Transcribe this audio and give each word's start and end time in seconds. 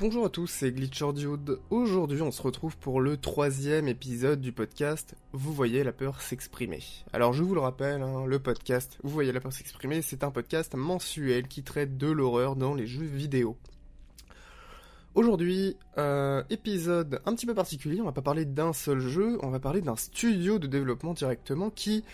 Bonjour 0.00 0.24
à 0.24 0.30
tous, 0.30 0.46
c'est 0.46 0.72
Glitcher 0.72 1.12
Dude. 1.12 1.58
Aujourd'hui, 1.68 2.22
on 2.22 2.30
se 2.30 2.40
retrouve 2.40 2.74
pour 2.78 3.02
le 3.02 3.18
troisième 3.18 3.86
épisode 3.86 4.40
du 4.40 4.50
podcast 4.50 5.14
Vous 5.32 5.52
voyez 5.52 5.84
la 5.84 5.92
peur 5.92 6.22
s'exprimer. 6.22 6.82
Alors, 7.12 7.34
je 7.34 7.42
vous 7.42 7.54
le 7.54 7.60
rappelle, 7.60 8.00
hein, 8.00 8.24
le 8.24 8.38
podcast 8.38 8.98
Vous 9.02 9.10
voyez 9.10 9.30
la 9.30 9.40
peur 9.40 9.52
s'exprimer, 9.52 10.00
c'est 10.00 10.24
un 10.24 10.30
podcast 10.30 10.74
mensuel 10.74 11.48
qui 11.48 11.62
traite 11.62 11.98
de 11.98 12.10
l'horreur 12.10 12.56
dans 12.56 12.72
les 12.72 12.86
jeux 12.86 13.04
vidéo. 13.04 13.58
Aujourd'hui, 15.14 15.76
euh, 15.98 16.42
épisode 16.48 17.20
un 17.26 17.34
petit 17.34 17.44
peu 17.44 17.54
particulier, 17.54 18.00
on 18.00 18.06
va 18.06 18.12
pas 18.12 18.22
parler 18.22 18.46
d'un 18.46 18.72
seul 18.72 19.00
jeu, 19.00 19.36
on 19.42 19.50
va 19.50 19.60
parler 19.60 19.82
d'un 19.82 19.96
studio 19.96 20.58
de 20.58 20.66
développement 20.66 21.12
directement 21.12 21.68
qui 21.68 22.04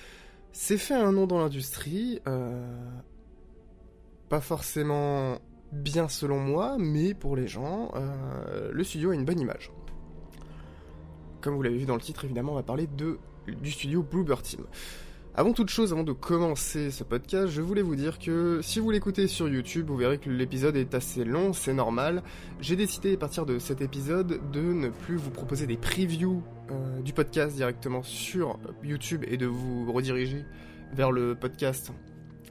s'est 0.51 0.77
fait 0.77 0.95
un 0.95 1.13
nom 1.13 1.29
dans 1.29 1.39
l'industrie, 1.39 2.19
euh, 2.27 2.67
pas 4.29 4.41
forcément 4.41 5.39
bien 5.77 6.09
selon 6.09 6.39
moi, 6.39 6.77
mais 6.79 7.15
pour 7.15 7.37
les 7.37 7.47
gens, 7.47 7.93
euh, 7.95 8.71
le 8.73 8.85
studio 8.85 9.11
a 9.11 9.15
une 9.15 9.25
bonne 9.25 9.41
image. 9.41 9.71
Comme 11.41 11.55
vous 11.55 11.63
l'avez 11.63 11.79
vu 11.79 11.87
dans 11.87 11.95
le 11.95 12.01
titre, 12.01 12.25
évidemment, 12.25 12.53
on 12.53 12.57
va 12.57 12.63
parler 12.63 12.87
de, 12.87 13.19
du 13.47 13.71
studio 13.71 14.03
Bluebird 14.03 14.43
Team. 14.43 14.65
Avant 15.39 15.53
toute 15.53 15.69
chose, 15.69 15.93
avant 15.93 16.03
de 16.03 16.13
commencer 16.13 16.91
ce 16.91 17.05
podcast, 17.05 17.49
je 17.49 17.61
voulais 17.61 17.83
vous 17.83 17.95
dire 17.95 18.19
que 18.19 18.61
si 18.63 18.81
vous 18.81 18.91
l'écoutez 18.91 19.29
sur 19.29 19.47
YouTube, 19.47 19.89
vous 19.89 19.97
verrez 19.97 20.17
que 20.17 20.31
l'épisode 20.31 20.77
est 20.77 20.95
assez 20.95 21.25
long, 21.25 21.53
c'est 21.53 21.75
normal. 21.75 22.23
J'ai 22.63 22.75
décidé 22.75 23.13
à 23.13 23.17
partir 23.19 23.45
de 23.45 23.59
cet 23.59 23.83
épisode 23.83 24.41
de 24.51 24.63
ne 24.63 24.89
plus 24.89 25.17
vous 25.17 25.31
proposer 25.31 25.67
des 25.67 25.77
previews 25.77 26.43
euh, 26.71 27.03
du 27.03 27.13
podcast 27.13 27.55
directement 27.55 28.03
sur 28.03 28.59
YouTube 28.83 29.25
et 29.29 29.37
de 29.37 29.45
vous 29.45 29.93
rediriger 29.93 30.47
vers 30.95 31.13
le 31.13 31.35
podcast 31.35 31.93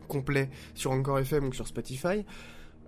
complet 0.07 0.51
sur 0.75 0.91
Encore 0.91 1.17
FM 1.17 1.45
ou 1.45 1.53
sur 1.53 1.67
Spotify. 1.67 2.23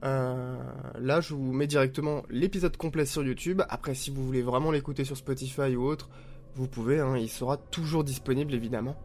Euh, 0.03 0.57
là, 0.99 1.21
je 1.21 1.33
vous 1.33 1.53
mets 1.53 1.67
directement 1.67 2.23
l'épisode 2.29 2.77
complet 2.77 3.05
sur 3.05 3.23
YouTube. 3.23 3.61
Après, 3.69 3.95
si 3.95 4.11
vous 4.11 4.25
voulez 4.25 4.41
vraiment 4.41 4.71
l'écouter 4.71 5.03
sur 5.05 5.17
Spotify 5.17 5.75
ou 5.75 5.85
autre, 5.85 6.09
vous 6.55 6.67
pouvez, 6.67 6.99
hein, 6.99 7.17
il 7.17 7.29
sera 7.29 7.57
toujours 7.57 8.03
disponible 8.03 8.53
évidemment 8.53 8.95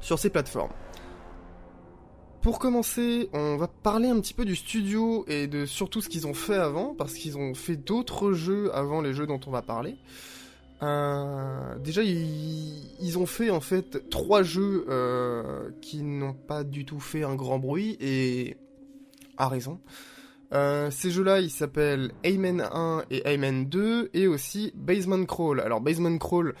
sur 0.00 0.18
ces 0.18 0.30
plateformes. 0.30 0.72
Pour 2.42 2.58
commencer, 2.58 3.30
on 3.32 3.56
va 3.56 3.68
parler 3.68 4.08
un 4.08 4.20
petit 4.20 4.34
peu 4.34 4.44
du 4.44 4.54
studio 4.54 5.24
et 5.28 5.46
de 5.46 5.64
surtout 5.64 6.02
ce 6.02 6.10
qu'ils 6.10 6.26
ont 6.26 6.34
fait 6.34 6.56
avant, 6.56 6.94
parce 6.94 7.14
qu'ils 7.14 7.38
ont 7.38 7.54
fait 7.54 7.76
d'autres 7.76 8.32
jeux 8.32 8.74
avant 8.74 9.00
les 9.00 9.14
jeux 9.14 9.26
dont 9.26 9.40
on 9.46 9.50
va 9.50 9.62
parler. 9.62 9.96
Euh, 10.82 11.78
déjà, 11.78 12.02
ils, 12.02 13.16
ont 13.16 13.24
fait 13.24 13.48
en 13.48 13.60
fait 13.60 14.10
trois 14.10 14.42
jeux 14.42 14.84
euh, 14.90 15.70
qui 15.80 16.02
n'ont 16.02 16.34
pas 16.34 16.64
du 16.64 16.84
tout 16.84 17.00
fait 17.00 17.22
un 17.22 17.34
grand 17.34 17.58
bruit 17.58 17.96
et 18.00 18.58
à 19.36 19.48
raison. 19.48 19.80
Euh, 20.52 20.90
ces 20.90 21.10
jeux-là, 21.10 21.40
ils 21.40 21.50
s'appellent 21.50 22.12
Amen 22.24 22.60
1 22.60 23.04
et 23.10 23.24
Amen 23.26 23.66
2 23.66 24.10
et 24.14 24.26
aussi 24.26 24.72
Basement 24.76 25.24
Crawl. 25.24 25.60
Alors 25.60 25.80
Basement 25.80 26.16
Crawl, 26.18 26.54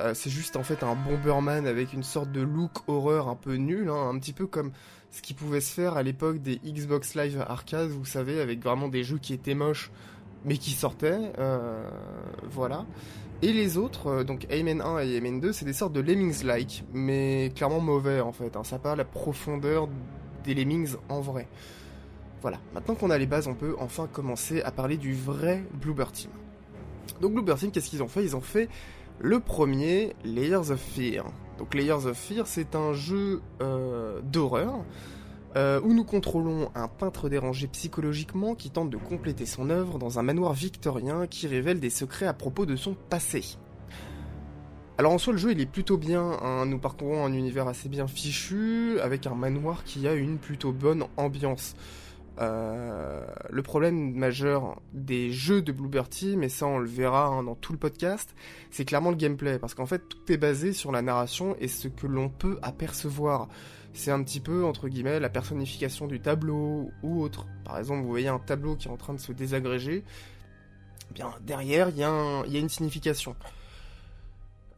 euh, 0.00 0.14
c'est 0.14 0.30
juste 0.30 0.56
en 0.56 0.62
fait 0.62 0.82
un 0.82 0.94
Bomberman 0.94 1.66
avec 1.66 1.92
une 1.92 2.02
sorte 2.02 2.32
de 2.32 2.40
look 2.40 2.88
horreur 2.88 3.28
un 3.28 3.36
peu 3.36 3.54
nul, 3.54 3.88
hein, 3.88 4.10
un 4.12 4.18
petit 4.18 4.32
peu 4.32 4.46
comme 4.46 4.72
ce 5.10 5.22
qui 5.22 5.32
pouvait 5.32 5.60
se 5.60 5.72
faire 5.72 5.96
à 5.96 6.02
l'époque 6.02 6.38
des 6.38 6.56
Xbox 6.56 7.14
Live 7.14 7.42
Arcade, 7.46 7.88
vous 7.88 8.04
savez, 8.04 8.40
avec 8.40 8.62
vraiment 8.62 8.88
des 8.88 9.04
jeux 9.04 9.18
qui 9.18 9.32
étaient 9.32 9.54
moches 9.54 9.90
mais 10.44 10.58
qui 10.58 10.70
sortaient, 10.70 11.32
euh, 11.38 11.88
voilà. 12.44 12.86
Et 13.42 13.52
les 13.52 13.76
autres, 13.76 14.22
donc 14.22 14.46
Amen 14.50 14.80
1 14.80 14.98
et 15.00 15.16
Amen 15.16 15.40
2, 15.40 15.52
c'est 15.52 15.64
des 15.64 15.72
sortes 15.72 15.92
de 15.92 16.00
Lemmings-like, 16.00 16.84
mais 16.92 17.52
clairement 17.54 17.80
mauvais 17.80 18.20
en 18.20 18.32
fait, 18.32 18.56
hein, 18.56 18.62
ça 18.64 18.76
n'a 18.76 18.82
pas 18.82 18.96
la 18.96 19.04
profondeur 19.04 19.88
des 20.44 20.54
Lemmings 20.54 20.94
en 21.08 21.20
vrai. 21.20 21.48
Voilà, 22.42 22.58
maintenant 22.74 22.94
qu'on 22.94 23.10
a 23.10 23.18
les 23.18 23.26
bases, 23.26 23.48
on 23.48 23.54
peut 23.54 23.74
enfin 23.78 24.06
commencer 24.12 24.62
à 24.62 24.70
parler 24.70 24.96
du 24.96 25.14
vrai 25.14 25.64
Bluebird 25.74 26.12
Team. 26.12 26.30
Donc 27.20 27.32
Bluebird 27.32 27.58
Team, 27.58 27.70
qu'est-ce 27.70 27.90
qu'ils 27.90 28.02
ont 28.02 28.08
fait? 28.08 28.22
Ils 28.22 28.36
ont 28.36 28.40
fait 28.40 28.68
le 29.18 29.40
premier 29.40 30.14
Layers 30.24 30.70
of 30.70 30.80
Fear. 30.80 31.24
Donc 31.58 31.74
Layers 31.74 32.06
of 32.06 32.16
Fear, 32.16 32.46
c'est 32.46 32.74
un 32.74 32.92
jeu 32.92 33.40
euh, 33.62 34.20
d'horreur 34.22 34.84
euh, 35.56 35.80
où 35.82 35.94
nous 35.94 36.04
contrôlons 36.04 36.70
un 36.74 36.86
peintre 36.86 37.30
dérangé 37.30 37.66
psychologiquement 37.68 38.54
qui 38.54 38.68
tente 38.68 38.90
de 38.90 38.98
compléter 38.98 39.46
son 39.46 39.70
œuvre 39.70 39.98
dans 39.98 40.18
un 40.18 40.22
manoir 40.22 40.52
victorien 40.52 41.26
qui 41.26 41.46
révèle 41.46 41.80
des 41.80 41.88
secrets 41.88 42.26
à 42.26 42.34
propos 42.34 42.66
de 42.66 42.76
son 42.76 42.94
passé. 43.08 43.56
Alors 44.98 45.12
en 45.12 45.18
soi 45.18 45.32
le 45.32 45.38
jeu 45.38 45.52
il 45.52 45.60
est 45.60 45.66
plutôt 45.66 45.96
bien, 45.96 46.38
hein. 46.42 46.66
nous 46.66 46.78
parcourons 46.78 47.24
un 47.24 47.32
univers 47.32 47.68
assez 47.68 47.88
bien 47.88 48.06
fichu 48.06 48.98
avec 49.00 49.26
un 49.26 49.34
manoir 49.34 49.84
qui 49.84 50.06
a 50.06 50.14
une 50.14 50.36
plutôt 50.36 50.72
bonne 50.72 51.04
ambiance. 51.16 51.74
Euh, 52.38 53.24
le 53.48 53.62
problème 53.62 54.12
majeur 54.14 54.80
des 54.92 55.30
jeux 55.30 55.62
de 55.62 55.72
Bluebird 55.72 56.08
Team, 56.10 56.42
et 56.42 56.48
ça 56.48 56.66
on 56.66 56.78
le 56.78 56.88
verra 56.88 57.26
hein, 57.26 57.42
dans 57.42 57.54
tout 57.54 57.72
le 57.72 57.78
podcast, 57.78 58.34
c'est 58.70 58.84
clairement 58.84 59.10
le 59.10 59.16
gameplay, 59.16 59.58
parce 59.58 59.74
qu'en 59.74 59.86
fait 59.86 60.06
tout 60.08 60.30
est 60.30 60.36
basé 60.36 60.72
sur 60.72 60.92
la 60.92 61.00
narration 61.00 61.56
et 61.60 61.68
ce 61.68 61.88
que 61.88 62.06
l'on 62.06 62.28
peut 62.28 62.58
apercevoir. 62.62 63.48
C'est 63.94 64.10
un 64.10 64.22
petit 64.22 64.40
peu, 64.40 64.66
entre 64.66 64.88
guillemets, 64.88 65.18
la 65.20 65.30
personnification 65.30 66.06
du 66.06 66.20
tableau 66.20 66.90
ou 67.02 67.22
autre. 67.22 67.46
Par 67.64 67.78
exemple, 67.78 68.02
vous 68.02 68.10
voyez 68.10 68.28
un 68.28 68.38
tableau 68.38 68.76
qui 68.76 68.88
est 68.88 68.90
en 68.90 68.98
train 68.98 69.14
de 69.14 69.18
se 69.18 69.32
désagréger, 69.32 70.04
bien 71.14 71.30
derrière 71.40 71.88
il 71.88 71.96
y, 71.96 72.04
a 72.04 72.44
une 72.58 72.68
signification. 72.68 73.34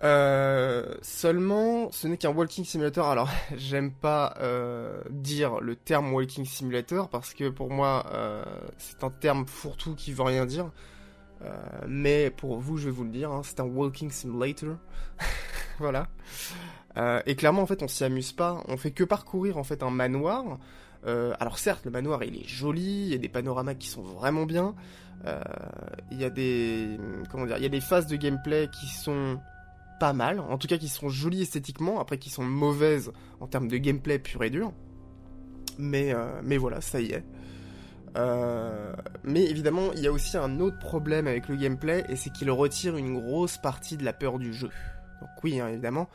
Euh, 0.04 0.94
seulement, 1.02 1.90
ce 1.90 2.06
n'est 2.06 2.16
qu'un 2.16 2.30
walking 2.30 2.64
simulator. 2.64 3.08
Alors, 3.08 3.28
j'aime 3.56 3.90
pas 3.90 4.34
euh, 4.40 5.00
dire 5.10 5.60
le 5.60 5.76
terme 5.76 6.12
walking 6.12 6.44
simulator 6.44 7.08
parce 7.08 7.34
que 7.34 7.48
pour 7.48 7.70
moi, 7.70 8.06
euh, 8.12 8.44
c'est 8.78 9.02
un 9.02 9.10
terme 9.10 9.46
fourre-tout 9.46 9.94
qui 9.94 10.12
veut 10.12 10.24
rien 10.24 10.46
dire. 10.46 10.70
Mais 11.86 12.30
pour 12.30 12.58
vous, 12.58 12.78
je 12.78 12.86
vais 12.86 12.90
vous 12.90 13.04
le 13.04 13.10
dire, 13.10 13.30
hein, 13.30 13.42
c'est 13.44 13.60
un 13.60 13.64
walking 13.64 14.10
simulator. 14.10 14.76
voilà. 15.78 16.08
Et 17.26 17.36
clairement, 17.36 17.62
en 17.62 17.66
fait, 17.66 17.80
on 17.84 17.86
s'y 17.86 18.02
amuse 18.02 18.32
pas. 18.32 18.60
On 18.66 18.76
fait 18.76 18.90
que 18.90 19.04
parcourir 19.04 19.56
en 19.56 19.62
fait 19.62 19.84
un 19.84 19.90
manoir. 19.90 20.58
alors 21.04 21.58
certes, 21.60 21.84
le 21.84 21.92
manoir 21.92 22.24
il 22.24 22.36
est 22.42 22.48
joli, 22.48 23.04
il 23.04 23.12
y 23.12 23.14
a 23.14 23.18
des 23.18 23.28
panoramas 23.28 23.74
qui 23.74 23.86
sont 23.86 24.02
vraiment 24.02 24.46
bien. 24.46 24.74
Il 26.10 26.20
y 26.20 26.24
a 26.24 26.30
des 26.30 26.98
comment 27.30 27.46
dire, 27.46 27.58
il 27.58 27.62
y 27.62 27.66
a 27.66 27.70
des 27.70 27.80
phases 27.80 28.08
de 28.08 28.16
gameplay 28.16 28.68
qui 28.72 28.88
sont 28.88 29.38
pas 29.98 30.12
mal, 30.12 30.40
en 30.40 30.58
tout 30.58 30.68
cas 30.68 30.78
qui 30.78 30.88
sont 30.88 31.08
jolies 31.08 31.42
esthétiquement, 31.42 32.00
après 32.00 32.18
qui 32.18 32.30
sont 32.30 32.44
mauvaises 32.44 33.12
en 33.40 33.46
termes 33.46 33.68
de 33.68 33.76
gameplay 33.76 34.18
pur 34.18 34.42
et 34.44 34.50
dur. 34.50 34.72
Mais, 35.78 36.12
euh, 36.12 36.58
voilà, 36.58 36.80
ça 36.80 37.00
y 37.00 37.12
est. 37.12 37.24
Euh, 38.16 38.92
mais 39.22 39.44
évidemment, 39.44 39.92
il 39.94 40.02
y 40.02 40.06
a 40.06 40.12
aussi 40.12 40.36
un 40.36 40.60
autre 40.60 40.78
problème 40.78 41.26
avec 41.26 41.48
le 41.48 41.56
gameplay, 41.56 42.04
et 42.08 42.16
c'est 42.16 42.30
qu'il 42.30 42.50
retire 42.50 42.96
une 42.96 43.20
grosse 43.20 43.58
partie 43.58 43.96
de 43.96 44.04
la 44.04 44.12
peur 44.12 44.38
du 44.38 44.52
jeu. 44.52 44.70
Donc 45.20 45.30
oui, 45.44 45.60
hein, 45.60 45.68
évidemment, 45.68 46.08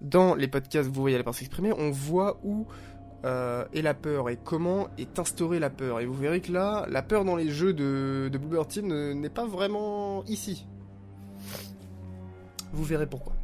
dans 0.00 0.34
les 0.34 0.48
podcasts, 0.48 0.88
vous 0.88 1.00
voyez 1.00 1.18
la 1.18 1.24
peur 1.24 1.34
s'exprimer, 1.34 1.72
on 1.76 1.90
voit 1.90 2.40
où 2.42 2.66
euh, 3.24 3.64
est 3.72 3.82
la 3.82 3.94
peur 3.94 4.30
et 4.30 4.36
comment 4.36 4.88
est 4.98 5.18
instaurée 5.18 5.58
la 5.58 5.70
peur. 5.70 6.00
Et 6.00 6.06
vous 6.06 6.14
verrez 6.14 6.40
que 6.40 6.52
là, 6.52 6.86
la 6.88 7.02
peur 7.02 7.24
dans 7.24 7.36
les 7.36 7.50
jeux 7.50 7.72
de, 7.72 8.28
de 8.32 8.38
Bluebird 8.38 8.68
Team 8.68 9.12
n'est 9.12 9.28
pas 9.28 9.46
vraiment 9.46 10.24
ici. 10.24 10.66
Vous 12.72 12.84
verrez 12.84 13.06
pourquoi. 13.06 13.34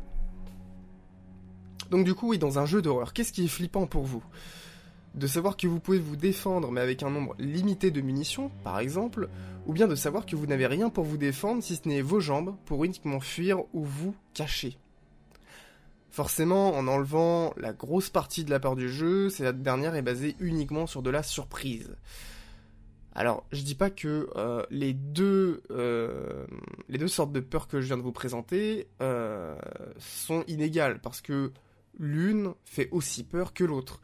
Donc 1.91 2.05
du 2.05 2.15
coup, 2.15 2.31
oui, 2.31 2.39
dans 2.39 2.59
un 2.59 2.67
jeu 2.67 2.83
d'horreur, 2.83 3.13
qu'est-ce 3.13 3.33
qui 3.33 3.45
est 3.45 3.49
flippant 3.49 3.87
pour 3.87 4.05
vous? 4.05 4.23
De 5.15 5.27
savoir 5.27 5.57
que 5.57 5.67
vous 5.67 5.81
pouvez 5.81 5.99
vous 5.99 6.17
défendre 6.17 6.71
mais 6.71 6.81
avec 6.81 7.03
un 7.03 7.11
nombre 7.11 7.35
limité 7.39 7.91
de 7.91 8.01
munitions, 8.01 8.51
par 8.63 8.79
exemple, 8.79 9.29
ou 9.67 9.73
bien 9.73 9.89
de 9.89 9.95
savoir 9.95 10.27
que 10.27 10.37
vous 10.37 10.47
n'avez 10.47 10.67
rien 10.67 10.91
pour 10.91 11.05
vous 11.05 11.17
défendre 11.17 11.63
si 11.63 11.77
ce 11.77 11.89
n'est 11.89 12.03
vos 12.03 12.21
jambes 12.21 12.57
pour 12.67 12.85
uniquement 12.85 13.21
fuir 13.21 13.61
ou 13.73 13.85
vous 13.85 14.15
cacher. 14.35 14.77
Forcément, 16.11 16.75
en 16.75 16.89
enlevant 16.89 17.53
la 17.57 17.73
grosse 17.73 18.11
partie 18.11 18.45
de 18.45 18.51
la 18.51 18.61
part 18.61 18.77
du 18.77 18.89
jeu, 18.89 19.31
cette 19.31 19.63
dernière 19.63 19.95
est 19.95 20.03
basée 20.03 20.37
uniquement 20.41 20.87
sur 20.87 21.03
de 21.03 21.11
la 21.11 21.23
surprise. 21.23 21.97
Alors, 23.19 23.43
je 23.51 23.63
dis 23.63 23.75
pas 23.75 23.91
que 23.91 24.31
euh, 24.37 24.63
les 24.71 24.93
deux 24.93 25.65
euh, 25.73 26.47
les 26.89 26.99
deux 26.99 27.09
sortes 27.09 27.33
de 27.33 27.41
peurs 27.41 27.67
que 27.67 27.81
je 27.81 27.87
viens 27.89 27.97
de 27.97 28.03
vous 28.03 28.13
présenter 28.13 28.87
euh, 29.03 29.57
sont 29.99 30.45
inégales 30.47 31.01
parce 31.01 31.21
que 31.21 31.51
l'une 31.99 32.55
fait 32.65 32.89
aussi 32.93 33.25
peur 33.25 33.55
que 33.55 33.65
l'autre. 33.65 34.01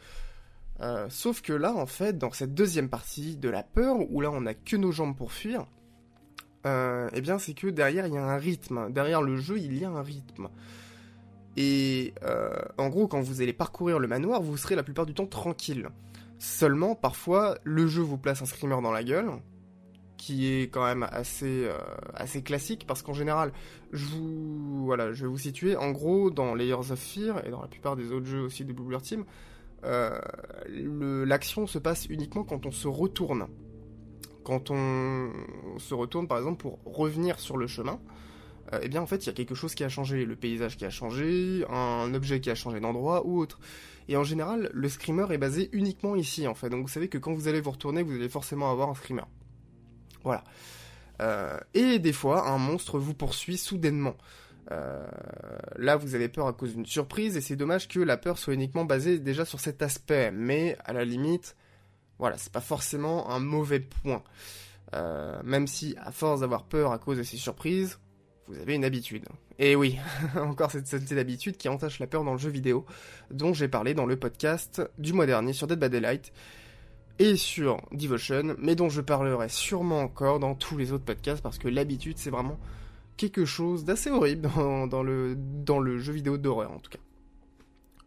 sauf 1.11 1.43
que 1.43 1.53
là, 1.53 1.73
en 1.73 1.87
fait, 1.87 2.19
dans 2.19 2.33
cette 2.33 2.55
deuxième 2.55 2.89
partie 2.89 3.37
de 3.37 3.49
la 3.49 3.63
peur, 3.63 3.99
où 4.11 4.21
là 4.21 4.33
on 4.33 4.41
n'a 4.41 4.55
que 4.55 4.75
nos 4.75 4.91
jambes 4.91 5.17
pour 5.17 5.31
fuir, 5.31 5.65
eh 6.65 7.21
bien 7.21 7.39
c'est 7.39 7.55
que 7.55 7.69
derrière 7.69 8.09
il 8.09 8.15
y 8.15 8.19
a 8.19 8.25
un 8.25 8.37
rythme. 8.37 8.93
Derrière 8.93 9.23
le 9.23 9.37
jeu, 9.37 9.59
il 9.59 9.79
y 9.79 9.85
a 9.85 9.91
un 9.91 10.03
rythme. 10.03 10.49
Et 11.57 12.15
en 12.79 12.89
gros, 12.89 13.07
quand 13.07 13.21
vous 13.21 13.43
allez 13.43 13.53
parcourir 13.53 14.01
le 14.01 14.09
manoir, 14.09 14.43
vous 14.43 14.57
serez 14.57 14.75
la 14.75 14.83
plupart 14.83 15.07
du 15.07 15.15
temps 15.15 15.29
tranquille. 15.29 15.89
Seulement, 16.45 16.95
parfois, 16.95 17.57
le 17.65 17.87
jeu 17.87 18.03
vous 18.03 18.19
place 18.19 18.43
un 18.43 18.45
screamer 18.45 18.83
dans 18.83 18.93
la 18.93 19.03
gueule, 19.03 19.31
qui 20.19 20.47
est 20.53 20.71
quand 20.71 20.85
même 20.85 21.09
assez, 21.11 21.65
euh, 21.65 21.79
assez 22.13 22.43
classique, 22.43 22.85
parce 22.87 23.01
qu'en 23.01 23.15
général, 23.15 23.51
je 23.93 24.05
vous, 24.05 24.85
voilà, 24.85 25.15
je 25.15 25.23
vais 25.23 25.31
vous 25.31 25.39
situer, 25.39 25.75
en 25.75 25.91
gros, 25.91 26.31
dans 26.31 26.55
Layers 26.55 26.75
of 26.75 26.99
Fear, 26.99 27.47
et 27.47 27.51
dans 27.51 27.63
la 27.63 27.67
plupart 27.67 27.97
des 27.97 28.13
autres 28.13 28.27
jeux 28.27 28.43
aussi 28.43 28.67
de 28.67 28.75
Blue 28.75 28.95
Team, 29.01 29.25
euh, 29.85 30.21
l'action 31.25 31.67
se 31.67 31.79
passe 31.79 32.05
uniquement 32.11 32.45
quand 32.45 32.67
on 32.67 32.73
se 32.73 32.89
retourne. 32.89 33.47
quand 34.45 34.71
on 34.71 35.31
se 35.79 35.95
retourne 35.95 36.29
par 36.29 36.37
exemple 36.37 36.59
pour 36.59 36.79
revenir 36.85 37.41
sur 37.41 37.57
le 37.57 37.67
chemin, 37.67 37.99
euh, 38.75 38.81
eh 38.83 38.89
bien 38.89 39.03
en 39.03 39.07
fait 39.07 39.25
il 39.25 39.27
y 39.27 39.31
a 39.31 39.33
quelque 39.33 39.55
chose 39.55 39.75
qui 39.75 39.85
a 39.85 39.89
changé, 39.89 40.25
le 40.25 40.37
paysage 40.37 40.77
qui 40.77 40.85
a 40.85 40.91
changé, 40.91 41.65
un 41.69 42.13
objet 42.15 42.41
qui 42.41 42.51
a 42.51 42.55
changé 42.55 42.81
d'endroit 42.81 43.27
ou 43.27 43.39
autre. 43.39 43.59
Et 44.09 44.17
en 44.17 44.25
général, 44.25 44.71
le 44.75 44.89
screamer 44.89 45.33
est 45.33 45.39
basé 45.39 45.71
uniquement 45.73 46.15
ici 46.17 46.47
en 46.47 46.55
fait. 46.55 46.69
Donc 46.69 46.83
vous 46.83 46.93
savez 46.93 47.09
que 47.09 47.19
quand 47.19 47.33
vous 47.33 47.49
allez 47.49 47.61
vous 47.61 47.71
retourner, 47.71 48.03
vous 48.03 48.13
allez 48.13 48.29
forcément 48.29 48.71
avoir 48.71 48.91
un 48.91 48.95
screamer. 48.95 49.25
Voilà. 50.25 50.45
Euh, 51.23 51.59
et 51.75 51.99
des 51.99 52.13
fois, 52.13 52.49
un 52.49 52.59
monstre 52.59 52.99
vous 52.99 53.15
poursuit 53.15 53.57
soudainement. 53.57 54.17
Euh, 54.73 55.07
là, 55.77 55.97
vous 55.97 56.15
avez 56.15 56.29
peur 56.29 56.47
à 56.47 56.53
cause 56.53 56.75
d'une 56.75 56.87
surprise, 56.87 57.37
et 57.37 57.41
c'est 57.41 57.57
dommage 57.57 57.89
que 57.89 58.01
la 58.01 58.17
peur 58.17 58.39
soit 58.39 58.55
uniquement 58.55 58.85
basée 58.85 59.19
déjà 59.19 59.45
sur 59.45 59.61
cet 59.61 59.83
aspect. 59.83 60.31
Mais 60.33 60.77
à 60.85 60.93
la 60.93 61.05
limite, 61.05 61.57
voilà, 62.19 62.39
c'est 62.39 62.53
pas 62.53 62.61
forcément 62.61 63.31
un 63.31 63.41
mauvais 63.41 63.81
point. 63.81 64.23
Euh, 64.95 65.41
même 65.45 65.67
si, 65.67 65.95
à 65.99 66.13
force 66.13 66.41
d'avoir 66.41 66.65
peur 66.65 66.93
à 66.93 66.99
cause 66.99 67.19
de 67.19 67.23
ces 67.23 67.37
surprises, 67.37 67.99
vous 68.49 68.59
avez 68.59 68.75
une 68.75 68.85
habitude. 68.85 69.25
Et 69.59 69.77
oui, 69.77 69.99
encore 70.37 70.71
cette 70.71 70.87
saleté 70.87 71.15
d'habitude 71.15 71.57
qui 71.57 71.69
entache 71.69 71.99
la 71.99 72.07
peur 72.07 72.25
dans 72.25 72.33
le 72.33 72.39
jeu 72.39 72.51
vidéo, 72.51 72.85
dont 73.31 73.55
j'ai 73.55 73.69
parlé 73.69 73.95
dans 73.95 74.07
le 74.07 74.17
podcast 74.17 74.83
du 74.99 75.13
mois 75.13 75.27
dernier 75.27 75.53
sur 75.53 75.67
Dead 75.67 75.79
by 75.79 75.89
Daylight 75.89 76.33
et 77.19 77.37
sur 77.37 77.81
Devotion, 77.93 78.57
mais 78.59 78.75
dont 78.75 78.89
je 78.89 79.01
parlerai 79.01 79.49
sûrement 79.49 80.01
encore 80.01 80.41
dans 80.41 80.55
tous 80.55 80.77
les 80.77 80.93
autres 80.93 81.05
podcasts 81.05 81.43
parce 81.43 81.59
que 81.59 81.69
l'habitude 81.69 82.19
c'est 82.19 82.31
vraiment 82.31 82.59
quelque 83.17 83.45
chose 83.45 83.85
d'assez 83.85 84.11
horrible 84.11 84.49
dans, 84.89 85.03
le, 85.03 85.99
jeu 85.99 86.13
vidéo 86.13 86.37
d'horreur 86.37 86.73
en 86.73 86.79
tout 86.79 86.91
cas. 86.91 86.99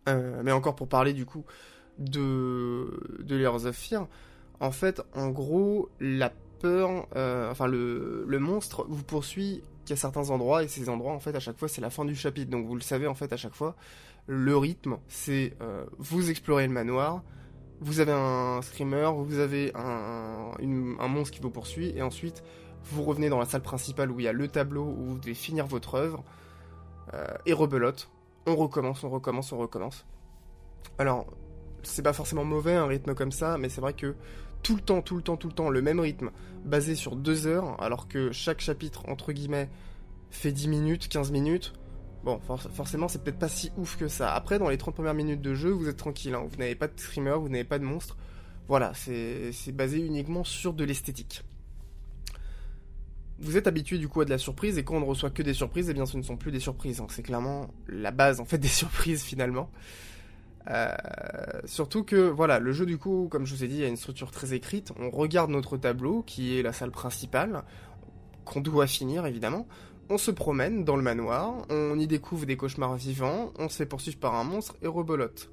Euh, 0.09 0.41
mais 0.43 0.51
encore 0.51 0.75
pour 0.75 0.87
parler 0.87 1.13
du 1.13 1.25
coup 1.25 1.45
de, 1.97 2.99
de 3.19 3.35
Layers 3.35 3.65
en 4.59 4.71
fait, 4.71 5.01
en 5.13 5.29
gros, 5.29 5.89
la 5.99 6.31
peur, 6.59 7.07
euh, 7.15 7.51
enfin 7.51 7.67
le 7.67 8.39
monstre 8.39 8.85
vous 8.89 9.03
poursuit 9.03 9.61
qu'à 9.87 9.95
certains 9.95 10.29
endroits 10.29 10.63
et 10.63 10.67
ces 10.67 10.89
endroits 10.89 11.13
en 11.13 11.19
fait 11.19 11.35
à 11.35 11.39
chaque 11.39 11.57
fois 11.57 11.67
c'est 11.67 11.81
la 11.81 11.89
fin 11.89 12.05
du 12.05 12.15
chapitre 12.15 12.51
donc 12.51 12.67
vous 12.67 12.75
le 12.75 12.81
savez 12.81 13.07
en 13.07 13.15
fait 13.15 13.33
à 13.33 13.37
chaque 13.37 13.55
fois 13.55 13.75
le 14.27 14.55
rythme 14.57 14.97
c'est 15.07 15.53
euh, 15.61 15.85
vous 15.97 16.29
explorez 16.29 16.67
le 16.67 16.73
manoir 16.73 17.23
vous 17.79 17.99
avez 17.99 18.11
un 18.11 18.61
screamer 18.61 19.11
vous 19.15 19.39
avez 19.39 19.71
un, 19.75 20.51
un 20.99 21.07
monstre 21.07 21.33
qui 21.33 21.41
vous 21.41 21.51
poursuit 21.51 21.93
et 21.95 22.01
ensuite 22.01 22.43
vous 22.91 23.03
revenez 23.03 23.29
dans 23.29 23.39
la 23.39 23.45
salle 23.45 23.61
principale 23.61 24.11
où 24.11 24.19
il 24.19 24.23
y 24.23 24.27
a 24.27 24.33
le 24.33 24.47
tableau 24.47 24.83
où 24.83 25.05
vous 25.05 25.19
devez 25.19 25.33
finir 25.33 25.67
votre 25.67 25.95
œuvre, 25.95 26.23
euh, 27.13 27.25
et 27.45 27.53
rebelote. 27.53 28.09
On 28.45 28.55
recommence, 28.55 29.03
on 29.03 29.09
recommence, 29.09 29.51
on 29.51 29.57
recommence. 29.57 30.05
Alors, 30.97 31.27
c'est 31.83 32.01
pas 32.01 32.13
forcément 32.13 32.43
mauvais 32.43 32.75
un 32.75 32.85
rythme 32.85 33.13
comme 33.13 33.31
ça, 33.31 33.57
mais 33.57 33.69
c'est 33.69 33.81
vrai 33.81 33.93
que 33.93 34.15
tout 34.67 34.75
le 34.75 34.81
temps, 34.81 35.01
tout 35.01 35.15
le 35.15 35.21
temps, 35.21 35.37
tout 35.37 35.47
le 35.47 35.53
temps, 35.53 35.69
le 35.69 35.81
même 35.81 36.01
rythme, 36.01 36.29
basé 36.65 36.93
sur 36.93 37.15
deux 37.15 37.47
heures, 37.47 37.81
alors 37.81 38.09
que 38.09 38.33
chaque 38.33 38.59
chapitre, 38.59 39.07
entre 39.07 39.31
guillemets, 39.31 39.69
fait 40.29 40.51
10 40.51 40.67
minutes, 40.67 41.07
15 41.07 41.31
minutes, 41.31 41.71
bon, 42.25 42.41
forcément, 42.73 43.07
c'est 43.07 43.23
peut-être 43.23 43.39
pas 43.39 43.47
si 43.47 43.71
ouf 43.77 43.95
que 43.95 44.09
ça. 44.09 44.33
Après, 44.33 44.59
dans 44.59 44.67
les 44.67 44.77
30 44.77 44.93
premières 44.93 45.13
minutes 45.13 45.41
de 45.41 45.53
jeu, 45.53 45.69
vous 45.69 45.87
êtes 45.87 45.95
tranquille, 45.95 46.35
hein. 46.35 46.45
vous 46.51 46.57
n'avez 46.57 46.75
pas 46.75 46.87
de 46.89 46.99
streamer, 46.99 47.37
vous 47.39 47.47
n'avez 47.47 47.63
pas 47.63 47.79
de 47.79 47.85
monstre. 47.85 48.17
Voilà, 48.67 48.91
c'est 48.93 49.71
basé 49.71 50.05
uniquement 50.05 50.43
sur 50.43 50.73
de 50.73 50.83
l'esthétique 50.83 51.45
vous 53.39 53.55
êtes 53.55 53.67
habitué 53.67 53.99
du 53.99 54.07
coup 54.07 54.21
à 54.21 54.25
de 54.25 54.31
la 54.31 54.39
surprise 54.39 54.79
et 54.79 54.83
quand 54.83 54.95
on 54.95 54.99
ne 54.99 55.05
reçoit 55.05 55.29
que 55.29 55.43
des 55.43 55.53
surprises, 55.53 55.91
eh 55.91 55.93
bien 55.93 56.07
ce 56.07 56.17
ne 56.17 56.23
sont 56.23 56.37
plus 56.37 56.51
des 56.51 56.59
surprises. 56.59 56.99
Hein. 57.01 57.07
C'est 57.09 57.21
clairement 57.21 57.69
la 57.87 58.09
base 58.09 58.39
en 58.39 58.45
fait 58.45 58.57
des 58.57 58.67
surprises 58.67 59.23
finalement. 59.23 59.69
Euh, 60.69 60.89
surtout 61.65 62.03
que 62.03 62.29
voilà, 62.29 62.59
le 62.59 62.71
jeu 62.71 62.85
du 62.85 62.97
coup, 62.97 63.27
comme 63.31 63.45
je 63.45 63.55
vous 63.55 63.63
ai 63.63 63.67
dit, 63.67 63.83
a 63.83 63.87
une 63.87 63.97
structure 63.97 64.31
très 64.31 64.53
écrite. 64.53 64.91
On 64.99 65.09
regarde 65.09 65.49
notre 65.49 65.77
tableau 65.77 66.23
qui 66.23 66.57
est 66.57 66.61
la 66.61 66.73
salle 66.73 66.91
principale, 66.91 67.63
qu'on 68.45 68.61
doit 68.61 68.87
finir 68.87 69.25
évidemment. 69.25 69.67
On 70.09 70.17
se 70.17 70.31
promène 70.31 70.85
dans 70.85 70.95
le 70.95 71.03
manoir, 71.03 71.53
on 71.69 71.99
y 71.99 72.07
découvre 72.07 72.45
des 72.45 72.55
cauchemars 72.55 72.95
vivants, 72.95 73.51
on 73.59 73.67
se 73.67 73.75
fait 73.75 73.85
poursuivre 73.85 74.17
par 74.19 74.35
un 74.35 74.45
monstre 74.45 74.75
et 74.81 74.87
rebolote. 74.87 75.51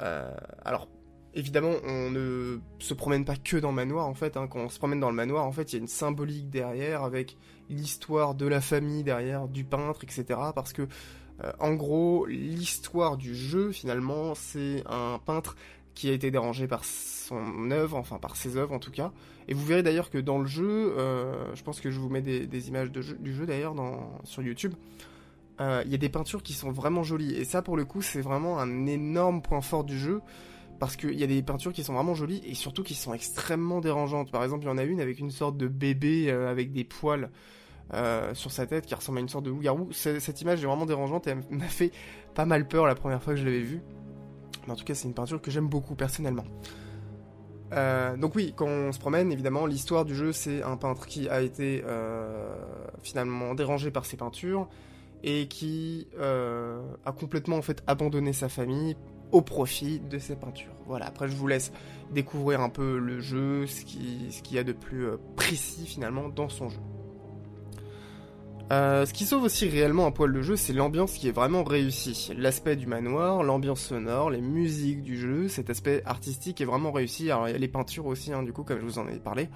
Euh, 0.00 0.30
alors 0.64 0.88
évidemment, 1.34 1.74
on 1.84 2.10
ne 2.10 2.58
se 2.78 2.94
promène 2.94 3.24
pas 3.24 3.36
que 3.36 3.56
dans 3.56 3.70
le 3.70 3.76
manoir, 3.76 4.06
en 4.06 4.14
fait. 4.14 4.36
Hein. 4.36 4.46
Quand 4.48 4.60
on 4.60 4.68
se 4.68 4.78
promène 4.78 5.00
dans 5.00 5.10
le 5.10 5.16
manoir, 5.16 5.46
en 5.46 5.52
fait, 5.52 5.72
il 5.72 5.76
y 5.76 5.78
a 5.78 5.80
une 5.80 5.88
symbolique 5.88 6.50
derrière, 6.50 7.04
avec 7.04 7.36
l'histoire 7.68 8.34
de 8.34 8.46
la 8.46 8.60
famille 8.60 9.04
derrière, 9.04 9.48
du 9.48 9.64
peintre, 9.64 10.00
etc. 10.02 10.24
Parce 10.54 10.72
que, 10.72 10.88
euh, 11.44 11.52
en 11.60 11.74
gros, 11.74 12.26
l'histoire 12.26 13.16
du 13.16 13.34
jeu, 13.34 13.70
finalement, 13.72 14.34
c'est 14.34 14.82
un 14.86 15.20
peintre 15.24 15.56
qui 15.94 16.08
a 16.08 16.12
été 16.12 16.30
dérangé 16.30 16.68
par 16.68 16.84
son 16.84 17.70
œuvre, 17.70 17.96
enfin 17.96 18.18
par 18.18 18.36
ses 18.36 18.56
œuvres 18.56 18.72
en 18.72 18.78
tout 18.78 18.92
cas. 18.92 19.12
Et 19.48 19.54
vous 19.54 19.64
verrez 19.64 19.82
d'ailleurs 19.82 20.10
que 20.10 20.18
dans 20.18 20.38
le 20.38 20.46
jeu, 20.46 20.94
euh, 20.96 21.54
je 21.54 21.62
pense 21.62 21.80
que 21.80 21.90
je 21.90 21.98
vous 21.98 22.08
mets 22.08 22.22
des, 22.22 22.68
images 22.68 22.90
du 22.92 23.34
jeu 23.34 23.46
d'ailleurs 23.46 23.74
sur 24.24 24.42
YouTube, 24.42 24.74
euh, 25.60 25.82
il 25.86 25.90
y 25.90 25.94
a 25.94 25.98
des 25.98 26.08
peintures 26.08 26.42
qui 26.42 26.52
sont 26.52 26.70
vraiment 26.70 27.02
jolies. 27.02 27.34
Et 27.34 27.44
ça, 27.44 27.62
pour 27.62 27.76
le 27.76 27.84
coup, 27.84 28.00
c'est 28.00 28.20
vraiment 28.20 28.60
un 28.60 28.86
énorme 28.86 29.42
point 29.42 29.60
fort 29.60 29.82
du 29.82 29.98
jeu 29.98 30.20
parce 30.78 30.94
qu'il 30.94 31.18
y 31.18 31.24
a 31.24 31.26
des 31.26 31.42
peintures 31.42 31.72
qui 31.72 31.82
sont 31.82 31.94
vraiment 31.94 32.14
jolies 32.14 32.42
et 32.46 32.54
surtout 32.54 32.84
qui 32.84 32.94
sont 32.94 33.12
extrêmement 33.12 33.80
dérangeantes. 33.80 34.30
Par 34.30 34.44
exemple, 34.44 34.64
il 34.64 34.68
y 34.68 34.70
en 34.70 34.78
a 34.78 34.84
une 34.84 35.00
avec 35.00 35.18
une 35.18 35.32
sorte 35.32 35.56
de 35.56 35.66
bébé 35.66 36.30
avec 36.30 36.72
des 36.72 36.84
poils 36.84 37.30
euh, 37.94 38.34
sur 38.34 38.50
sa 38.50 38.66
tête 38.66 38.86
qui 38.86 38.94
ressemble 38.94 39.18
à 39.18 39.20
une 39.20 39.28
sorte 39.28 39.44
de 39.44 39.50
loup-garou. 39.50 39.88
Cette 39.92 40.40
image 40.40 40.62
est 40.62 40.66
vraiment 40.66 40.86
dérangeante 40.86 41.26
et 41.26 41.30
elle 41.30 41.44
m'a 41.50 41.64
fait 41.64 41.92
pas 42.34 42.44
mal 42.44 42.66
peur 42.66 42.86
la 42.86 42.94
première 42.94 43.22
fois 43.22 43.34
que 43.34 43.40
je 43.40 43.44
l'avais 43.44 43.60
vue. 43.60 43.82
Mais 44.66 44.72
en 44.72 44.76
tout 44.76 44.84
cas, 44.84 44.94
c'est 44.94 45.08
une 45.08 45.14
peinture 45.14 45.40
que 45.40 45.50
j'aime 45.50 45.68
beaucoup 45.68 45.94
personnellement. 45.94 46.44
Euh, 47.72 48.16
donc 48.16 48.34
oui, 48.34 48.54
quand 48.56 48.66
on 48.66 48.92
se 48.92 48.98
promène, 48.98 49.30
évidemment, 49.32 49.66
l'histoire 49.66 50.04
du 50.04 50.14
jeu, 50.14 50.32
c'est 50.32 50.62
un 50.62 50.76
peintre 50.76 51.06
qui 51.06 51.28
a 51.28 51.42
été 51.42 51.82
finalement 53.02 53.54
dérangé 53.54 53.90
par 53.90 54.04
ses 54.04 54.16
peintures 54.16 54.68
et 55.22 55.48
qui 55.48 56.06
a 56.18 57.12
complètement 57.12 57.56
en 57.56 57.62
fait 57.62 57.82
abandonné 57.86 58.32
sa 58.32 58.48
famille 58.48 58.96
au 59.32 59.42
profit 59.42 60.00
de 60.00 60.18
ces 60.18 60.36
peintures. 60.36 60.72
Voilà, 60.86 61.06
après 61.06 61.28
je 61.28 61.36
vous 61.36 61.46
laisse 61.46 61.72
découvrir 62.12 62.60
un 62.60 62.70
peu 62.70 62.98
le 62.98 63.20
jeu, 63.20 63.66
ce 63.66 63.84
qu'il 63.84 64.32
ce 64.32 64.54
y 64.54 64.58
a 64.58 64.64
de 64.64 64.72
plus 64.72 65.06
euh, 65.06 65.16
précis 65.36 65.86
finalement 65.86 66.28
dans 66.28 66.48
son 66.48 66.68
jeu. 66.68 66.80
Euh, 68.70 69.06
ce 69.06 69.14
qui 69.14 69.24
sauve 69.24 69.44
aussi 69.44 69.66
réellement 69.66 70.06
un 70.06 70.10
poil 70.10 70.30
le 70.30 70.42
jeu, 70.42 70.54
c'est 70.54 70.74
l'ambiance 70.74 71.14
qui 71.14 71.28
est 71.28 71.32
vraiment 71.32 71.64
réussie. 71.64 72.30
L'aspect 72.36 72.76
du 72.76 72.86
manoir, 72.86 73.42
l'ambiance 73.42 73.80
sonore, 73.80 74.30
les 74.30 74.42
musiques 74.42 75.02
du 75.02 75.16
jeu, 75.16 75.48
cet 75.48 75.70
aspect 75.70 76.02
artistique 76.04 76.60
est 76.60 76.66
vraiment 76.66 76.92
réussi. 76.92 77.30
Alors 77.30 77.46
les 77.46 77.68
peintures 77.68 78.04
aussi, 78.04 78.32
hein, 78.32 78.42
du 78.42 78.52
coup, 78.52 78.64
comme 78.64 78.78
je 78.78 78.84
vous 78.84 78.98
en 78.98 79.08
ai 79.08 79.18
parlé. 79.18 79.48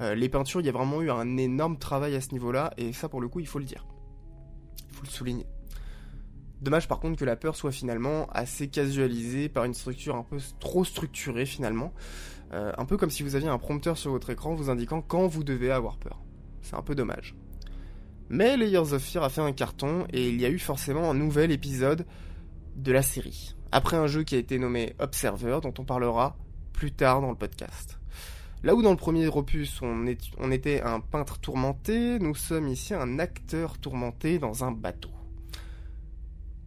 Euh, 0.00 0.14
les 0.14 0.28
peintures, 0.28 0.60
il 0.60 0.66
y 0.66 0.68
a 0.68 0.72
vraiment 0.72 1.00
eu 1.00 1.10
un 1.10 1.38
énorme 1.38 1.78
travail 1.78 2.14
à 2.14 2.20
ce 2.20 2.32
niveau-là, 2.32 2.72
et 2.76 2.92
ça 2.92 3.08
pour 3.08 3.22
le 3.22 3.28
coup, 3.28 3.40
il 3.40 3.46
faut 3.46 3.58
le 3.58 3.64
dire. 3.64 3.86
Il 4.90 4.94
faut 4.94 5.04
le 5.04 5.10
souligner. 5.10 5.46
Dommage 6.60 6.88
par 6.88 7.00
contre 7.00 7.18
que 7.18 7.24
la 7.24 7.36
peur 7.36 7.56
soit 7.56 7.72
finalement 7.72 8.28
assez 8.32 8.68
casualisée 8.68 9.48
par 9.48 9.64
une 9.64 9.72
structure 9.72 10.16
un 10.16 10.22
peu 10.22 10.36
trop 10.58 10.84
structurée 10.84 11.46
finalement. 11.46 11.94
Euh, 12.52 12.72
un 12.76 12.84
peu 12.84 12.98
comme 12.98 13.08
si 13.08 13.22
vous 13.22 13.36
aviez 13.36 13.48
un 13.48 13.58
prompteur 13.58 13.96
sur 13.96 14.10
votre 14.10 14.28
écran 14.28 14.54
vous 14.54 14.68
indiquant 14.68 15.00
quand 15.00 15.26
vous 15.26 15.44
devez 15.44 15.70
avoir 15.70 15.96
peur. 15.96 16.20
C'est 16.60 16.74
un 16.74 16.82
peu 16.82 16.94
dommage. 16.94 17.34
Mais 18.32 18.56
Layers 18.56 18.92
of 18.92 19.02
Fear 19.02 19.24
a 19.24 19.28
fait 19.28 19.40
un 19.40 19.52
carton 19.52 20.06
et 20.12 20.28
il 20.28 20.40
y 20.40 20.46
a 20.46 20.50
eu 20.50 20.60
forcément 20.60 21.10
un 21.10 21.14
nouvel 21.14 21.50
épisode 21.50 22.06
de 22.76 22.92
la 22.92 23.02
série. 23.02 23.56
Après 23.72 23.96
un 23.96 24.06
jeu 24.06 24.22
qui 24.22 24.36
a 24.36 24.38
été 24.38 24.56
nommé 24.60 24.94
Observer 25.00 25.58
dont 25.60 25.74
on 25.78 25.84
parlera 25.84 26.36
plus 26.72 26.92
tard 26.92 27.22
dans 27.22 27.30
le 27.30 27.36
podcast. 27.36 27.98
Là 28.62 28.76
où 28.76 28.82
dans 28.82 28.92
le 28.92 28.96
premier 28.96 29.26
opus 29.26 29.80
on, 29.82 30.06
était 30.52 30.80
un 30.80 31.00
peintre 31.00 31.40
tourmenté, 31.40 32.20
nous 32.20 32.36
sommes 32.36 32.68
ici 32.68 32.94
un 32.94 33.18
acteur 33.18 33.78
tourmenté 33.78 34.38
dans 34.38 34.62
un 34.62 34.70
bateau. 34.70 35.10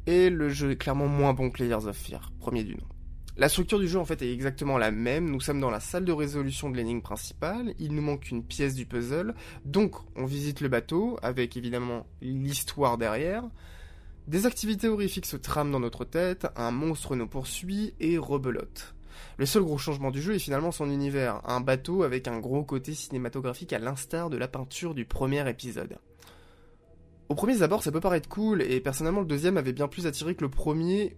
Et 0.06 0.30
le 0.30 0.50
jeu 0.50 0.72
est 0.72 0.76
clairement 0.76 1.08
moins 1.08 1.34
bon 1.34 1.50
que 1.50 1.64
Layers 1.64 1.88
of 1.88 1.96
Fear, 1.96 2.34
premier 2.40 2.66
du 2.66 2.76
nom. 2.76 2.93
La 3.36 3.50
structure 3.50 3.80
du 3.80 3.88
jeu 3.88 3.98
en 3.98 4.06
fait 4.06 4.22
est 4.22 4.32
exactement 4.32 4.78
la 4.78 4.92
même, 4.92 5.32
nous 5.32 5.42
sommes 5.42 5.60
dans 5.60 5.72
la 5.72 5.80
salle 5.80 6.06
de 6.06 6.12
résolution 6.12 6.70
de 6.70 6.78
l'énigme 6.78 7.02
principale, 7.02 7.74
il 7.80 7.96
nous 7.96 8.04
manque 8.04 8.30
une 8.30 8.44
pièce 8.44 8.76
du 8.76 8.86
puzzle, 8.86 9.34
donc 9.66 9.96
on 10.16 10.26
visite 10.26 10.62
le 10.62 10.70
bateau, 10.70 11.18
avec 11.24 11.58
évidemment 11.58 12.06
l'histoire 12.22 13.00
derrière, 13.00 13.44
des 14.28 14.46
activités 14.46 14.88
horrifiques 14.88 15.26
se 15.26 15.36
trament 15.36 15.72
dans 15.72 15.80
notre 15.80 16.06
tête, 16.06 16.46
un 16.56 16.70
monstre 16.70 17.16
nous 17.16 17.28
poursuit 17.28 17.96
et 18.00 18.20
rebelote. 18.20 18.94
Le 19.38 19.48
seul 19.48 19.64
gros 19.64 19.80
changement 19.80 20.12
du 20.12 20.22
jeu 20.22 20.36
est 20.36 20.40
finalement 20.40 20.72
son 20.72 20.92
univers, 20.92 21.42
un 21.44 21.60
bateau 21.60 22.04
avec 22.04 22.28
un 22.28 22.40
gros 22.40 22.64
côté 22.64 22.94
cinématographique 22.94 23.74
à 23.74 23.80
l'instar 23.80 24.30
de 24.30 24.38
la 24.38 24.48
peinture 24.48 24.94
du 24.94 25.06
premier 25.06 25.50
épisode. 25.50 25.98
Au 27.30 27.36
premier 27.36 27.64
abord, 27.64 27.82
ça 27.82 27.92
peut 27.92 28.00
paraître 28.00 28.30
cool, 28.30 28.62
et 28.62 28.80
personnellement, 28.80 29.22
le 29.22 29.26
deuxième 29.26 29.58
avait 29.58 29.74
bien 29.74 29.88
plus 29.88 30.06
attiré 30.06 30.36
que 30.36 30.44
le 30.44 30.52
premier, 30.52 31.18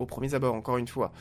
au 0.00 0.06
premier 0.06 0.34
abord, 0.34 0.54
encore 0.54 0.78
une 0.78 0.88
fois. 0.88 1.12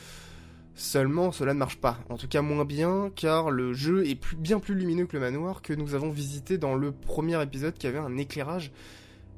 Seulement, 0.82 1.32
cela 1.32 1.54
ne 1.54 1.60
marche 1.60 1.78
pas, 1.78 2.00
en 2.10 2.18
tout 2.18 2.28
cas 2.28 2.42
moins 2.42 2.66
bien, 2.66 3.12
car 3.16 3.52
le 3.52 3.72
jeu 3.72 4.04
est 4.08 4.20
bien 4.36 4.60
plus 4.60 4.74
lumineux 4.74 5.06
que 5.06 5.16
le 5.16 5.20
manoir 5.20 5.62
que 5.62 5.74
nous 5.74 5.94
avons 5.94 6.10
visité 6.10 6.58
dans 6.58 6.74
le 6.74 6.92
premier 6.92 7.40
épisode 7.44 7.76
qui 7.76 7.86
avait 7.86 8.00
un 8.00 8.18
éclairage 8.18 8.72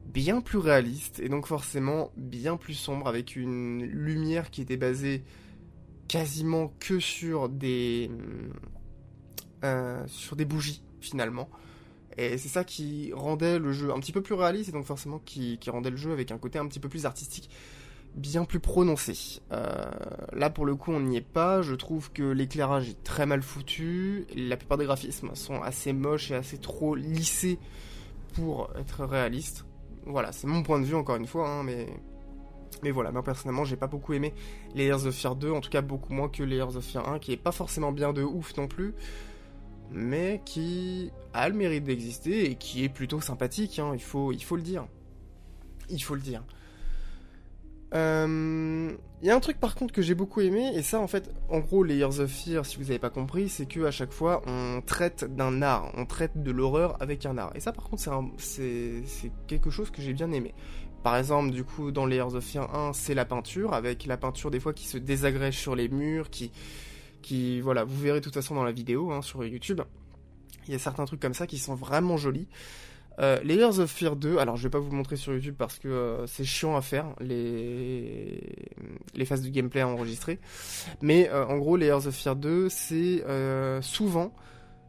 bien 0.06 0.40
plus 0.40 0.58
réaliste, 0.58 1.20
et 1.20 1.28
donc 1.28 1.46
forcément 1.46 2.12
bien 2.16 2.56
plus 2.56 2.76
sombre, 2.76 3.10
avec 3.10 3.36
une 3.36 3.84
lumière 3.84 4.52
qui 4.52 4.62
était 4.62 4.78
basée 4.78 5.26
quasiment 6.08 6.74
que 6.80 7.02
sur 7.02 7.50
des 7.50 8.10
sur 10.08 10.38
des 10.38 10.46
bougies 10.46 10.82
finalement. 11.02 11.50
Et 12.18 12.38
c'est 12.38 12.48
ça 12.48 12.64
qui 12.64 13.12
rendait 13.14 13.60
le 13.60 13.74
jeu 13.74 13.92
un 13.92 14.00
petit 14.00 14.14
peu 14.14 14.22
plus 14.22 14.36
réaliste 14.36 14.70
et 14.70 14.72
donc 14.72 14.86
forcément 14.86 15.20
qui, 15.20 15.60
rendait 15.68 15.90
le 15.90 15.98
jeu 15.98 16.14
avec 16.14 16.32
un 16.32 16.38
côté 16.38 16.58
un 16.58 16.68
petit 16.68 16.80
peu 16.80 16.88
plus 16.88 17.06
artistique, 17.06 17.50
bien 18.16 18.46
plus 18.46 18.60
prononcé. 18.60 19.42
Euh, 19.52 19.86
là 20.34 20.50
pour 20.50 20.66
le 20.66 20.76
coup 20.76 20.92
on 20.92 21.00
n'y 21.00 21.18
est 21.18 21.22
pas, 21.22 21.62
je 21.62 21.74
trouve 21.74 22.12
que 22.12 22.24
l'éclairage 22.24 22.90
est 22.90 23.04
très 23.04 23.26
mal 23.26 23.42
foutu, 23.42 24.26
la 24.36 24.58
plupart 24.58 24.78
des 24.78 24.86
graphismes 24.86 25.34
sont 25.36 25.62
assez 25.62 25.94
moches 25.94 26.32
et 26.32 26.36
assez 26.36 26.58
trop 26.58 26.96
lissés 26.96 27.60
pour 28.34 28.70
être 28.78 29.06
réalistes. 29.06 29.66
Voilà, 30.06 30.32
c'est 30.32 30.48
mon 30.48 30.64
point 30.64 30.80
de 30.80 30.86
vue 30.86 30.96
encore 30.96 31.16
une 31.16 31.28
fois, 31.28 31.50
hein, 31.50 31.64
mais... 31.64 31.88
Mais 32.82 32.92
voilà, 32.92 33.14
moi 33.14 33.24
personnellement 33.24 33.64
j'ai 33.64 33.78
pas 33.78 33.88
beaucoup 33.88 34.14
aimé 34.14 34.34
Layers 34.76 35.06
of 35.06 35.16
Fear 35.16 35.36
2, 35.36 35.52
en 35.52 35.62
tout 35.62 35.70
cas 35.70 35.82
beaucoup 35.82 36.12
moins 36.12 36.28
que 36.28 36.44
Layers 36.44 36.76
of 36.76 36.84
Fear 36.84 37.08
1, 37.08 37.20
qui 37.20 37.32
est 37.32 37.38
pas 37.38 37.54
forcément 37.54 37.94
bien 37.94 38.12
de 38.12 38.24
ouf 38.24 38.58
non 38.58 38.68
plus 38.68 38.94
mais 39.94 40.42
qui 40.44 41.12
a 41.34 41.48
le 41.48 41.56
mérite 41.56 41.84
d'exister 41.84 42.50
et 42.50 42.56
qui 42.56 42.84
est 42.84 42.90
plutôt 42.90 43.22
sympathique, 43.22 43.80
hein, 43.80 43.92
il, 43.94 44.02
faut, 44.02 44.32
il 44.32 44.44
faut 44.44 44.56
le 44.56 44.64
dire. 44.64 44.86
Il 45.90 46.02
faut 46.02 46.16
le 46.16 46.22
dire. 46.22 46.44
Il 47.94 48.00
euh, 48.00 48.92
y 49.22 49.30
a 49.30 49.36
un 49.36 49.40
truc 49.40 49.60
par 49.60 49.76
contre 49.76 49.94
que 49.94 50.02
j'ai 50.02 50.16
beaucoup 50.16 50.42
aimé, 50.42 50.72
et 50.76 50.82
ça 50.82 51.00
en 51.00 51.08
fait, 51.08 51.30
en 51.48 51.60
gros, 51.60 51.84
Layers 51.84 52.20
of 52.20 52.32
Fear, 52.32 52.66
si 52.66 52.78
vous 52.78 52.86
n'avez 52.86 52.98
pas 52.98 53.12
compris, 53.12 53.50
c'est 53.50 53.68
que 53.68 53.82
à 53.82 53.92
chaque 53.92 54.12
fois 54.12 54.42
on 54.48 54.82
traite 54.82 55.26
d'un 55.36 55.62
art, 55.62 55.92
on 55.96 56.08
traite 56.08 56.42
de 56.42 56.50
l'horreur 56.50 56.98
avec 57.02 57.28
un 57.28 57.38
art. 57.38 57.52
Et 57.54 57.60
ça 57.60 57.72
par 57.72 57.84
contre, 57.84 58.02
c'est 58.38 59.04
quelque 59.46 59.70
chose 59.70 59.92
que 59.92 60.02
j'ai 60.02 60.14
bien 60.14 60.32
aimé. 60.32 60.56
Par 61.04 61.18
exemple, 61.18 61.52
du 61.52 61.64
coup, 61.64 61.92
dans 61.92 62.08
Layers 62.08 62.34
of 62.34 62.44
Fear 62.44 62.74
1, 62.74 62.94
c'est 62.94 63.14
la 63.14 63.26
peinture, 63.26 63.74
avec 63.74 64.08
la 64.08 64.18
peinture 64.18 64.50
des 64.50 64.60
fois 64.60 64.74
qui 64.74 64.88
se 64.88 64.98
désagrège 64.98 65.60
sur 65.60 65.76
les 65.76 65.88
murs, 65.88 66.32
qui, 66.32 66.52
qui, 67.22 67.62
voilà, 67.62 67.84
vous 67.84 68.00
verrez 68.00 68.22
de 68.22 68.24
toute 68.24 68.34
façon 68.34 68.56
dans 68.56 68.64
la 68.64 68.72
vidéo 68.72 69.12
hein, 69.12 69.22
sur 69.22 69.44
YouTube. 69.46 69.82
Il 70.68 70.72
y 70.72 70.76
a 70.76 70.80
certains 70.80 71.06
trucs 71.06 71.20
comme 71.20 71.34
ça 71.36 71.46
qui 71.46 71.60
sont 71.60 71.76
vraiment 71.76 72.18
jolis. 72.18 72.48
Euh, 73.20 73.40
Layers 73.44 73.80
of 73.80 73.92
Fear 73.92 74.16
2, 74.16 74.38
alors 74.38 74.58
je 74.58 74.64
vais 74.64 74.70
pas 74.70 74.80
vous 74.80 74.92
montrer 74.92 75.16
sur 75.16 75.34
YouTube 75.34 75.56
parce 75.58 75.78
que 75.80 75.88
euh, 75.88 76.28
c'est 76.28 76.44
chiant 76.44 76.76
à 76.76 76.82
faire, 76.82 77.08
les, 77.20 78.70
les 79.14 79.26
phases 79.26 79.44
de 79.44 79.50
gameplay 79.50 79.82
à 79.82 79.88
enregistrer. 79.88 80.40
Mais 81.02 81.30
euh, 81.30 81.46
en 81.46 81.58
gros, 81.58 81.78
Layers 81.78 82.08
of 82.08 82.16
Fear 82.16 82.36
2, 82.36 82.70
c'est 82.70 83.24
souvent 83.82 84.34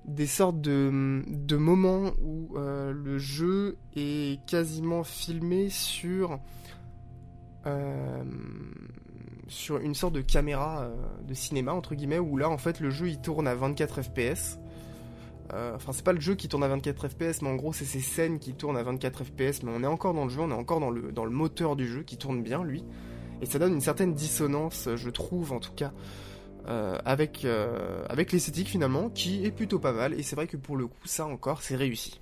des 0.06 0.26
sortes 0.26 0.60
de, 0.60 1.56
moments 1.56 2.12
où 2.22 2.56
le 2.56 3.18
jeu 3.18 3.76
est 3.96 4.44
quasiment 4.46 5.04
filmé 5.04 5.70
sur 5.70 6.38
sur 9.48 9.78
une 9.78 9.94
sorte 9.94 10.14
de 10.14 10.20
caméra 10.20 10.82
euh, 10.82 10.94
de 11.26 11.34
cinéma 11.34 11.72
entre 11.72 11.94
guillemets 11.94 12.18
où 12.18 12.36
là 12.36 12.48
en 12.48 12.58
fait 12.58 12.80
le 12.80 12.90
jeu 12.90 13.08
il 13.08 13.20
tourne 13.20 13.46
à 13.46 13.54
24 13.54 14.02
fps. 14.02 14.58
Euh, 15.52 15.74
enfin 15.74 15.92
c'est 15.92 16.04
pas 16.04 16.12
le 16.12 16.20
jeu 16.20 16.34
qui 16.34 16.48
tourne 16.48 16.64
à 16.64 16.68
24 16.68 17.08
fps 17.08 17.42
mais 17.42 17.50
en 17.50 17.54
gros 17.54 17.74
c'est 17.74 17.84
ces 17.84 18.00
scènes 18.00 18.38
qui 18.38 18.54
tournent 18.54 18.78
à 18.78 18.82
24 18.82 19.24
fps 19.24 19.62
mais 19.62 19.72
on 19.74 19.82
est 19.82 19.86
encore 19.86 20.14
dans 20.14 20.24
le 20.24 20.30
jeu, 20.30 20.40
on 20.40 20.50
est 20.50 20.54
encore 20.54 20.80
dans 20.80 20.90
le, 20.90 21.12
dans 21.12 21.26
le 21.26 21.30
moteur 21.30 21.76
du 21.76 21.86
jeu 21.86 22.02
qui 22.02 22.16
tourne 22.16 22.42
bien 22.42 22.64
lui. 22.64 22.84
Et 23.42 23.46
ça 23.46 23.58
donne 23.58 23.74
une 23.74 23.80
certaine 23.80 24.14
dissonance 24.14 24.88
je 24.96 25.10
trouve 25.10 25.52
en 25.52 25.60
tout 25.60 25.72
cas 25.72 25.92
euh, 26.66 26.98
avec, 27.04 27.46
avec 28.08 28.32
l'esthétique 28.32 28.68
finalement 28.68 29.10
qui 29.10 29.44
est 29.44 29.50
plutôt 29.50 29.78
pas 29.78 29.92
mal 29.92 30.14
et 30.14 30.22
c'est 30.22 30.36
vrai 30.36 30.46
que 30.46 30.56
pour 30.56 30.76
le 30.76 30.86
coup 30.86 31.06
ça 31.06 31.26
encore 31.26 31.60
c'est 31.60 31.76
réussi. 31.76 32.20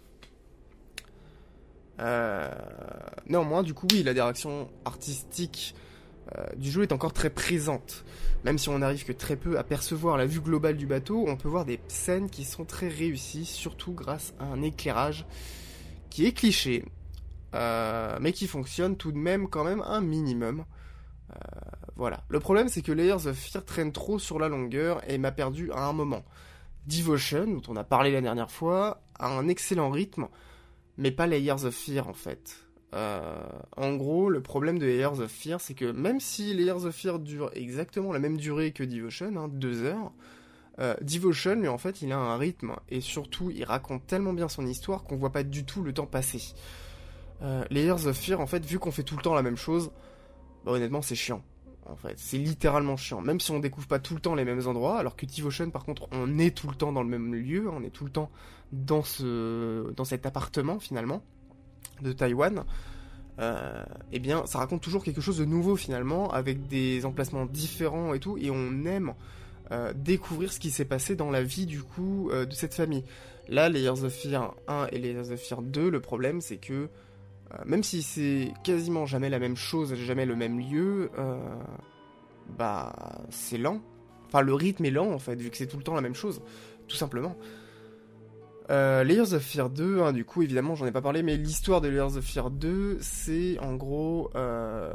néanmoins 3.29 3.63
du 3.63 3.75
coup 3.75 3.87
oui 3.93 4.03
la 4.03 4.15
direction 4.15 4.69
artistique 4.85 5.77
euh, 5.77 5.92
du 6.57 6.71
jeu 6.71 6.83
est 6.83 6.93
encore 6.93 7.13
très 7.13 7.31
présente. 7.31 8.05
Même 8.45 8.59
si 8.59 8.69
on 8.69 8.79
n'arrive 8.79 9.05
que 9.05 9.13
très 9.13 9.37
peu 9.37 9.59
à 9.59 9.63
percevoir 9.63 10.17
la 10.17 10.27
vue 10.27 10.41
globale 10.41 10.77
du 10.77 10.87
bateau, 10.87 11.25
on 11.29 11.37
peut 11.37 11.49
voir 11.49 11.65
des 11.65 11.79
scènes 11.87 12.29
qui 12.29 12.45
sont 12.45 12.65
très 12.65 12.89
réussies, 12.89 13.45
surtout 13.45 13.93
grâce 13.93 14.35
à 14.41 14.45
un 14.45 14.63
éclairage 14.63 15.27
qui 16.11 16.27
est 16.27 16.33
cliché, 16.33 16.85
euh, 17.55 18.19
mais 18.21 18.33
qui 18.33 18.47
fonctionne 18.47 18.97
tout 18.97 19.13
de 19.13 19.19
même 19.19 19.49
quand 19.49 19.65
même 19.65 19.83
un 19.83 20.01
minimum. 20.01 20.65
Euh, 21.31 21.35
voilà. 21.95 22.25
Le 22.29 22.41
problème 22.41 22.69
c'est 22.69 22.83
que 22.83 22.93
Layers 22.93 23.27
of 23.27 23.37
Fear 23.37 23.65
traîne 23.65 23.93
trop 23.93 24.19
sur 24.19 24.39
la 24.39 24.49
longueur 24.49 25.09
et 25.09 25.19
m'a 25.19 25.33
perdu 25.33 25.71
à 25.73 25.87
un 25.87 25.93
moment. 25.93 26.25
Devotion, 26.87 27.47
dont 27.47 27.63
on 27.69 27.77
a 27.77 27.85
parlé 27.85 28.11
la 28.11 28.21
dernière 28.21 28.51
fois, 28.51 29.03
a 29.19 29.29
un 29.29 29.47
excellent 29.47 29.91
rythme, 29.91 30.27
mais 30.99 31.13
pas 31.13 31.29
Layers 31.29 31.65
of 31.65 31.75
Fear 31.75 32.09
en 32.09 32.13
fait. 32.13 32.62
Euh, 32.95 33.43
en 33.77 33.95
gros, 33.95 34.29
le 34.29 34.43
problème 34.43 34.79
de 34.79 34.85
Layers 34.85 35.21
of 35.21 35.31
Fear, 35.31 35.61
c'est 35.61 35.75
que 35.75 35.91
même 35.91 36.21
si 36.21 36.53
Layers 36.53 36.85
of 36.85 36.95
Fear 36.95 37.19
dure 37.19 37.51
exactement 37.55 38.13
la 38.13 38.19
même 38.19 38.37
durée 38.37 38.73
que 38.73 38.83
Devotion, 38.85 39.35
hein, 39.37 39.49
deux 39.49 39.83
heures, 39.83 40.13
euh, 40.79 40.95
Devotion, 41.01 41.55
lui, 41.55 41.69
en 41.69 41.79
fait, 41.79 42.03
il 42.03 42.13
a 42.13 42.19
un 42.19 42.37
rythme, 42.37 42.77
et 42.91 43.01
surtout, 43.01 43.51
il 43.51 43.65
raconte 43.65 44.07
tellement 44.07 44.33
bien 44.33 44.49
son 44.49 44.67
histoire 44.67 45.05
qu'on 45.05 45.17
voit 45.17 45.33
pas 45.33 45.43
du 45.43 45.65
tout 45.65 45.83
le 45.83 45.93
temps 45.93 46.07
passer. 46.07 46.55
Euh, 47.43 47.65
Layers 47.71 48.07
of 48.07 48.17
Fear, 48.17 48.41
en 48.41 48.47
fait, 48.47 48.65
vu 48.65 48.79
qu'on 48.79 48.93
fait 48.93 49.03
tout 49.03 49.17
le 49.17 49.23
temps 49.23 49.35
la 49.35 49.43
même 49.43 49.57
chose, 49.57 49.91
bah, 50.65 50.73
honnêtement, 50.73 51.03
c'est 51.03 51.15
chiant. 51.15 51.43
En 51.87 51.97
fait, 51.97 52.15
c'est 52.17 52.39
littéralement 52.39 52.97
chiant. 52.97 53.21
Même 53.21 53.41
si 53.41 53.51
on 53.51 53.59
découvre 53.59 53.89
pas 53.89 53.99
tout 53.99 54.15
le 54.15 54.21
temps 54.21 54.35
les 54.35 54.45
mêmes 54.45 54.67
endroits, 54.69 54.99
alors 54.99 55.17
que 55.17 55.27
Devotion, 55.27 55.71
par 55.71 55.85
contre, 55.85 56.09
on 56.13 56.39
est 56.39 56.57
tout 56.57 56.69
le 56.69 56.77
temps 56.77 56.93
dans 56.93 57.03
le 57.03 57.09
même 57.09 57.35
lieu, 57.35 57.69
on 57.71 57.83
est 57.83 57.91
tout 57.91 58.05
le 58.05 58.11
temps 58.11 58.31
dans 58.71 59.03
ce, 59.03 59.91
dans 59.93 60.05
cet 60.05 60.27
appartement, 60.27 60.79
finalement 60.79 61.23
de 62.03 62.13
Taïwan, 62.13 62.65
euh, 63.39 63.85
eh 64.13 64.19
bien, 64.19 64.45
ça 64.47 64.59
raconte 64.59 64.83
toujours 64.83 65.03
quelque 65.03 65.21
chose 65.21 65.39
de 65.39 65.45
nouveau 65.45 65.77
finalement, 65.77 66.31
avec 66.31 66.69
des 66.69 67.05
emplacements 67.07 67.47
différents 67.47 68.15
et 68.15 68.21
tout, 68.21 68.37
et 68.39 68.51
on 68.51 68.85
aime 68.85 69.15
euh, 69.71 69.93
découvrir 69.95 70.53
ce 70.53 70.61
qui 70.61 70.71
s'est 70.71 70.85
passé 70.85 71.17
dans 71.17 71.31
la 71.31 71.43
vie 71.43 71.67
du 71.67 71.83
coup 71.83 72.31
euh, 72.31 72.45
de 72.45 72.53
cette 72.53 72.75
famille. 72.75 73.05
Là, 73.49 73.69
Layers 73.69 74.05
of 74.05 74.13
Fear 74.13 74.55
1 74.69 74.89
et 74.93 74.99
Layers 74.99 75.33
of 75.33 75.41
Fear 75.41 75.63
2, 75.63 75.91
le 75.91 76.01
problème 76.01 76.41
c'est 76.41 76.59
que 76.59 76.89
même 77.67 77.83
si 77.83 78.03
c'est 78.03 78.51
quasiment 78.65 79.05
jamais 79.05 79.29
la 79.29 79.39
même 79.39 79.57
chose, 79.57 79.95
jamais 79.95 80.25
le 80.25 80.35
même 80.35 80.59
lieu, 80.59 81.11
bah 82.57 83.27
c'est 83.29 83.59
lent. 83.59 83.83
Enfin, 84.27 84.41
le 84.41 84.55
rythme 84.55 84.87
est 84.87 84.91
lent 84.91 85.11
en 85.11 85.19
fait, 85.19 85.35
vu 85.35 85.51
que 85.51 85.59
c'est 85.59 85.67
tout 85.67 85.77
le 85.77 85.83
temps 85.83 85.95
la 85.95 86.01
même 86.01 86.15
chose, 86.15 86.41
tout 86.89 86.97
simplement. 86.97 87.37
Euh, 88.73 89.05
Layers 89.05 89.35
of 89.35 89.43
Fear 89.43 89.69
2, 89.69 90.01
hein, 90.01 90.13
du 90.13 90.25
coup, 90.25 90.43
évidemment, 90.43 90.75
j'en 90.75 90.87
ai 90.87 90.93
pas 90.93 91.03
parlé, 91.03 91.23
mais 91.23 91.37
l'histoire 91.37 91.83
de 91.83 91.89
Layers 91.89 92.17
of 92.17 92.25
Fear 92.25 92.51
2, 92.51 92.99
c'est 93.01 93.59
en 93.59 93.75
gros. 93.75 94.31
Euh... 94.35 94.93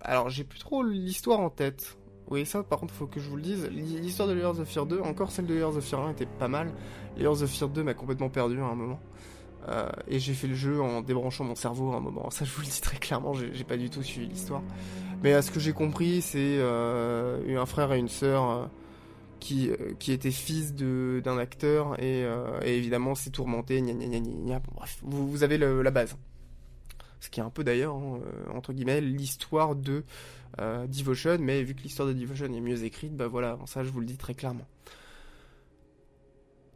Alors, 0.00 0.30
j'ai 0.30 0.44
plus 0.44 0.60
trop 0.60 0.84
l'histoire 0.84 1.40
en 1.40 1.50
tête. 1.50 1.98
Oui, 2.30 2.46
ça, 2.46 2.62
par 2.62 2.78
contre, 2.78 2.94
faut 2.94 3.06
que 3.06 3.18
je 3.18 3.28
vous 3.28 3.36
le 3.36 3.42
dise. 3.42 3.68
L'histoire 3.70 4.28
de 4.28 4.34
Layers 4.34 4.60
of 4.60 4.68
Fear 4.68 4.86
2, 4.86 5.00
encore 5.00 5.32
celle 5.32 5.46
de 5.46 5.54
Layers 5.54 5.76
of 5.76 5.84
Fear 5.84 6.02
1 6.02 6.10
était 6.12 6.26
pas 6.26 6.46
mal. 6.46 6.70
Layers 7.16 7.42
of 7.42 7.50
Fear 7.50 7.70
2 7.70 7.82
m'a 7.82 7.94
complètement 7.94 8.28
perdu 8.28 8.60
à 8.60 8.66
un 8.66 8.74
moment. 8.74 9.00
Euh, 9.68 9.88
et 10.06 10.20
j'ai 10.20 10.34
fait 10.34 10.46
le 10.46 10.54
jeu 10.54 10.80
en 10.80 11.00
débranchant 11.00 11.42
mon 11.42 11.56
cerveau 11.56 11.92
à 11.92 11.96
un 11.96 12.00
moment. 12.00 12.30
Ça, 12.30 12.44
je 12.44 12.52
vous 12.52 12.60
le 12.60 12.66
dis 12.66 12.80
très 12.80 12.98
clairement, 12.98 13.34
j'ai 13.34 13.64
pas 13.64 13.76
du 13.76 13.90
tout 13.90 14.02
suivi 14.02 14.28
l'histoire. 14.28 14.62
Mais 15.22 15.32
à 15.32 15.42
ce 15.42 15.50
que 15.50 15.58
j'ai 15.58 15.72
compris, 15.72 16.22
c'est 16.22 16.58
euh, 16.58 17.60
un 17.60 17.66
frère 17.66 17.92
et 17.92 17.98
une 17.98 18.08
sœur 18.08 18.70
qui, 19.40 19.70
euh, 19.70 19.94
qui 19.98 20.12
était 20.12 20.30
fils 20.30 20.74
d'un 20.74 21.38
acteur 21.38 21.96
euh, 22.00 22.60
et, 22.62 22.76
évidemment 22.76 23.14
c'est 23.14 23.30
tourmenté, 23.30 23.80
gna, 23.80 23.92
gna, 23.92 24.20
gna, 24.20 24.60
bref, 24.74 24.98
vous, 25.02 25.28
vous 25.30 25.42
avez 25.42 25.58
la 25.58 25.90
base. 25.90 26.16
Ce 27.20 27.30
qui 27.30 27.40
est 27.40 27.42
un 27.42 27.50
peu 27.50 27.64
d'ailleurs, 27.64 27.96
hein, 27.96 28.20
euh, 28.24 28.56
entre 28.56 28.72
guillemets, 28.72 29.00
l'histoire 29.00 29.74
de 29.74 30.04
Devotion, 30.56 31.36
mais 31.40 31.62
vu 31.62 31.74
que 31.74 31.82
l'histoire 31.82 32.08
de 32.08 32.12
Devotion 32.12 32.46
est 32.46 32.60
mieux 32.60 32.82
écrite, 32.84 33.16
bah 33.16 33.28
voilà, 33.28 33.58
ça 33.66 33.84
je 33.84 33.90
vous 33.90 34.00
le 34.00 34.06
dis 34.06 34.16
très 34.16 34.34
clairement. 34.34 34.66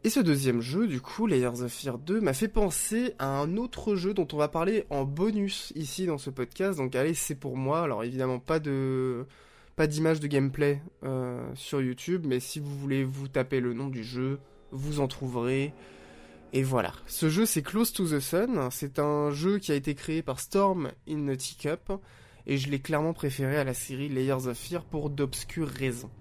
Et 0.05 0.09
ce 0.09 0.19
deuxième 0.19 0.59
jeu, 0.59 0.85
du 0.85 0.99
coup, 0.99 1.27
Layers 1.27 1.61
of 1.61 1.71
Fear 1.71 1.97
2, 1.97 2.19
m'a 2.19 2.33
fait 2.33 2.49
penser 2.49 3.13
à 3.19 3.27
un 3.27 3.55
autre 3.55 3.95
jeu 3.95 4.13
dont 4.13 4.27
on 4.33 4.37
va 4.37 4.49
parler 4.49 4.85
en 4.89 5.05
bonus 5.05 5.71
ici 5.75 6.05
dans 6.05 6.17
ce 6.17 6.29
podcast. 6.29 6.77
Donc 6.77 6.93
allez, 6.95 7.13
c'est 7.13 7.35
pour 7.35 7.55
moi. 7.55 7.81
Alors 7.81 8.03
évidemment, 8.03 8.37
pas 8.39 8.59
de 8.59 9.25
pas 9.75 9.87
d'image 9.87 10.19
de 10.19 10.27
gameplay 10.27 10.81
euh, 11.03 11.49
sur 11.55 11.81
YouTube, 11.81 12.25
mais 12.27 12.39
si 12.39 12.59
vous 12.59 12.77
voulez 12.77 13.03
vous 13.03 13.27
taper 13.27 13.59
le 13.59 13.73
nom 13.73 13.87
du 13.87 14.03
jeu, 14.03 14.39
vous 14.71 14.99
en 14.99 15.07
trouverez. 15.07 15.73
Et 16.53 16.61
voilà. 16.61 16.93
Ce 17.07 17.29
jeu, 17.29 17.45
c'est 17.45 17.63
Close 17.63 17.93
to 17.93 18.07
the 18.07 18.19
Sun. 18.19 18.69
C'est 18.69 18.99
un 18.99 19.31
jeu 19.31 19.57
qui 19.57 19.71
a 19.71 19.75
été 19.75 19.95
créé 19.95 20.21
par 20.21 20.39
Storm 20.39 20.91
in 21.09 21.25
the 21.25 21.37
Teacup. 21.37 21.93
Et 22.45 22.57
je 22.57 22.69
l'ai 22.69 22.79
clairement 22.79 23.13
préféré 23.13 23.57
à 23.57 23.63
la 23.63 23.73
série 23.73 24.09
Layers 24.09 24.47
of 24.47 24.57
Fear 24.57 24.83
pour 24.83 25.09
d'obscures 25.09 25.69
raisons. 25.69 26.11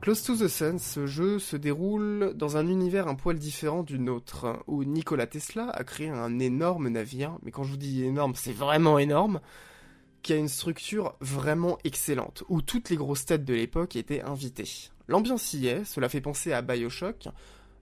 Close 0.00 0.22
to 0.22 0.34
the 0.34 0.48
Sun, 0.48 0.78
ce 0.78 1.06
jeu 1.06 1.38
se 1.38 1.56
déroule 1.56 2.32
dans 2.34 2.56
un 2.56 2.66
univers 2.68 3.06
un 3.06 3.14
poil 3.14 3.38
différent 3.38 3.82
du 3.82 3.98
nôtre, 3.98 4.62
où 4.66 4.82
Nikola 4.82 5.26
Tesla 5.26 5.68
a 5.68 5.84
créé 5.84 6.08
un 6.08 6.38
énorme 6.38 6.88
navire, 6.88 7.36
mais 7.42 7.50
quand 7.50 7.64
je 7.64 7.72
vous 7.72 7.76
dis 7.76 8.02
énorme, 8.04 8.34
c'est 8.34 8.54
vraiment 8.54 8.98
énorme, 8.98 9.40
qui 10.22 10.32
a 10.32 10.36
une 10.36 10.48
structure 10.48 11.14
vraiment 11.20 11.78
excellente, 11.84 12.44
où 12.48 12.62
toutes 12.62 12.90
les 12.90 12.96
grosses 12.96 13.24
têtes 13.24 13.44
de 13.44 13.54
l'époque 13.54 13.96
étaient 13.96 14.22
invitées. 14.22 14.90
L'ambiance 15.08 15.54
y 15.54 15.66
est, 15.66 15.84
cela 15.84 16.08
fait 16.08 16.20
penser 16.20 16.52
à 16.52 16.62
Bioshock, 16.62 17.28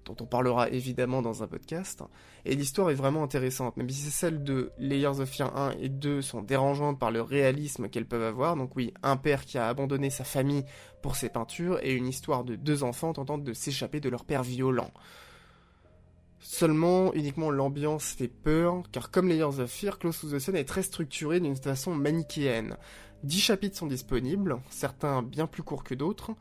dont 0.04 0.16
on 0.21 0.26
parlera 0.26 0.71
évidemment 0.71 1.21
dans 1.21 1.42
un 1.42 1.47
podcast, 1.47 2.02
et 2.45 2.54
l'histoire 2.54 2.90
est 2.90 2.95
vraiment 2.95 3.23
intéressante, 3.23 3.76
même 3.76 3.90
si 3.90 4.11
celles 4.11 4.42
de 4.42 4.73
Layers 4.78 5.21
of 5.21 5.28
Fear 5.28 5.54
1 5.57 5.73
et 5.80 5.88
2 5.88 6.23
sont 6.23 6.42
dérangeantes 6.42 6.99
par 6.99 7.11
le 7.11 7.21
réalisme 7.21 7.88
qu'elles 7.88 8.07
peuvent 8.07 8.23
avoir, 8.23 8.57
donc 8.57 8.75
oui, 8.76 8.95
un 9.02 9.16
père 9.16 9.45
qui 9.45 9.59
a 9.59 9.68
abandonné 9.68 10.09
sa 10.09 10.25
famille 10.25 10.64
pour 11.02 11.16
ses 11.16 11.28
peintures, 11.28 11.78
et 11.83 11.92
une 11.92 12.07
histoire 12.07 12.45
de 12.45 12.57
deux 12.57 12.85
enfants 12.85 13.12
tentant 13.12 13.38
de 13.38 13.52
s'échapper 13.52 14.00
de 14.00 14.09
leur 14.09 14.25
père 14.25 14.42
violent. 14.42 14.90
Seulement, 16.40 17.12
uniquement 17.14 17.50
l'ambiance 17.50 18.12
fait 18.12 18.28
peur, 18.28 18.83
car 18.92 19.11
comme 19.11 19.28
Layers 19.28 19.59
of 19.59 19.71
Fear, 19.71 19.99
Close 19.99 20.21
to 20.21 20.30
the 20.30 20.38
Sun 20.38 20.57
est 20.57 20.64
très 20.64 20.83
structuré 20.83 21.40
d'une 21.40 21.57
façon 21.57 21.95
manichéenne. 21.95 22.76
10 23.25 23.40
chapitres 23.40 23.76
sont 23.76 23.87
disponibles, 23.87 24.59
certains 24.71 25.23
bien 25.23 25.47
plus 25.47 25.64
courts 25.64 25.83
que 25.83 25.95
d'autres. 25.95 26.33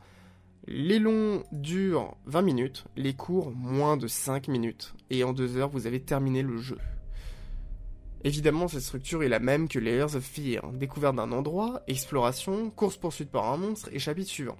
Les 0.66 0.98
longs 0.98 1.42
durent 1.50 2.14
20 2.26 2.42
minutes, 2.42 2.84
les 2.96 3.14
courts 3.14 3.50
moins 3.50 3.96
de 3.96 4.06
5 4.06 4.48
minutes, 4.48 4.94
et 5.10 5.24
en 5.24 5.32
2 5.32 5.56
heures 5.56 5.70
vous 5.70 5.86
avez 5.86 6.00
terminé 6.00 6.42
le 6.42 6.58
jeu. 6.58 6.78
Évidemment, 8.22 8.68
cette 8.68 8.82
structure 8.82 9.22
est 9.22 9.28
la 9.28 9.38
même 9.38 9.68
que 9.68 9.78
Layers 9.78 10.16
of 10.16 10.24
Fear, 10.24 10.72
découverte 10.72 11.16
d'un 11.16 11.32
endroit, 11.32 11.82
exploration, 11.86 12.70
course-poursuite 12.70 13.30
par 13.30 13.52
un 13.52 13.56
monstre 13.56 13.88
et 13.92 13.98
chapitre 13.98 14.30
suivant. 14.30 14.58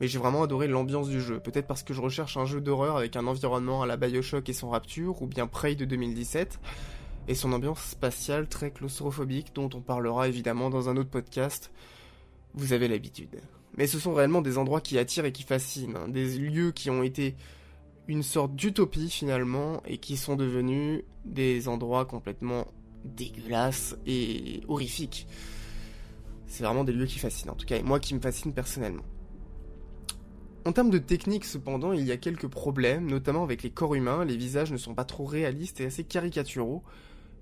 Mais 0.00 0.08
j'ai 0.08 0.18
vraiment 0.18 0.42
adoré 0.42 0.68
l'ambiance 0.68 1.08
du 1.08 1.20
jeu, 1.20 1.40
peut-être 1.40 1.66
parce 1.66 1.82
que 1.82 1.94
je 1.94 2.02
recherche 2.02 2.36
un 2.36 2.44
jeu 2.44 2.60
d'horreur 2.60 2.96
avec 2.96 3.16
un 3.16 3.26
environnement 3.26 3.82
à 3.82 3.86
la 3.86 3.96
Bioshock 3.96 4.48
et 4.48 4.52
son 4.52 4.68
Rapture, 4.68 5.22
ou 5.22 5.26
bien 5.26 5.46
Prey 5.46 5.74
de 5.74 5.84
2017, 5.84 6.60
et 7.28 7.34
son 7.34 7.52
ambiance 7.52 7.80
spatiale 7.80 8.48
très 8.48 8.70
claustrophobique 8.70 9.54
dont 9.54 9.70
on 9.74 9.80
parlera 9.80 10.28
évidemment 10.28 10.70
dans 10.70 10.88
un 10.88 10.96
autre 10.96 11.10
podcast. 11.10 11.72
Vous 12.54 12.72
avez 12.72 12.88
l'habitude. 12.88 13.40
Mais 13.76 13.86
ce 13.86 13.98
sont 13.98 14.14
réellement 14.14 14.42
des 14.42 14.58
endroits 14.58 14.80
qui 14.80 14.98
attirent 14.98 15.24
et 15.24 15.32
qui 15.32 15.42
fascinent, 15.42 15.96
hein. 15.96 16.08
des 16.08 16.38
lieux 16.38 16.72
qui 16.72 16.90
ont 16.90 17.02
été 17.02 17.34
une 18.08 18.22
sorte 18.22 18.54
d'utopie 18.54 19.10
finalement 19.10 19.82
et 19.86 19.98
qui 19.98 20.16
sont 20.16 20.36
devenus 20.36 21.02
des 21.24 21.68
endroits 21.68 22.04
complètement 22.04 22.66
dégueulasses 23.04 23.96
et 24.06 24.60
horrifiques. 24.68 25.26
C'est 26.46 26.64
vraiment 26.64 26.84
des 26.84 26.92
lieux 26.92 27.06
qui 27.06 27.18
fascinent, 27.18 27.50
en 27.50 27.56
tout 27.56 27.66
cas, 27.66 27.76
et 27.76 27.82
moi 27.82 27.98
qui 27.98 28.14
me 28.14 28.20
fascine 28.20 28.52
personnellement. 28.52 29.02
En 30.66 30.72
termes 30.72 30.90
de 30.90 30.98
technique, 30.98 31.44
cependant, 31.44 31.92
il 31.92 32.04
y 32.04 32.10
a 32.10 32.16
quelques 32.16 32.48
problèmes, 32.48 33.06
notamment 33.06 33.44
avec 33.44 33.62
les 33.62 33.70
corps 33.70 33.94
humains. 33.94 34.24
Les 34.24 34.36
visages 34.36 34.72
ne 34.72 34.76
sont 34.76 34.96
pas 34.96 35.04
trop 35.04 35.24
réalistes 35.24 35.80
et 35.80 35.86
assez 35.86 36.02
caricaturaux, 36.02 36.82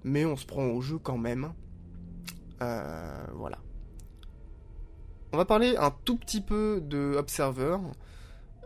mais 0.05 0.27
on 0.27 0.37
se 0.37 0.45
prend 0.45 0.67
au 0.67 0.83
jeu 0.83 0.99
quand 0.99 1.17
même. 1.17 1.55
Euh, 2.61 3.25
voilà. 3.35 3.61
On 5.33 5.39
va 5.39 5.47
parler 5.47 5.75
un 5.79 5.91
tout 6.05 6.19
petit 6.19 6.43
peu 6.43 6.83
de 6.85 7.15
Observer. 7.17 7.79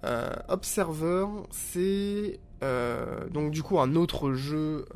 Euh, 0.03 0.35
Observer, 0.49 1.27
c'est 1.53 2.41
euh, 2.65 3.29
donc 3.29 3.53
du 3.53 3.63
coup 3.63 3.79
un 3.79 3.95
autre 3.95 4.33
jeu 4.33 4.87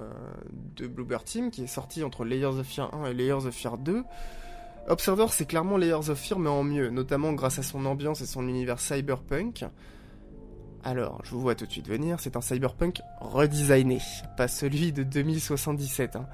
de 0.75 0.88
Bluebird 0.88 1.25
Team 1.25 1.52
qui 1.52 1.62
est 1.62 1.69
sorti 1.69 2.02
entre 2.02 2.25
Layers 2.25 2.47
of 2.47 2.66
Fear 2.66 2.92
1 2.92 3.11
et 3.11 3.14
Layers 3.14 3.47
of 3.47 3.54
Fear 3.54 3.78
2. 3.78 4.02
Observer, 4.88 5.26
c'est 5.30 5.46
clairement 5.46 5.76
Layers 5.76 6.10
of 6.10 6.18
Fear, 6.18 6.38
mais 6.38 6.50
en 6.50 6.64
mieux, 6.64 6.90
notamment 6.90 7.32
grâce 7.32 7.58
à 7.58 7.62
son 7.62 7.86
ambiance 7.86 8.20
et 8.20 8.26
son 8.26 8.48
univers 8.48 8.80
cyberpunk. 8.80 9.64
Alors, 10.84 11.20
je 11.24 11.30
vous 11.30 11.40
vois 11.40 11.54
tout 11.54 11.66
de 11.66 11.70
suite 11.70 11.86
venir, 11.86 12.18
c'est 12.18 12.36
un 12.36 12.40
cyberpunk 12.40 13.00
redesigné, 13.20 13.98
pas 14.36 14.48
celui 14.48 14.92
de 14.92 15.04
2077, 15.04 16.16
hein, 16.16 16.26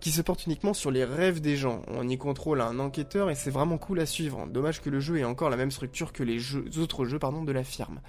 qui 0.00 0.10
se 0.10 0.22
porte 0.22 0.46
uniquement 0.46 0.72
sur 0.72 0.90
les 0.90 1.04
rêves 1.04 1.42
des 1.42 1.56
gens. 1.56 1.82
On 1.88 2.08
y 2.08 2.16
contrôle 2.16 2.62
un 2.62 2.78
enquêteur 2.78 3.28
et 3.28 3.34
c'est 3.34 3.50
vraiment 3.50 3.76
cool 3.76 4.00
à 4.00 4.06
suivre. 4.06 4.46
Dommage 4.46 4.80
que 4.80 4.88
le 4.88 5.00
jeu 5.00 5.18
ait 5.18 5.24
encore 5.24 5.50
la 5.50 5.58
même 5.58 5.70
structure 5.70 6.14
que 6.14 6.22
les 6.22 6.56
autres 6.78 7.04
jeux 7.04 7.18
pardon, 7.18 7.44
de 7.44 7.52
la 7.52 7.64
firme. 7.64 8.00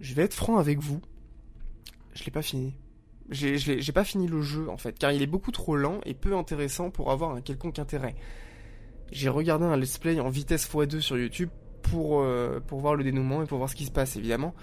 Je 0.00 0.14
vais 0.14 0.22
être 0.22 0.34
franc 0.34 0.56
avec 0.56 0.78
vous, 0.78 1.02
je 2.14 2.24
l'ai 2.24 2.32
pas 2.32 2.42
fini. 2.42 2.74
J'ai 3.30 3.92
pas 3.92 4.04
fini 4.04 4.26
le 4.28 4.40
jeu 4.42 4.68
en 4.68 4.76
fait, 4.76 4.98
car 4.98 5.12
il 5.12 5.22
est 5.22 5.26
beaucoup 5.26 5.52
trop 5.52 5.76
lent 5.76 6.00
et 6.04 6.14
peu 6.14 6.36
intéressant 6.36 6.90
pour 6.90 7.10
avoir 7.10 7.32
un 7.32 7.40
quelconque 7.40 7.78
intérêt. 7.78 8.14
J'ai 9.12 9.28
regardé 9.28 9.64
un 9.64 9.76
let's 9.76 9.98
play 9.98 10.18
en 10.20 10.28
vitesse 10.28 10.68
x2 10.68 11.00
sur 11.00 11.18
YouTube 11.18 11.50
pour, 11.82 12.20
euh, 12.20 12.60
pour 12.66 12.80
voir 12.80 12.94
le 12.94 13.04
dénouement 13.04 13.42
et 13.42 13.46
pour 13.46 13.58
voir 13.58 13.70
ce 13.70 13.76
qui 13.76 13.84
se 13.84 13.90
passe 13.90 14.16
évidemment. 14.16 14.54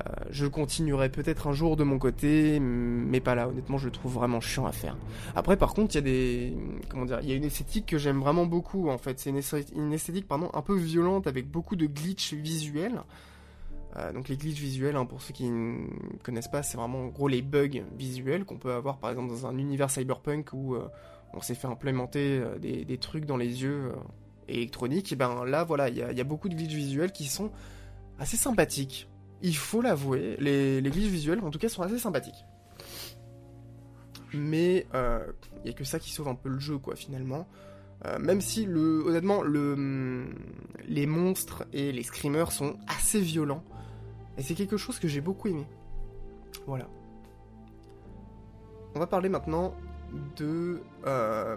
Euh, 0.00 0.12
je 0.30 0.46
continuerai 0.46 1.08
peut-être 1.08 1.46
un 1.46 1.52
jour 1.52 1.76
de 1.76 1.84
mon 1.84 1.98
côté, 1.98 2.58
mais 2.60 3.20
pas 3.20 3.34
là. 3.34 3.48
Honnêtement, 3.48 3.78
je 3.78 3.86
le 3.86 3.92
trouve 3.92 4.14
vraiment 4.14 4.40
chiant 4.40 4.66
à 4.66 4.72
faire. 4.72 4.96
Après, 5.36 5.56
par 5.56 5.72
contre, 5.72 5.94
il 5.94 5.96
y 5.96 5.98
a 5.98 6.02
des, 6.02 6.56
comment 6.88 7.04
dire, 7.04 7.20
il 7.22 7.28
y 7.28 7.32
a 7.32 7.36
une 7.36 7.44
esthétique 7.44 7.86
que 7.86 7.98
j'aime 7.98 8.18
vraiment 8.18 8.46
beaucoup. 8.46 8.88
En 8.88 8.98
fait, 8.98 9.20
c'est 9.20 9.30
une, 9.30 9.92
esthétique, 9.92 10.26
un 10.30 10.62
peu 10.62 10.76
violente 10.76 11.26
avec 11.26 11.48
beaucoup 11.48 11.76
de 11.76 11.86
glitch 11.86 12.34
visuels. 12.34 13.02
Euh, 13.96 14.12
donc 14.12 14.28
les 14.28 14.36
glitches 14.36 14.60
visuels, 14.60 14.96
hein, 14.96 15.06
pour 15.06 15.22
ceux 15.22 15.32
qui 15.32 15.48
ne 15.48 15.86
connaissent 16.22 16.48
pas, 16.48 16.62
c'est 16.62 16.76
vraiment 16.76 17.02
en 17.02 17.06
gros 17.08 17.28
les 17.28 17.42
bugs 17.42 17.82
visuels 17.96 18.44
qu'on 18.44 18.58
peut 18.58 18.72
avoir 18.72 18.98
par 18.98 19.10
exemple 19.10 19.28
dans 19.28 19.46
un 19.46 19.56
univers 19.56 19.90
cyberpunk 19.90 20.52
où 20.52 20.74
euh, 20.74 20.88
on 21.32 21.40
s'est 21.40 21.54
fait 21.54 21.68
implémenter 21.68 22.40
euh, 22.40 22.58
des, 22.58 22.98
trucs 22.98 23.24
dans 23.24 23.36
les 23.36 23.62
yeux 23.62 23.92
électroniques. 24.48 25.12
Et 25.12 25.16
ben 25.16 25.44
là, 25.44 25.62
voilà, 25.64 25.88
il 25.88 25.96
y, 25.96 26.20
a 26.20 26.24
beaucoup 26.24 26.48
de 26.48 26.54
glitches 26.54 26.74
visuels 26.74 27.12
qui 27.12 27.26
sont 27.26 27.50
assez 28.18 28.36
sympathiques. 28.36 29.08
Il 29.42 29.56
faut 29.56 29.80
l'avouer, 29.80 30.36
les, 30.40 30.80
les 30.80 30.90
glitches 30.90 31.10
visuels 31.10 31.40
en 31.40 31.50
tout 31.50 31.58
cas 31.58 31.68
sont 31.68 31.82
assez 31.82 31.98
sympathiques. 31.98 32.44
Mais 34.32 34.86
il 34.92 35.66
y 35.66 35.70
a 35.70 35.72
que 35.72 35.84
ça 35.84 36.00
qui 36.00 36.10
sauve 36.10 36.26
un 36.26 36.34
peu 36.34 36.48
le 36.48 36.58
jeu, 36.58 36.78
quoi, 36.78 36.96
finalement. 36.96 37.46
même 38.18 38.40
si, 38.40 38.64
le, 38.64 39.04
honnêtement, 39.06 39.42
le, 39.42 40.26
les 40.88 41.06
monstres 41.06 41.64
et 41.72 41.92
les 41.92 42.02
screamers 42.02 42.50
sont 42.50 42.76
assez 42.88 43.20
violents. 43.20 43.62
Et 44.36 44.42
c'est 44.42 44.54
quelque 44.54 44.76
chose 44.76 44.98
que 44.98 45.08
j'ai 45.08 45.20
beaucoup 45.20 45.48
aimé. 45.48 45.66
Voilà. 46.66 46.88
On 48.94 48.98
va 48.98 49.06
parler 49.06 49.28
maintenant 49.28 49.74
de 50.36 50.82
euh, 51.06 51.56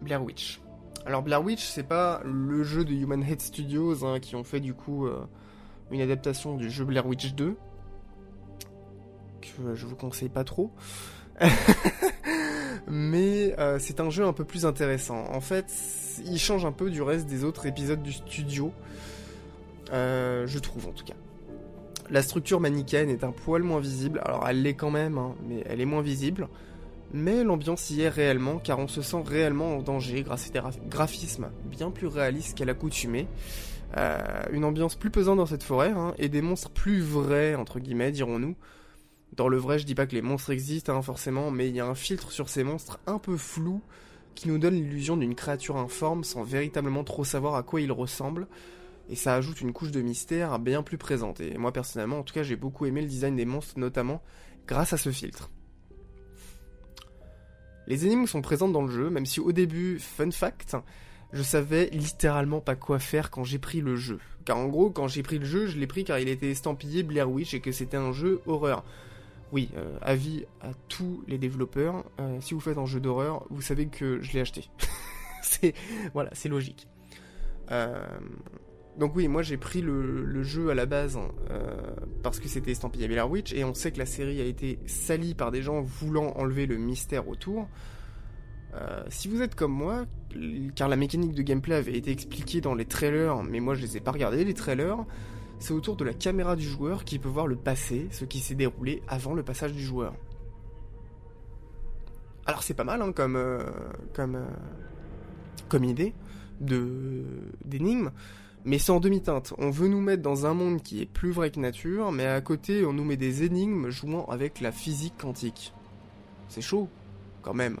Blair 0.00 0.22
Witch. 0.22 0.60
Alors 1.06 1.22
Blair 1.22 1.42
Witch, 1.44 1.64
c'est 1.64 1.84
pas 1.84 2.20
le 2.24 2.62
jeu 2.64 2.84
de 2.84 2.92
Human 2.92 3.22
Head 3.22 3.40
Studios 3.40 4.04
hein, 4.04 4.20
qui 4.20 4.36
ont 4.36 4.44
fait 4.44 4.60
du 4.60 4.74
coup 4.74 5.06
euh, 5.06 5.24
une 5.90 6.00
adaptation 6.00 6.56
du 6.56 6.70
jeu 6.70 6.84
Blair 6.84 7.06
Witch 7.06 7.34
2 7.34 7.56
que 9.40 9.74
je 9.74 9.86
vous 9.86 9.96
conseille 9.96 10.30
pas 10.30 10.44
trop. 10.44 10.72
Mais 12.88 13.54
euh, 13.58 13.78
c'est 13.78 14.00
un 14.00 14.10
jeu 14.10 14.24
un 14.24 14.32
peu 14.32 14.44
plus 14.44 14.66
intéressant. 14.66 15.26
En 15.32 15.40
fait, 15.40 15.72
il 16.24 16.38
change 16.38 16.64
un 16.64 16.72
peu 16.72 16.90
du 16.90 17.02
reste 17.02 17.26
des 17.26 17.44
autres 17.44 17.66
épisodes 17.66 18.02
du 18.02 18.12
studio. 18.12 18.72
je 19.92 20.58
trouve 20.58 20.88
en 20.88 20.92
tout 20.92 21.04
cas. 21.04 21.14
La 22.10 22.22
structure 22.22 22.60
manichéenne 22.60 23.08
est 23.08 23.24
un 23.24 23.32
poil 23.32 23.62
moins 23.62 23.80
visible, 23.80 24.20
alors 24.24 24.46
elle 24.48 24.62
l'est 24.62 24.74
quand 24.74 24.90
même, 24.90 25.16
hein, 25.16 25.34
mais 25.48 25.62
elle 25.66 25.80
est 25.80 25.86
moins 25.86 26.02
visible. 26.02 26.48
Mais 27.12 27.44
l'ambiance 27.44 27.90
y 27.90 28.02
est 28.02 28.08
réellement, 28.08 28.58
car 28.58 28.78
on 28.78 28.88
se 28.88 29.00
sent 29.00 29.22
réellement 29.24 29.76
en 29.76 29.82
danger 29.82 30.22
grâce 30.22 30.48
à 30.48 30.50
des 30.50 30.60
graphismes 30.88 31.50
bien 31.64 31.90
plus 31.90 32.08
réalistes 32.08 32.58
qu'à 32.58 32.64
l'accoutumée. 32.64 33.26
Euh, 33.96 34.18
une 34.50 34.64
ambiance 34.64 34.96
plus 34.96 35.10
pesante 35.10 35.38
dans 35.38 35.46
cette 35.46 35.62
forêt, 35.62 35.90
hein, 35.90 36.14
et 36.18 36.28
des 36.28 36.42
monstres 36.42 36.70
plus 36.70 37.00
vrais, 37.00 37.54
entre 37.54 37.78
guillemets, 37.78 38.10
dirons-nous. 38.10 38.56
Dans 39.36 39.48
le 39.48 39.56
vrai, 39.56 39.78
je 39.78 39.86
dis 39.86 39.94
pas 39.94 40.06
que 40.06 40.14
les 40.14 40.22
monstres 40.22 40.50
existent, 40.50 40.94
hein, 40.94 41.02
forcément, 41.02 41.50
mais 41.50 41.68
il 41.68 41.76
y 41.76 41.80
a 41.80 41.86
un 41.86 41.94
filtre 41.94 42.32
sur 42.32 42.48
ces 42.48 42.64
monstres 42.64 42.98
un 43.06 43.18
peu 43.18 43.36
flou, 43.36 43.80
qui 44.34 44.48
nous 44.48 44.58
donne 44.58 44.74
l'illusion 44.74 45.16
d'une 45.16 45.34
créature 45.34 45.76
informe 45.76 46.24
sans 46.24 46.42
véritablement 46.42 47.04
trop 47.04 47.24
savoir 47.24 47.54
à 47.54 47.62
quoi 47.62 47.80
il 47.80 47.92
ressemble 47.92 48.48
et 49.08 49.16
ça 49.16 49.34
ajoute 49.34 49.60
une 49.60 49.72
couche 49.72 49.90
de 49.90 50.00
mystère 50.00 50.58
bien 50.58 50.82
plus 50.82 50.98
présente. 50.98 51.40
Et 51.40 51.56
moi 51.58 51.72
personnellement, 51.72 52.18
en 52.18 52.22
tout 52.22 52.34
cas, 52.34 52.42
j'ai 52.42 52.56
beaucoup 52.56 52.86
aimé 52.86 53.02
le 53.02 53.08
design 53.08 53.36
des 53.36 53.44
monstres, 53.44 53.78
notamment 53.78 54.22
grâce 54.66 54.92
à 54.92 54.96
ce 54.96 55.10
filtre. 55.10 55.50
Les 57.86 58.06
énigmes 58.06 58.26
sont 58.26 58.40
présentes 58.40 58.72
dans 58.72 58.82
le 58.82 58.90
jeu, 58.90 59.10
même 59.10 59.26
si 59.26 59.40
au 59.40 59.52
début, 59.52 59.98
fun 59.98 60.30
fact, 60.30 60.76
je 61.32 61.42
savais 61.42 61.90
littéralement 61.92 62.60
pas 62.60 62.76
quoi 62.76 62.98
faire 62.98 63.30
quand 63.30 63.44
j'ai 63.44 63.58
pris 63.58 63.80
le 63.80 63.96
jeu. 63.96 64.18
Car 64.44 64.56
en 64.56 64.66
gros, 64.66 64.90
quand 64.90 65.08
j'ai 65.08 65.22
pris 65.22 65.38
le 65.38 65.44
jeu, 65.44 65.66
je 65.66 65.78
l'ai 65.78 65.86
pris 65.86 66.04
car 66.04 66.18
il 66.18 66.28
était 66.28 66.50
estampillé 66.50 67.02
Blair 67.02 67.30
Witch 67.30 67.54
et 67.54 67.60
que 67.60 67.72
c'était 67.72 67.96
un 67.96 68.12
jeu 68.12 68.40
horreur. 68.46 68.84
Oui, 69.52 69.70
euh, 69.76 69.98
avis 70.00 70.44
à 70.62 70.70
tous 70.88 71.22
les 71.28 71.38
développeurs, 71.38 72.04
euh, 72.20 72.40
si 72.40 72.54
vous 72.54 72.60
faites 72.60 72.78
un 72.78 72.86
jeu 72.86 73.00
d'horreur, 73.00 73.46
vous 73.50 73.62
savez 73.62 73.86
que 73.86 74.20
je 74.22 74.32
l'ai 74.32 74.40
acheté. 74.40 74.68
voilà, 76.14 76.30
c'est 76.32 76.48
logique. 76.48 76.88
Euh, 77.70 78.04
donc 78.98 79.16
oui, 79.16 79.26
moi 79.26 79.42
j'ai 79.42 79.56
pris 79.56 79.80
le, 79.80 80.42
jeu 80.42 80.70
à 80.70 80.74
la 80.74 80.86
base 80.86 81.16
hein, 81.16 81.28
euh, 81.50 81.76
parce 82.22 82.38
que 82.38 82.48
c'était 82.48 82.70
estampillé 82.70 83.08
Blair 83.08 83.28
Witch 83.28 83.52
et 83.52 83.64
on 83.64 83.74
sait 83.74 83.90
que 83.90 83.98
la 83.98 84.06
série 84.06 84.40
a 84.40 84.44
été 84.44 84.78
salie 84.86 85.34
par 85.34 85.50
des 85.50 85.62
gens 85.62 85.82
voulant 85.82 86.32
enlever 86.36 86.66
le 86.66 86.76
mystère 86.76 87.28
autour. 87.28 87.68
Euh, 88.74 89.02
si 89.08 89.28
vous 89.28 89.42
êtes 89.42 89.54
comme 89.54 89.72
moi, 89.72 90.04
car 90.74 90.88
la 90.88 90.96
mécanique 90.96 91.32
de 91.34 91.42
gameplay 91.42 91.74
avait 91.74 91.96
été 91.96 92.10
expliquée 92.10 92.60
dans 92.60 92.74
les 92.74 92.84
trailers, 92.84 93.42
mais 93.42 93.60
moi 93.60 93.74
je 93.74 93.82
les 93.82 93.96
ai 93.96 94.00
pas 94.00 94.12
regardés 94.12 94.44
les 94.44 94.54
trailers, 94.54 95.04
c'est 95.58 95.72
autour 95.72 95.96
de 95.96 96.04
la 96.04 96.12
caméra 96.12 96.54
du 96.54 96.64
joueur 96.64 97.04
qui 97.04 97.18
peut 97.18 97.28
voir 97.28 97.46
le 97.46 97.56
passé, 97.56 98.08
ce 98.10 98.24
qui 98.24 98.38
s'est 98.38 98.54
déroulé 98.54 99.02
avant 99.08 99.34
le 99.34 99.42
passage 99.42 99.72
du 99.72 99.82
joueur. 99.82 100.14
Alors 102.46 102.62
c'est 102.62 102.74
pas 102.74 102.84
mal 102.84 103.00
hein, 103.02 103.12
comme 103.12 103.36
euh, 103.36 103.64
comme 104.12 104.38
comme 105.68 105.84
idée 105.84 106.14
de 106.60 107.24
d'énigme. 107.64 108.10
Mais 108.64 108.78
c'est 108.78 108.92
en 108.92 109.00
demi-teinte. 109.00 109.52
On 109.58 109.70
veut 109.70 109.88
nous 109.88 110.00
mettre 110.00 110.22
dans 110.22 110.46
un 110.46 110.54
monde 110.54 110.82
qui 110.82 111.02
est 111.02 111.06
plus 111.06 111.30
vrai 111.32 111.50
que 111.50 111.60
nature, 111.60 112.12
mais 112.12 112.26
à 112.26 112.40
côté, 112.40 112.84
on 112.86 112.92
nous 112.92 113.04
met 113.04 113.16
des 113.16 113.42
énigmes 113.42 113.90
jouant 113.90 114.24
avec 114.26 114.60
la 114.60 114.72
physique 114.72 115.14
quantique. 115.18 115.74
C'est 116.48 116.62
chaud, 116.62 116.88
quand 117.42 117.54
même. 117.54 117.78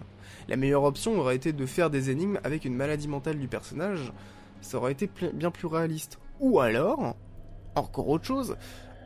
La 0.48 0.56
meilleure 0.56 0.84
option 0.84 1.18
aurait 1.18 1.36
été 1.36 1.52
de 1.52 1.66
faire 1.66 1.88
des 1.88 2.10
énigmes 2.10 2.38
avec 2.44 2.64
une 2.66 2.74
maladie 2.74 3.08
mentale 3.08 3.38
du 3.38 3.48
personnage. 3.48 4.12
Ça 4.60 4.76
aurait 4.76 4.92
été 4.92 5.08
bien 5.32 5.50
plus 5.50 5.66
réaliste. 5.66 6.18
Ou 6.40 6.60
alors, 6.60 7.16
encore 7.74 8.08
autre 8.08 8.26
chose, 8.26 8.56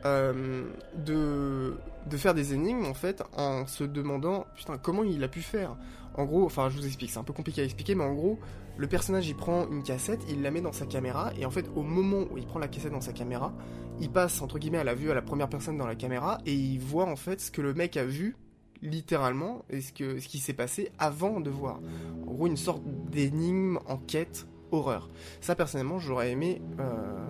de, 0.03 1.77
de 2.09 2.17
faire 2.17 2.33
des 2.33 2.53
énigmes 2.53 2.85
en 2.85 2.93
fait 2.93 3.21
en 3.35 3.67
se 3.67 3.83
demandant 3.83 4.45
putain 4.55 4.77
comment 4.77 5.03
il 5.03 5.23
a 5.23 5.27
pu 5.27 5.41
faire? 5.41 5.75
En 6.15 6.25
gros, 6.25 6.45
enfin 6.45 6.69
je 6.69 6.77
vous 6.77 6.85
explique, 6.85 7.11
c'est 7.11 7.19
un 7.19 7.23
peu 7.23 7.33
compliqué 7.33 7.61
à 7.61 7.65
expliquer, 7.65 7.95
mais 7.95 8.03
en 8.03 8.13
gros, 8.13 8.39
le 8.79 8.87
personnage 8.87 9.27
il 9.27 9.35
prend 9.35 9.67
une 9.69 9.83
cassette, 9.83 10.21
il 10.29 10.41
la 10.41 10.51
met 10.51 10.61
dans 10.61 10.71
sa 10.71 10.85
caméra, 10.85 11.33
et 11.37 11.45
en 11.45 11.51
fait 11.51 11.69
au 11.75 11.83
moment 11.83 12.23
où 12.31 12.37
il 12.37 12.45
prend 12.45 12.59
la 12.59 12.69
cassette 12.69 12.93
dans 12.93 13.01
sa 13.01 13.11
caméra, 13.11 13.53
il 13.99 14.09
passe 14.09 14.41
entre 14.41 14.57
guillemets 14.57 14.77
à 14.77 14.85
la 14.85 14.95
vue 14.95 15.11
à 15.11 15.13
la 15.13 15.21
première 15.21 15.49
personne 15.49 15.77
dans 15.77 15.85
la 15.85 15.95
caméra, 15.95 16.37
et 16.45 16.53
il 16.53 16.79
voit 16.79 17.03
en 17.03 17.17
fait 17.17 17.41
ce 17.41 17.51
que 17.51 17.61
le 17.61 17.73
mec 17.73 17.97
a 17.97 18.05
vu 18.05 18.37
littéralement 18.81 19.65
et 19.69 19.81
ce, 19.81 19.91
qui 19.91 20.39
s'est 20.39 20.53
passé 20.53 20.93
avant 20.97 21.41
de 21.41 21.49
voir. 21.49 21.81
En 22.25 22.31
gros, 22.31 22.47
une 22.47 22.55
sorte 22.55 22.81
d'énigme, 23.11 23.79
enquête, 23.85 24.47
horreur. 24.71 25.09
Ça, 25.41 25.55
personnellement, 25.55 25.99
j'aurais 25.99 26.31
aimé 26.31 26.61
euh, 26.79 27.27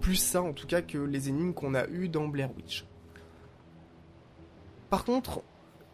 plus 0.00 0.16
ça, 0.16 0.42
en 0.42 0.52
tout 0.52 0.66
cas, 0.66 0.82
que 0.82 0.98
les 0.98 1.28
énigmes 1.28 1.52
qu'on 1.52 1.76
a 1.76 1.86
eues 1.86 2.08
dans 2.08 2.26
Blair 2.26 2.50
Witch. 2.56 2.84
Par 4.90 5.04
contre, 5.04 5.44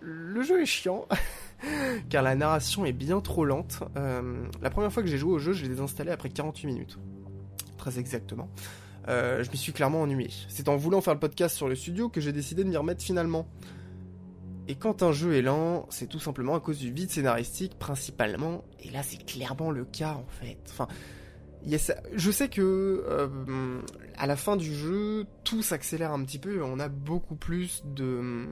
le 0.00 0.40
jeu 0.40 0.62
est 0.62 0.66
chiant, 0.66 1.06
car 2.08 2.22
la 2.22 2.34
narration 2.34 2.84
est 2.84 2.92
bien 2.92 3.20
trop 3.20 3.44
lente. 3.44 3.82
Euh, 3.96 4.44
la 4.62 4.70
première 4.70 4.92
fois 4.92 5.02
que 5.02 5.08
j'ai 5.08 5.18
joué 5.18 5.32
au 5.32 5.38
jeu, 5.38 5.52
je 5.52 5.62
l'ai 5.62 5.68
désinstallé 5.68 6.10
après 6.10 6.30
48 6.30 6.66
minutes. 6.66 6.98
Très 7.76 7.98
exactement. 7.98 8.48
Euh, 9.08 9.42
je 9.42 9.50
m'y 9.50 9.56
suis 9.56 9.72
clairement 9.72 10.02
ennuyé. 10.02 10.30
C'est 10.48 10.68
en 10.68 10.76
voulant 10.76 11.00
faire 11.00 11.14
le 11.14 11.20
podcast 11.20 11.56
sur 11.56 11.68
le 11.68 11.74
studio 11.74 12.08
que 12.08 12.20
j'ai 12.20 12.32
décidé 12.32 12.64
de 12.64 12.68
m'y 12.68 12.76
remettre 12.76 13.02
finalement. 13.02 13.46
Et 14.68 14.76
quand 14.76 15.02
un 15.02 15.10
jeu 15.10 15.34
est 15.34 15.42
lent, 15.42 15.86
c'est 15.90 16.06
tout 16.06 16.20
simplement 16.20 16.54
à 16.54 16.60
cause 16.60 16.78
du 16.78 16.92
vide 16.92 17.10
scénaristique 17.10 17.78
principalement. 17.78 18.62
Et 18.80 18.90
là, 18.90 19.02
c'est 19.02 19.24
clairement 19.24 19.70
le 19.70 19.84
cas 19.84 20.12
en 20.12 20.26
fait. 20.28 20.58
Enfin, 20.70 20.86
je 22.14 22.30
sais 22.30 22.48
que 22.48 23.04
euh, 23.08 23.80
à 24.16 24.26
la 24.26 24.36
fin 24.36 24.56
du 24.56 24.74
jeu, 24.74 25.26
tout 25.44 25.62
s'accélère 25.62 26.12
un 26.12 26.24
petit 26.24 26.38
peu 26.38 26.62
on 26.62 26.78
a 26.78 26.88
beaucoup 26.88 27.34
plus 27.34 27.82
de 27.84 28.46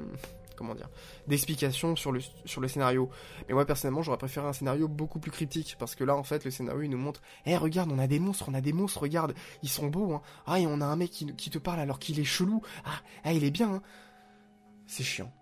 comment 0.58 0.74
dire 0.74 0.90
d'explications 1.28 1.94
sur 1.94 2.10
le 2.10 2.20
sur 2.44 2.68
scénario. 2.68 3.08
Mais 3.48 3.54
moi 3.54 3.64
personnellement, 3.64 4.02
j'aurais 4.02 4.18
préféré 4.18 4.46
un 4.46 4.52
scénario 4.52 4.88
beaucoup 4.88 5.20
plus 5.20 5.30
cryptique 5.30 5.76
parce 5.78 5.94
que 5.94 6.04
là 6.04 6.16
en 6.16 6.24
fait, 6.24 6.44
le 6.44 6.50
scénario 6.50 6.82
il 6.82 6.90
nous 6.90 6.98
montre 6.98 7.22
"Eh 7.46 7.56
regarde, 7.56 7.90
on 7.92 7.98
a 7.98 8.06
des 8.06 8.18
monstres, 8.18 8.46
on 8.48 8.54
a 8.54 8.60
des 8.60 8.72
monstres, 8.72 9.00
regarde, 9.00 9.34
ils 9.62 9.68
sont 9.68 9.86
beaux 9.86 10.12
hein. 10.12 10.22
Ah, 10.46 10.58
et 10.58 10.66
on 10.66 10.80
a 10.80 10.86
un 10.86 10.96
mec 10.96 11.10
qui, 11.10 11.50
te 11.50 11.58
parle 11.58 11.80
alors 11.80 11.98
qu'il 11.98 12.18
est 12.18 12.24
chelou. 12.24 12.60
Ah, 12.84 13.00
ah 13.24 13.32
il 13.32 13.44
est 13.44 13.50
bien 13.50 13.74
hein. 13.74 13.82
C'est 14.86 15.04
chiant. 15.04 15.32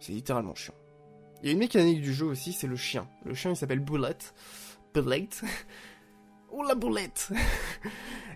C'est 0.00 0.12
littéralement 0.12 0.54
chiant. 0.54 0.74
Il 1.42 1.46
y 1.46 1.50
a 1.50 1.52
une 1.52 1.58
mécanique 1.58 2.02
du 2.02 2.12
jeu 2.12 2.26
aussi, 2.26 2.52
c'est 2.52 2.66
le 2.66 2.76
chien. 2.76 3.08
Le 3.24 3.34
chien 3.34 3.50
il 3.50 3.56
s'appelle 3.56 3.80
Bullet. 3.80 4.18
Bullet. 4.94 5.28
oh 6.50 6.62
la 6.62 6.74
boulette 6.74 7.32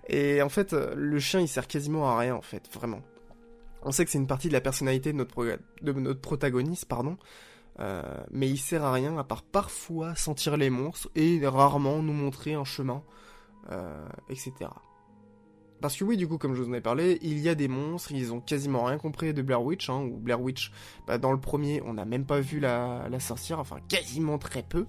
Et 0.08 0.42
en 0.42 0.48
fait, 0.48 0.72
le 0.72 1.18
chien 1.18 1.40
il 1.40 1.48
sert 1.48 1.66
quasiment 1.66 2.08
à 2.10 2.18
rien 2.18 2.34
en 2.34 2.42
fait, 2.42 2.68
vraiment. 2.72 3.02
On 3.84 3.92
sait 3.92 4.04
que 4.04 4.10
c'est 4.10 4.18
une 4.18 4.26
partie 4.26 4.48
de 4.48 4.52
la 4.52 4.60
personnalité 4.60 5.12
de 5.12 5.18
notre, 5.18 5.58
de 5.82 5.92
notre 5.92 6.20
protagoniste, 6.20 6.86
pardon. 6.86 7.16
Euh, 7.80 8.02
mais 8.30 8.48
il 8.48 8.58
sert 8.58 8.84
à 8.84 8.92
rien 8.92 9.16
à 9.16 9.24
part 9.24 9.42
parfois 9.42 10.14
sentir 10.14 10.56
les 10.56 10.70
monstres 10.70 11.10
et 11.14 11.40
rarement 11.46 12.02
nous 12.02 12.12
montrer 12.12 12.54
un 12.54 12.64
chemin, 12.64 13.02
euh, 13.70 14.06
etc. 14.28 14.52
Parce 15.80 15.96
que 15.96 16.04
oui, 16.04 16.16
du 16.16 16.28
coup, 16.28 16.38
comme 16.38 16.54
je 16.54 16.62
vous 16.62 16.68
en 16.68 16.74
ai 16.74 16.80
parlé, 16.80 17.18
il 17.22 17.40
y 17.40 17.48
a 17.48 17.56
des 17.56 17.66
monstres, 17.66 18.12
ils 18.12 18.32
ont 18.32 18.40
quasiment 18.40 18.84
rien 18.84 18.98
compris 18.98 19.34
de 19.34 19.42
Blair 19.42 19.62
Witch, 19.62 19.90
hein, 19.90 20.02
ou 20.02 20.16
Blair 20.16 20.40
Witch, 20.40 20.70
bah, 21.06 21.18
dans 21.18 21.32
le 21.32 21.40
premier, 21.40 21.82
on 21.84 21.94
n'a 21.94 22.04
même 22.04 22.24
pas 22.24 22.40
vu 22.40 22.60
la, 22.60 23.08
sorcière, 23.18 23.58
enfin 23.58 23.78
quasiment 23.88 24.38
très 24.38 24.62
peu. 24.62 24.86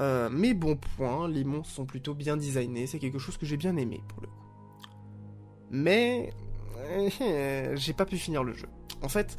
Euh, 0.00 0.28
mais 0.30 0.54
bon 0.54 0.76
point, 0.76 1.28
les 1.28 1.44
monstres 1.44 1.74
sont 1.74 1.86
plutôt 1.86 2.14
bien 2.14 2.36
designés, 2.36 2.86
c'est 2.86 2.98
quelque 2.98 3.18
chose 3.18 3.38
que 3.38 3.46
j'ai 3.46 3.56
bien 3.56 3.76
aimé 3.76 4.02
pour 4.08 4.20
le 4.20 4.26
coup. 4.26 4.34
Mais 5.70 6.30
j'ai 7.74 7.92
pas 7.92 8.06
pu 8.06 8.16
finir 8.16 8.44
le 8.44 8.54
jeu. 8.54 8.68
En 9.02 9.08
fait, 9.08 9.36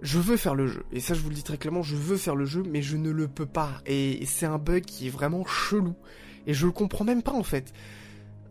je 0.00 0.18
veux 0.18 0.36
faire 0.36 0.54
le 0.54 0.66
jeu, 0.66 0.84
et 0.92 1.00
ça 1.00 1.14
je 1.14 1.20
vous 1.20 1.28
le 1.28 1.34
dis 1.34 1.44
très 1.44 1.58
clairement, 1.58 1.82
je 1.82 1.96
veux 1.96 2.16
faire 2.16 2.34
le 2.34 2.44
jeu, 2.44 2.62
mais 2.68 2.82
je 2.82 2.96
ne 2.96 3.10
le 3.10 3.28
peux 3.28 3.46
pas, 3.46 3.80
et 3.86 4.24
c'est 4.26 4.46
un 4.46 4.58
bug 4.58 4.84
qui 4.84 5.06
est 5.06 5.10
vraiment 5.10 5.44
chelou, 5.44 5.94
et 6.46 6.54
je 6.54 6.66
le 6.66 6.72
comprends 6.72 7.04
même 7.04 7.22
pas 7.22 7.32
en 7.32 7.44
fait. 7.44 7.72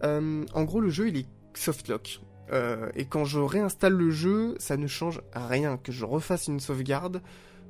Euh, 0.03 0.45
en 0.53 0.63
gros, 0.63 0.81
le 0.81 0.89
jeu, 0.89 1.09
il 1.09 1.17
est 1.17 1.27
softlock. 1.53 2.21
Euh, 2.51 2.89
et 2.95 3.05
quand 3.05 3.25
je 3.25 3.39
réinstalle 3.39 3.93
le 3.93 4.11
jeu, 4.11 4.55
ça 4.59 4.77
ne 4.77 4.87
change 4.87 5.21
rien. 5.33 5.77
Que 5.77 5.91
je 5.91 6.05
refasse 6.05 6.47
une 6.47 6.59
sauvegarde, 6.59 7.21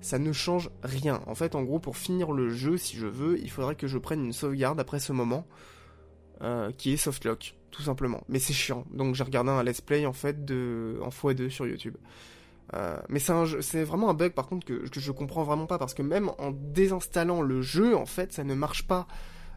ça 0.01 0.17
ne 0.17 0.31
change 0.31 0.69
rien. 0.83 1.21
En 1.27 1.35
fait, 1.35 1.55
en 1.55 1.63
gros, 1.63 1.79
pour 1.79 1.97
finir 1.97 2.31
le 2.31 2.49
jeu, 2.49 2.77
si 2.77 2.97
je 2.97 3.07
veux, 3.07 3.39
il 3.39 3.49
faudrait 3.49 3.75
que 3.75 3.87
je 3.87 3.97
prenne 3.97 4.23
une 4.23 4.33
sauvegarde 4.33 4.79
après 4.79 4.99
ce 4.99 5.13
moment, 5.13 5.45
euh, 6.41 6.71
qui 6.77 6.93
est 6.93 6.97
softlock, 6.97 7.55
tout 7.71 7.81
simplement. 7.81 8.21
Mais 8.29 8.39
c'est 8.39 8.53
chiant. 8.53 8.85
Donc 8.93 9.15
j'ai 9.15 9.23
regardé 9.23 9.49
un 9.51 9.63
let's 9.63 9.81
play 9.81 10.05
en 10.05 10.13
fait 10.13 10.45
de 10.45 10.99
en 11.01 11.09
x2 11.09 11.49
sur 11.49 11.67
YouTube. 11.67 11.95
mais 13.09 13.19
c'est 13.19 13.83
vraiment 13.83 14.09
un 14.09 14.13
bug 14.13 14.31
par 14.33 14.47
contre 14.47 14.65
que, 14.65 14.87
que, 14.87 14.99
je 14.99 15.11
comprends 15.11 15.43
vraiment 15.43 15.65
pas 15.65 15.77
parce 15.77 15.93
que 15.93 16.01
même 16.01 16.31
en 16.37 16.51
désinstallant 16.51 17.41
le 17.41 17.61
jeu, 17.61 17.95
en 17.95 18.05
fait, 18.05 18.33
ça 18.33 18.43
ne 18.43 18.53
marche 18.53 18.87
pas. 18.87 19.07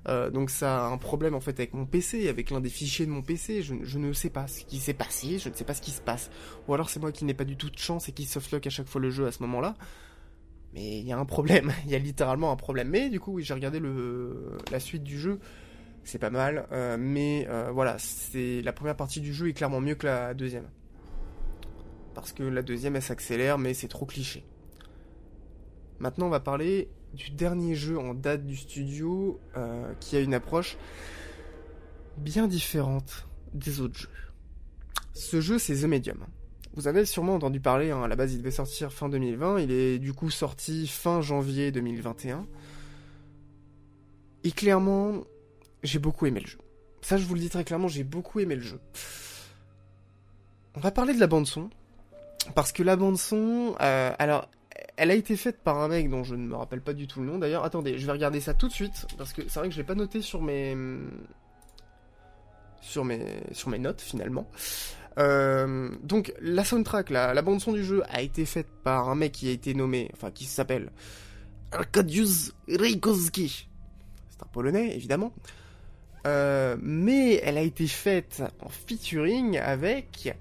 Euh, 0.07 0.31
donc 0.31 0.51
ça 0.51 0.87
a 0.87 0.89
un 0.91 0.99
problème 0.99 1.35
en 1.35 1.41
fait 1.41 1.59
avec 1.59 1.73
mon 1.73 1.87
PC, 1.87 2.29
avec 2.29 2.51
l'un 2.51 2.61
des 2.61 2.69
fichiers 2.69 3.07
de 3.07 3.11
mon 3.11 3.23
PC. 3.23 3.63
Je, 3.63 3.99
ne 3.99 4.13
sais 4.13 4.31
pas 4.31 4.47
ce 4.47 4.65
qui 4.65 4.79
s'est 4.79 4.95
passé, 4.95 5.39
je 5.39 5.49
ne 5.49 5.55
sais 5.55 5.65
pas 5.65 5.75
ce 5.75 5.83
qui 5.83 5.91
se 5.91 6.01
passe. 6.01 6.31
Ou 6.69 6.75
alors 6.75 6.91
c'est 6.91 7.01
moi 7.01 7.13
qui 7.13 7.25
n'ai 7.25 7.35
pas 7.35 7.45
du 7.45 7.57
tout 7.57 7.71
de 7.71 7.79
chance 7.79 8.09
et 8.09 8.13
qui 8.13 8.25
softlock 8.25 8.67
à 8.67 8.71
chaque 8.71 8.89
fois 8.89 9.01
le 9.01 9.11
jeu 9.11 9.27
à 9.27 9.33
ce 9.33 9.43
moment-là. 9.43 9.77
Mais 10.75 10.99
il 10.99 11.07
y 11.07 11.13
a 11.13 11.19
un 11.19 11.25
problème, 11.25 11.73
il 11.87 11.91
y 11.91 11.95
a 11.95 11.99
littéralement 11.99 12.51
un 12.53 12.57
problème. 12.57 12.89
Mais 12.89 13.09
du 13.09 13.21
coup, 13.21 13.35
oui, 13.35 13.45
j'ai 13.45 13.55
regardé 13.55 13.81
le, 13.81 14.59
la 14.71 14.81
suite 14.81 15.05
du 15.05 15.19
jeu. 15.19 15.39
C'est 16.05 16.19
pas 16.19 16.31
mal, 16.31 16.67
euh, 16.71 16.97
mais 16.99 17.47
euh, 17.49 17.71
voilà, 17.73 17.97
c'est 17.99 18.61
la 18.61 18.73
première 18.75 18.97
partie 18.97 19.21
du 19.21 19.33
jeu 19.33 19.49
est 19.49 19.55
clairement 19.55 19.81
mieux 19.81 19.95
que 19.95 20.07
la 20.07 20.35
deuxième. 20.35 20.69
Parce 22.15 22.33
que 22.33 22.43
la 22.43 22.63
deuxième 22.63 22.95
elle 22.95 23.03
s'accélère, 23.03 23.59
mais 23.59 23.73
c'est 23.73 23.89
trop 23.89 24.05
cliché. 24.05 24.45
Maintenant, 25.99 26.27
on 26.27 26.31
va 26.31 26.41
parler 26.41 26.91
du 27.15 27.31
dernier 27.31 27.75
jeu 27.75 27.99
en 27.99 28.13
date 28.13 28.45
du 28.45 28.57
studio 28.57 29.41
euh, 29.57 29.93
qui 30.01 30.17
a 30.17 30.21
une 30.21 30.35
approche 30.35 30.77
bien 32.19 32.47
différente 32.49 33.27
des 33.55 33.81
autres 33.81 33.99
jeux. 33.99 34.09
Ce 35.15 35.41
jeu, 35.41 35.59
c'est 35.59 35.75
The 35.75 35.85
Medium. 35.85 36.27
Vous 36.75 36.89
avez 36.89 37.05
sûrement 37.05 37.37
entendu 37.37 37.61
parler, 37.61 37.93
hein, 37.93 38.03
à 38.03 38.09
la 38.09 38.17
base 38.17 38.35
il 38.35 38.39
devait 38.39 38.51
sortir 38.51 38.93
fin 38.93 39.09
2020, 39.09 39.61
il 39.61 39.71
est 39.71 39.99
du 39.99 40.13
coup 40.13 40.29
sorti 40.29 40.89
fin 40.89 41.21
janvier 41.21 41.71
2021. 41.71 42.47
Et 44.43 44.51
clairement, 44.51 45.25
j'ai 45.85 45.99
beaucoup 45.99 46.27
aimé 46.27 46.41
le 46.41 46.47
jeu. 46.47 46.59
Ça, 47.03 47.17
je 47.17 47.25
vous 47.25 47.35
le 47.35 47.41
dis 47.41 47.51
très 47.51 47.65
clairement, 47.65 47.89
j'ai 47.89 48.05
beaucoup 48.05 48.41
aimé 48.41 48.57
le 48.57 48.63
jeu. 48.63 48.81
On 50.75 50.81
va 50.81 50.91
parler 50.91 51.15
de 51.15 51.21
la 51.21 51.27
bande 51.27 51.47
son. 51.47 51.71
Parce 52.55 52.73
que 52.73 52.83
la 52.83 52.97
bande 52.97 53.17
son, 53.17 53.75
euh, 53.81 54.13
alors 54.19 54.49
elle 54.97 55.11
a 55.11 55.15
été 55.15 55.37
faite 55.37 55.63
par 55.63 55.79
un 55.79 55.89
mec 55.89 56.11
dont 56.11 56.25
je 56.25 56.35
ne 56.35 56.47
me 56.47 56.57
rappelle 56.57 56.81
pas 56.81 56.93
du 56.93 57.07
tout 57.07 57.21
le 57.21 57.27
nom. 57.27 57.39
D'ailleurs, 57.39 57.65
attendez, 57.65 57.99
je 57.99 58.07
vais 58.07 58.13
regarder 58.13 58.41
ça 58.41 58.55
tout 58.55 58.69
de 58.69 58.73
suite 58.73 59.07
parce 59.17 59.33
que 59.33 59.43
c'est 59.49 59.59
vrai 59.59 59.69
que 59.69 59.75
je 59.75 59.79
l'ai 59.79 59.87
pas 59.87 59.95
noté 59.95 60.21
sur 60.21 60.43
mes 60.43 60.77
sur 62.81 63.05
mes 63.05 63.25
sur 63.53 63.71
mes 63.71 63.79
notes 63.79 64.01
finalement. 64.01 64.47
Euh, 65.19 65.91
donc 66.03 66.35
la 66.41 66.65
soundtrack, 66.65 67.11
la, 67.11 67.35
la 67.35 67.43
bande 67.43 67.61
son 67.61 67.73
du 67.73 67.85
jeu 67.85 68.03
a 68.09 68.21
été 68.21 68.45
faite 68.45 68.69
par 68.83 69.09
un 69.09 69.15
mec 69.15 69.33
qui 69.33 69.49
a 69.49 69.53
été 69.53 69.75
nommé, 69.75 70.11
enfin 70.13 70.31
qui 70.31 70.45
s'appelle 70.45 70.91
Arkadiusz 71.73 72.53
Reikowski. 72.69 73.69
C'est 74.31 74.43
un 74.43 74.49
polonais 74.53 74.95
évidemment. 74.95 75.33
Euh, 76.27 76.77
mais 76.81 77.35
elle 77.43 77.59
a 77.59 77.63
été 77.63 77.87
faite 77.87 78.43
en 78.61 78.69
featuring 78.69 79.59
avec 79.59 80.35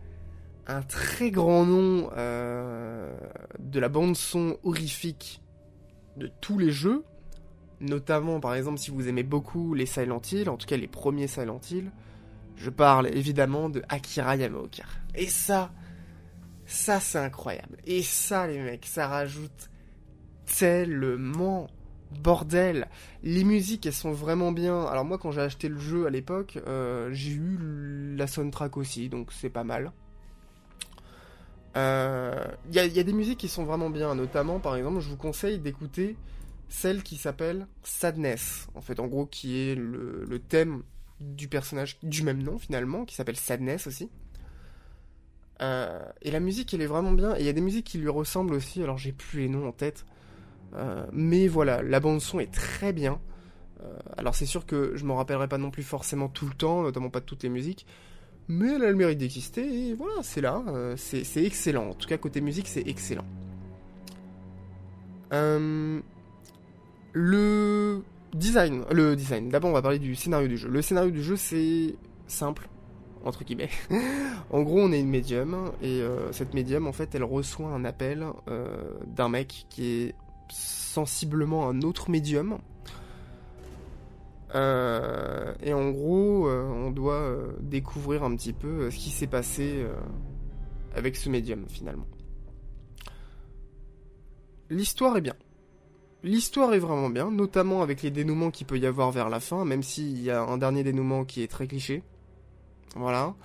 un 0.65 0.81
très 0.81 1.29
grand 1.29 1.65
nom 1.65 2.09
euh, 2.15 3.13
de 3.59 3.79
la 3.79 3.89
bande 3.89 4.15
son 4.15 4.57
horrifique 4.63 5.41
de 6.15 6.31
tous 6.39 6.57
les 6.57 6.71
jeux, 6.71 7.03
notamment 7.81 8.39
par 8.39 8.55
exemple 8.55 8.77
si 8.77 8.91
vous 8.91 9.09
aimez 9.09 9.23
beaucoup 9.23 9.73
les 9.73 9.85
Silent 9.85 10.21
Hill, 10.31 10.49
en 10.49 10.55
tout 10.55 10.67
cas 10.67 10.77
les 10.77 10.87
premiers 10.87 11.27
Silent 11.27 11.59
Hill, 11.69 11.91
je 12.55 12.69
parle 12.69 13.07
évidemment 13.07 13.69
de 13.69 13.83
Akira 13.89 14.37
Yamaoka. 14.37 14.83
Et 15.15 15.27
ça, 15.27 15.73
ça 16.65 17.01
c'est 17.01 17.17
incroyable. 17.17 17.77
Et 17.85 18.03
ça 18.03 18.47
les 18.47 18.59
mecs, 18.59 18.85
ça 18.85 19.07
rajoute 19.07 19.69
tellement 20.45 21.67
bordel. 22.19 22.87
Les 23.23 23.43
musiques, 23.43 23.85
elles 23.85 23.93
sont 23.93 24.11
vraiment 24.11 24.51
bien. 24.51 24.85
Alors 24.85 25.05
moi, 25.05 25.17
quand 25.17 25.31
j'ai 25.31 25.41
acheté 25.41 25.69
le 25.69 25.79
jeu 25.79 26.05
à 26.05 26.09
l'époque, 26.09 26.59
euh, 26.67 27.09
j'ai 27.11 27.31
eu 27.31 28.15
la 28.15 28.27
soundtrack 28.27 28.77
aussi, 28.77 29.09
donc 29.09 29.31
c'est 29.31 29.49
pas 29.49 29.63
mal. 29.63 29.91
Il 31.75 31.79
euh, 31.79 32.45
y, 32.71 32.79
a, 32.79 33.03
des 33.03 33.13
musiques 33.13 33.39
qui 33.39 33.47
sont 33.47 33.63
vraiment 33.63 33.89
bien, 33.89 34.13
notamment 34.13 34.59
par 34.59 34.75
exemple, 34.75 34.99
je 34.99 35.09
vous 35.09 35.17
conseille 35.17 35.57
d'écouter 35.57 36.15
celle 36.69 37.01
qui 37.01 37.17
s'appelle 37.17 37.67
Sadness, 37.81 38.67
en 38.75 38.81
fait, 38.81 38.99
en 38.99 39.07
gros, 39.07 39.25
qui 39.25 39.57
est 39.57 39.75
le, 39.75 40.39
thème 40.47 40.83
du 41.19 41.47
personnage 41.47 41.97
du 42.03 42.21
même 42.21 42.43
nom 42.43 42.59
finalement, 42.59 43.05
qui 43.05 43.15
s'appelle 43.15 43.37
Sadness 43.37 43.87
aussi. 43.87 44.11
Euh, 45.63 45.99
et 46.21 46.29
la 46.29 46.39
musique, 46.39 46.75
elle 46.75 46.81
est 46.81 46.87
vraiment 46.87 47.11
bien, 47.11 47.35
et 47.35 47.39
il 47.39 47.45
y 47.45 47.49
a 47.49 47.53
des 47.53 47.61
musiques 47.61 47.85
qui 47.87 47.97
lui 47.97 48.09
ressemblent 48.09 48.53
aussi, 48.53 48.83
alors 48.83 48.99
j'ai 48.99 49.11
plus 49.11 49.39
les 49.41 49.49
noms 49.49 49.67
en 49.67 49.71
tête. 49.71 50.05
Euh, 50.75 51.05
mais 51.11 51.47
voilà, 51.47 51.81
la 51.81 51.99
bande 51.99 52.21
son 52.21 52.39
est 52.39 52.51
très 52.51 52.93
bien. 52.93 53.19
alors 54.17 54.33
c'est 54.33 54.45
sûr 54.45 54.65
que 54.65 54.93
je 54.95 55.03
m'en 55.05 55.15
rappellerai 55.15 55.47
pas 55.49 55.57
non 55.57 55.69
plus 55.69 55.83
forcément 55.83 56.29
tout 56.29 56.47
le 56.47 56.53
temps, 56.53 56.83
notamment 56.83 57.09
pas 57.09 57.19
de 57.19 57.25
toutes 57.25 57.43
les 57.43 57.49
musiques. 57.49 57.85
mais 58.47 58.73
elle 58.75 58.83
a 58.83 58.89
le 58.89 58.95
mérite 58.95 59.19
d'exister, 59.19 59.89
et 59.89 59.93
voilà, 59.93 60.21
c'est 60.23 60.41
là, 60.41 60.63
euh, 60.67 60.95
c'est 60.97 61.43
excellent. 61.43 61.89
En 61.89 61.93
tout 61.93 62.07
cas, 62.07 62.17
côté 62.17 62.41
musique, 62.41 62.67
c'est 62.67 62.87
excellent. 62.87 63.25
Euh, 65.33 65.99
le 67.13 68.03
design, 68.33 68.83
le 68.91 69.15
design. 69.15 69.49
D'abord, 69.49 69.69
on 69.69 69.73
va 69.73 69.81
parler 69.81 69.99
du 69.99 70.15
scénario 70.15 70.47
du 70.47 70.57
jeu. 70.57 70.69
Le 70.69 70.81
scénario 70.81 71.11
du 71.11 71.23
jeu, 71.23 71.35
c'est 71.35 71.95
simple, 72.27 72.67
entre 73.25 73.43
guillemets. 73.43 73.69
en 74.49 74.61
gros, 74.63 74.79
on 74.79 74.91
est 74.91 74.99
une 74.99 75.09
médium, 75.09 75.71
et 75.81 76.01
euh, 76.01 76.31
cette 76.31 76.53
médium, 76.53 76.87
en 76.87 76.93
fait, 76.93 77.15
elle 77.15 77.23
reçoit 77.23 77.69
un 77.69 77.85
appel 77.85 78.25
d'un 79.07 79.29
mec 79.29 79.65
qui 79.69 79.85
est 79.87 80.15
sensiblement 80.53 81.67
un 81.67 81.81
autre 81.81 82.09
médium, 82.09 82.59
euh, 84.55 85.53
et 85.63 85.73
en 85.73 85.89
gros, 85.91 86.47
euh, 86.47 86.67
on 86.67 86.91
doit 86.91 87.21
euh, 87.21 87.53
découvrir 87.61 88.23
un 88.23 88.35
petit 88.35 88.53
peu 88.53 88.91
ce 88.91 88.97
qui 88.97 89.09
s'est 89.09 89.27
passé 89.27 89.85
avec 90.95 91.15
ce 91.15 91.29
médium 91.29 91.65
finalement. 91.67 92.07
L'histoire 94.69 95.17
est 95.17 95.21
bien. 95.21 95.35
L'histoire 96.23 96.73
est 96.73 96.79
vraiment 96.79 97.09
bien, 97.09 97.31
notamment 97.31 97.81
avec 97.81 98.01
les 98.01 98.09
dénouements 98.09 98.49
qu'il 98.49 98.65
peut 98.65 98.79
y 98.79 98.85
avoir 98.85 99.11
vers 99.11 99.29
la 99.29 99.39
fin, 99.39 99.65
même 99.65 99.83
s'il 99.83 100.21
y 100.21 100.31
a 100.31 100.41
un 100.41 100.57
dernier 100.57 100.83
dénouement 100.83 101.25
qui 101.25 101.43
est 101.43 101.47
très 101.47 101.67
cliché. 101.67 102.01
Voilà 102.95 103.35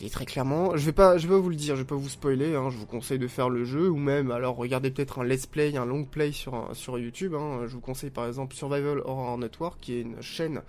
il 0.00 0.06
est 0.06 0.10
très 0.10 0.26
clairement. 0.26 0.76
Je 0.76 0.84
vais 0.84 0.92
pas, 0.92 1.16
je 1.16 1.26
vais 1.26 1.38
vous 1.38 1.48
le 1.48 1.56
dire, 1.56 1.74
je 1.74 1.82
vais 1.82 1.86
pas 1.86 1.94
vous 1.94 2.08
spoiler. 2.08 2.54
Hein, 2.54 2.68
je 2.70 2.76
vous 2.76 2.86
conseille 2.86 3.18
de 3.18 3.26
faire 3.28 3.48
le 3.48 3.64
jeu 3.64 3.88
ou 3.88 3.96
même 3.96 4.30
alors 4.30 4.56
regardez 4.56 4.90
peut-être 4.90 5.20
un 5.20 5.24
let's 5.24 5.46
play, 5.46 5.76
un 5.76 5.86
long 5.86 6.04
play 6.04 6.32
sur 6.32 6.68
sur 6.74 6.98
YouTube. 6.98 7.34
Hein. 7.34 7.62
Je 7.66 7.72
vous 7.72 7.80
conseille 7.80 8.10
par 8.10 8.26
exemple 8.26 8.54
Survival 8.54 9.00
Horror 9.04 9.38
Network, 9.38 9.80
qui 9.80 9.94
est 9.94 10.02
une 10.02 10.20
chaîne 10.20 10.62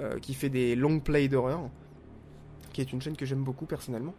euh, 0.00 0.18
qui 0.18 0.34
fait 0.34 0.50
des 0.50 0.74
long 0.76 1.00
plays 1.00 1.28
d'horreur, 1.28 1.70
qui 2.72 2.80
est 2.80 2.92
une 2.92 3.00
chaîne 3.00 3.16
que 3.16 3.24
j'aime 3.24 3.44
beaucoup 3.44 3.66
personnellement. 3.66 4.14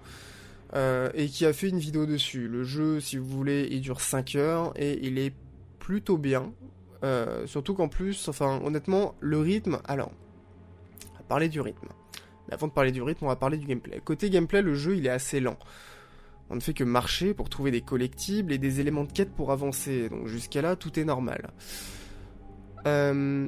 Euh, 0.74 1.10
et 1.14 1.28
qui 1.28 1.46
a 1.46 1.54
fait 1.54 1.70
une 1.70 1.80
vidéo 1.80 2.06
dessus. 2.06 2.48
Le 2.48 2.64
jeu, 2.64 3.00
si 3.00 3.18
vous 3.18 3.28
voulez, 3.28 3.70
il 3.72 3.80
dure 3.80 4.02
5 4.02 4.36
heures 4.36 4.74
et 4.76 5.00
il 5.06 5.18
est 5.18 5.34
plutôt 5.80 6.18
bien. 6.18 6.52
Euh, 7.04 7.46
surtout 7.48 7.74
qu'en 7.74 7.88
plus, 7.88 8.28
enfin 8.28 8.60
honnêtement, 8.64 9.16
le 9.20 9.40
rythme. 9.40 9.80
Alors, 9.86 10.12
va 11.16 11.24
parler 11.28 11.48
du 11.48 11.62
rythme. 11.62 11.88
Mais 12.48 12.54
avant 12.54 12.68
de 12.68 12.72
parler 12.72 12.92
du 12.92 13.02
rythme, 13.02 13.26
on 13.26 13.30
va 13.30 13.36
parler 13.36 13.58
du 13.58 13.66
gameplay. 13.66 14.02
Côté 14.04 14.30
gameplay, 14.30 14.62
le 14.62 14.76
jeu 14.76 14.96
il 14.96 15.06
est 15.06 15.12
assez 15.12 15.40
lent. 15.40 15.58
On 16.50 16.56
ne 16.56 16.62
fait 16.62 16.74
que 16.74 16.84
marcher 16.84 17.34
pour 17.34 17.50
trouver 17.50 17.72
des 17.72 17.82
collectibles 17.82 18.54
et 18.54 18.58
des 18.58 18.80
éléments 18.80 19.04
de 19.04 19.12
quête 19.12 19.34
pour 19.34 19.52
avancer. 19.52 20.10
Donc 20.10 20.28
jusqu'à 20.28 20.62
là, 20.62 20.76
tout 20.76 20.98
est 21.00 21.04
normal. 21.04 21.52
Euh, 22.86 23.48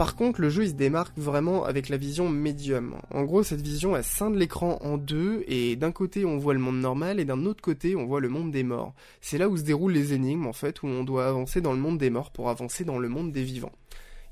par 0.00 0.16
contre, 0.16 0.40
le 0.40 0.48
jeu 0.48 0.62
il 0.62 0.70
se 0.70 0.74
démarque 0.74 1.18
vraiment 1.18 1.64
avec 1.64 1.88
la 1.88 1.96
vision 1.96 2.28
médium. 2.28 2.94
En 3.10 3.24
gros, 3.24 3.42
cette 3.42 3.60
vision 3.60 3.96
elle 3.96 4.04
scinde 4.04 4.36
l'écran 4.36 4.78
en 4.80 4.96
deux 4.96 5.44
et 5.46 5.76
d'un 5.76 5.92
côté 5.92 6.24
on 6.24 6.38
voit 6.38 6.54
le 6.54 6.60
monde 6.60 6.80
normal 6.80 7.20
et 7.20 7.24
d'un 7.24 7.44
autre 7.44 7.60
côté 7.60 7.96
on 7.96 8.06
voit 8.06 8.20
le 8.20 8.28
monde 8.28 8.50
des 8.50 8.62
morts. 8.62 8.94
C'est 9.20 9.36
là 9.36 9.48
où 9.48 9.56
se 9.56 9.62
déroulent 9.62 9.92
les 9.92 10.14
énigmes 10.14 10.46
en 10.46 10.52
fait, 10.52 10.82
où 10.82 10.86
on 10.86 11.04
doit 11.04 11.26
avancer 11.26 11.60
dans 11.60 11.72
le 11.72 11.78
monde 11.78 11.98
des 11.98 12.10
morts 12.10 12.30
pour 12.30 12.48
avancer 12.48 12.84
dans 12.84 12.98
le 12.98 13.08
monde 13.08 13.32
des 13.32 13.42
vivants. 13.42 13.72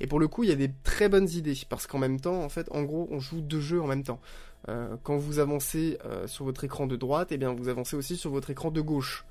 Et 0.00 0.06
pour 0.06 0.20
le 0.20 0.28
coup, 0.28 0.44
il 0.44 0.50
y 0.50 0.52
a 0.52 0.56
des 0.56 0.70
très 0.84 1.08
bonnes 1.08 1.28
idées, 1.28 1.58
parce 1.68 1.86
qu'en 1.86 1.98
même 1.98 2.20
temps, 2.20 2.42
en 2.42 2.48
fait, 2.48 2.68
en 2.70 2.82
gros, 2.82 3.08
on 3.10 3.18
joue 3.18 3.40
deux 3.40 3.60
jeux 3.60 3.80
en 3.80 3.86
même 3.86 4.04
temps. 4.04 4.20
Euh, 4.68 4.96
quand 5.02 5.16
vous 5.16 5.38
avancez 5.38 5.98
euh, 6.04 6.26
sur 6.26 6.44
votre 6.44 6.64
écran 6.64 6.86
de 6.86 6.96
droite, 6.96 7.28
eh 7.30 7.36
bien, 7.36 7.52
vous 7.52 7.68
avancez 7.68 7.96
aussi 7.96 8.16
sur 8.16 8.30
votre 8.30 8.50
écran 8.50 8.70
de 8.70 8.80
gauche. 8.80 9.24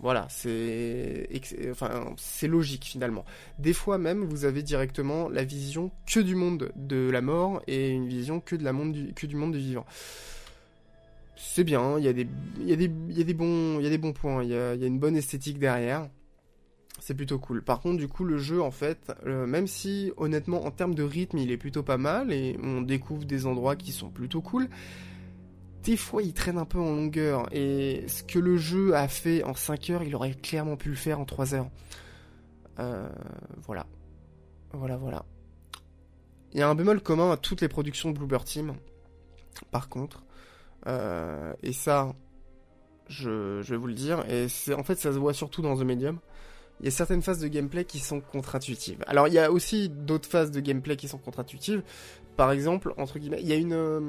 Voilà, 0.00 0.28
c'est 0.30 1.28
enfin 1.72 2.14
c'est 2.16 2.46
logique 2.46 2.84
finalement. 2.84 3.24
Des 3.58 3.72
fois 3.72 3.98
même, 3.98 4.24
vous 4.24 4.44
avez 4.44 4.62
directement 4.62 5.28
la 5.28 5.42
vision 5.42 5.90
que 6.06 6.20
du 6.20 6.36
monde 6.36 6.70
de 6.76 7.10
la 7.10 7.20
mort 7.20 7.62
et 7.66 7.88
une 7.88 8.06
vision 8.06 8.38
que 8.38 8.54
de 8.54 8.62
la 8.62 8.72
monde 8.72 8.92
du, 8.92 9.12
que 9.12 9.26
du 9.26 9.34
monde 9.34 9.52
du 9.52 9.58
vivant. 9.58 9.86
C'est 11.34 11.64
bien, 11.64 11.98
il 11.98 12.04
y 12.04 12.08
a 12.08 12.12
des 12.12 12.28
y 12.60 12.72
y 12.72 13.34
bons 13.34 13.80
y 13.80 13.86
a 13.86 13.90
des 13.90 13.98
bons 13.98 14.12
points, 14.12 14.44
il 14.44 14.50
y 14.50 14.54
a, 14.54 14.74
il 14.74 14.80
y 14.80 14.84
a 14.84 14.86
une 14.86 15.00
bonne 15.00 15.16
esthétique 15.16 15.58
derrière 15.58 16.08
c'est 17.00 17.14
plutôt 17.14 17.38
cool. 17.38 17.62
Par 17.62 17.80
contre, 17.80 17.98
du 17.98 18.08
coup, 18.08 18.24
le 18.24 18.38
jeu, 18.38 18.60
en 18.62 18.70
fait, 18.70 19.12
euh, 19.26 19.46
même 19.46 19.66
si 19.66 20.12
honnêtement, 20.16 20.64
en 20.64 20.70
termes 20.70 20.94
de 20.94 21.02
rythme, 21.02 21.38
il 21.38 21.50
est 21.50 21.56
plutôt 21.56 21.82
pas 21.82 21.98
mal 21.98 22.32
et 22.32 22.58
on 22.62 22.82
découvre 22.82 23.24
des 23.24 23.46
endroits 23.46 23.76
qui 23.76 23.92
sont 23.92 24.10
plutôt 24.10 24.40
cool, 24.40 24.68
des 25.84 25.96
fois, 25.96 26.22
il 26.22 26.34
traîne 26.34 26.58
un 26.58 26.64
peu 26.64 26.78
en 26.78 26.90
longueur. 26.90 27.48
Et 27.52 28.04
ce 28.08 28.22
que 28.22 28.38
le 28.38 28.56
jeu 28.56 28.94
a 28.94 29.08
fait 29.08 29.42
en 29.44 29.54
5 29.54 29.90
heures, 29.90 30.02
il 30.02 30.14
aurait 30.14 30.34
clairement 30.34 30.76
pu 30.76 30.90
le 30.90 30.96
faire 30.96 31.20
en 31.20 31.24
3 31.24 31.54
heures. 31.54 31.70
Euh, 32.78 33.08
voilà. 33.64 33.86
Voilà, 34.72 34.96
voilà. 34.96 35.24
Il 36.52 36.58
y 36.58 36.62
a 36.62 36.68
un 36.68 36.74
bémol 36.74 37.00
commun 37.00 37.30
à 37.30 37.36
toutes 37.36 37.60
les 37.60 37.68
productions 37.68 38.10
de 38.10 38.18
Bluebird 38.18 38.44
Team. 38.44 38.74
Par 39.70 39.88
contre. 39.88 40.24
Euh, 40.86 41.52
et 41.62 41.72
ça, 41.72 42.14
je, 43.08 43.62
je, 43.62 43.70
vais 43.70 43.76
vous 43.76 43.86
le 43.86 43.94
dire. 43.94 44.28
Et 44.28 44.48
c'est 44.48 44.74
en 44.74 44.82
fait, 44.82 44.96
ça 44.96 45.12
se 45.12 45.18
voit 45.18 45.34
surtout 45.34 45.62
dans 45.62 45.76
The 45.76 45.82
Medium 45.84 46.18
il 46.80 46.86
y 46.86 46.88
a 46.88 46.90
certaines 46.90 47.22
phases 47.22 47.40
de 47.40 47.48
gameplay 47.48 47.84
qui 47.84 47.98
sont 47.98 48.20
contre-intuitives. 48.20 49.04
Alors 49.06 49.28
il 49.28 49.34
y 49.34 49.38
a 49.38 49.50
aussi 49.50 49.88
d'autres 49.88 50.28
phases 50.28 50.50
de 50.50 50.60
gameplay 50.60 50.96
qui 50.96 51.08
sont 51.08 51.18
contre-intuitives. 51.18 51.82
Par 52.36 52.52
exemple, 52.52 52.94
entre 52.98 53.18
guillemets, 53.18 53.40
il 53.40 53.48
y 53.48 53.52
a 53.52 53.56
une, 53.56 53.72
euh, 53.72 54.00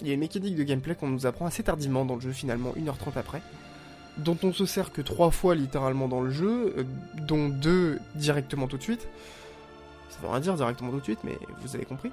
il 0.00 0.08
y 0.08 0.10
a 0.10 0.14
une 0.14 0.20
mécanique 0.20 0.56
de 0.56 0.64
gameplay 0.64 0.94
qu'on 0.94 1.08
nous 1.08 1.26
apprend 1.26 1.46
assez 1.46 1.62
tardivement 1.62 2.04
dans 2.04 2.16
le 2.16 2.20
jeu, 2.20 2.32
finalement, 2.32 2.72
1h30 2.76 3.16
après, 3.16 3.42
dont 4.18 4.36
on 4.42 4.52
se 4.52 4.66
sert 4.66 4.92
que 4.92 5.02
3 5.02 5.30
fois 5.30 5.54
littéralement 5.54 6.08
dans 6.08 6.20
le 6.20 6.30
jeu, 6.30 6.74
euh, 6.78 6.84
dont 7.26 7.48
2 7.48 8.00
directement 8.16 8.66
tout 8.66 8.76
de 8.76 8.82
suite. 8.82 9.06
Ça 10.08 10.18
veut 10.20 10.28
rien 10.28 10.40
dire 10.40 10.54
directement 10.54 10.90
tout 10.90 10.98
de 10.98 11.04
suite, 11.04 11.20
mais 11.22 11.38
vous 11.62 11.76
avez 11.76 11.84
compris. 11.84 12.10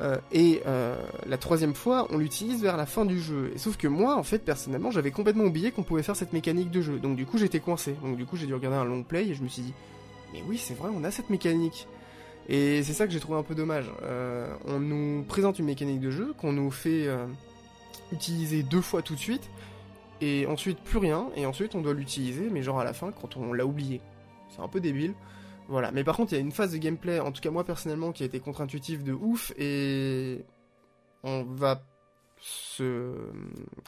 Euh, 0.00 0.16
et 0.32 0.62
euh, 0.66 0.96
la 1.26 1.36
troisième 1.36 1.74
fois, 1.74 2.06
on 2.10 2.18
l'utilise 2.18 2.62
vers 2.62 2.76
la 2.76 2.86
fin 2.86 3.04
du 3.04 3.20
jeu. 3.20 3.52
Et 3.54 3.58
sauf 3.58 3.76
que 3.76 3.88
moi, 3.88 4.16
en 4.16 4.22
fait, 4.22 4.38
personnellement, 4.38 4.90
j'avais 4.90 5.10
complètement 5.10 5.44
oublié 5.44 5.72
qu'on 5.72 5.82
pouvait 5.82 6.02
faire 6.02 6.16
cette 6.16 6.32
mécanique 6.32 6.70
de 6.70 6.80
jeu. 6.80 6.98
Donc 6.98 7.16
du 7.16 7.26
coup, 7.26 7.38
j'étais 7.38 7.60
coincé. 7.60 7.94
Donc 8.02 8.16
du 8.16 8.24
coup, 8.24 8.36
j'ai 8.36 8.46
dû 8.46 8.54
regarder 8.54 8.78
un 8.78 8.84
long 8.84 9.02
play 9.02 9.28
et 9.28 9.34
je 9.34 9.42
me 9.42 9.48
suis 9.48 9.62
dit, 9.62 9.74
mais 10.32 10.42
oui, 10.48 10.58
c'est 10.58 10.74
vrai, 10.74 10.90
on 10.94 11.04
a 11.04 11.10
cette 11.10 11.30
mécanique. 11.30 11.86
Et 12.48 12.82
c'est 12.82 12.94
ça 12.94 13.06
que 13.06 13.12
j'ai 13.12 13.20
trouvé 13.20 13.38
un 13.38 13.42
peu 13.42 13.54
dommage. 13.54 13.90
Euh, 14.02 14.52
on 14.66 14.80
nous 14.80 15.22
présente 15.24 15.58
une 15.58 15.66
mécanique 15.66 16.00
de 16.00 16.10
jeu 16.10 16.34
qu'on 16.38 16.52
nous 16.52 16.70
fait 16.70 17.08
utiliser 18.12 18.62
deux 18.62 18.80
fois 18.80 19.02
tout 19.02 19.14
de 19.14 19.20
suite, 19.20 19.50
et 20.20 20.46
ensuite 20.46 20.80
plus 20.80 20.98
rien, 20.98 21.28
et 21.36 21.46
ensuite 21.46 21.74
on 21.74 21.80
doit 21.80 21.94
l'utiliser, 21.94 22.48
mais 22.50 22.62
genre 22.62 22.80
à 22.80 22.84
la 22.84 22.92
fin 22.92 23.12
quand 23.12 23.36
on 23.36 23.52
l'a 23.52 23.64
oublié. 23.64 24.00
C'est 24.48 24.62
un 24.62 24.68
peu 24.68 24.80
débile. 24.80 25.14
Voilà, 25.70 25.92
mais 25.92 26.02
par 26.02 26.16
contre, 26.16 26.32
il 26.32 26.34
y 26.34 26.38
a 26.38 26.40
une 26.40 26.50
phase 26.50 26.72
de 26.72 26.78
gameplay, 26.78 27.20
en 27.20 27.30
tout 27.30 27.40
cas 27.40 27.52
moi 27.52 27.62
personnellement, 27.62 28.10
qui 28.10 28.24
a 28.24 28.26
été 28.26 28.40
contre-intuitive 28.40 29.04
de 29.04 29.12
ouf, 29.12 29.52
et 29.56 30.44
on 31.22 31.44
va 31.44 31.80
se... 32.40 33.14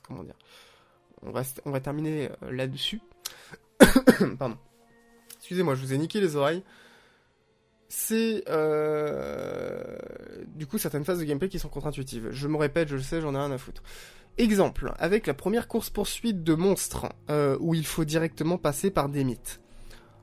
Comment 0.06 0.22
dire 0.22 0.36
on 1.22 1.32
va, 1.32 1.42
on 1.64 1.72
va 1.72 1.80
terminer 1.80 2.30
euh, 2.44 2.52
là-dessus. 2.52 3.00
Pardon. 4.38 4.56
Excusez-moi, 5.38 5.74
je 5.74 5.80
vous 5.80 5.92
ai 5.92 5.98
niqué 5.98 6.20
les 6.20 6.36
oreilles. 6.36 6.62
C'est 7.88 8.44
euh... 8.48 9.98
du 10.54 10.66
coup 10.66 10.78
certaines 10.78 11.04
phases 11.04 11.18
de 11.18 11.24
gameplay 11.24 11.48
qui 11.48 11.58
sont 11.58 11.68
contre-intuitives. 11.68 12.30
Je 12.30 12.46
me 12.46 12.58
répète, 12.58 12.88
je 12.88 12.96
le 12.96 13.02
sais, 13.02 13.20
j'en 13.20 13.34
ai 13.34 13.38
rien 13.38 13.50
à 13.50 13.58
foutre. 13.58 13.82
Exemple, 14.38 14.94
avec 14.98 15.26
la 15.26 15.34
première 15.34 15.66
course-poursuite 15.66 16.44
de 16.44 16.54
monstres, 16.54 17.12
euh, 17.28 17.56
où 17.60 17.74
il 17.74 17.84
faut 17.84 18.04
directement 18.04 18.56
passer 18.56 18.92
par 18.92 19.08
des 19.08 19.24
mythes. 19.24 19.61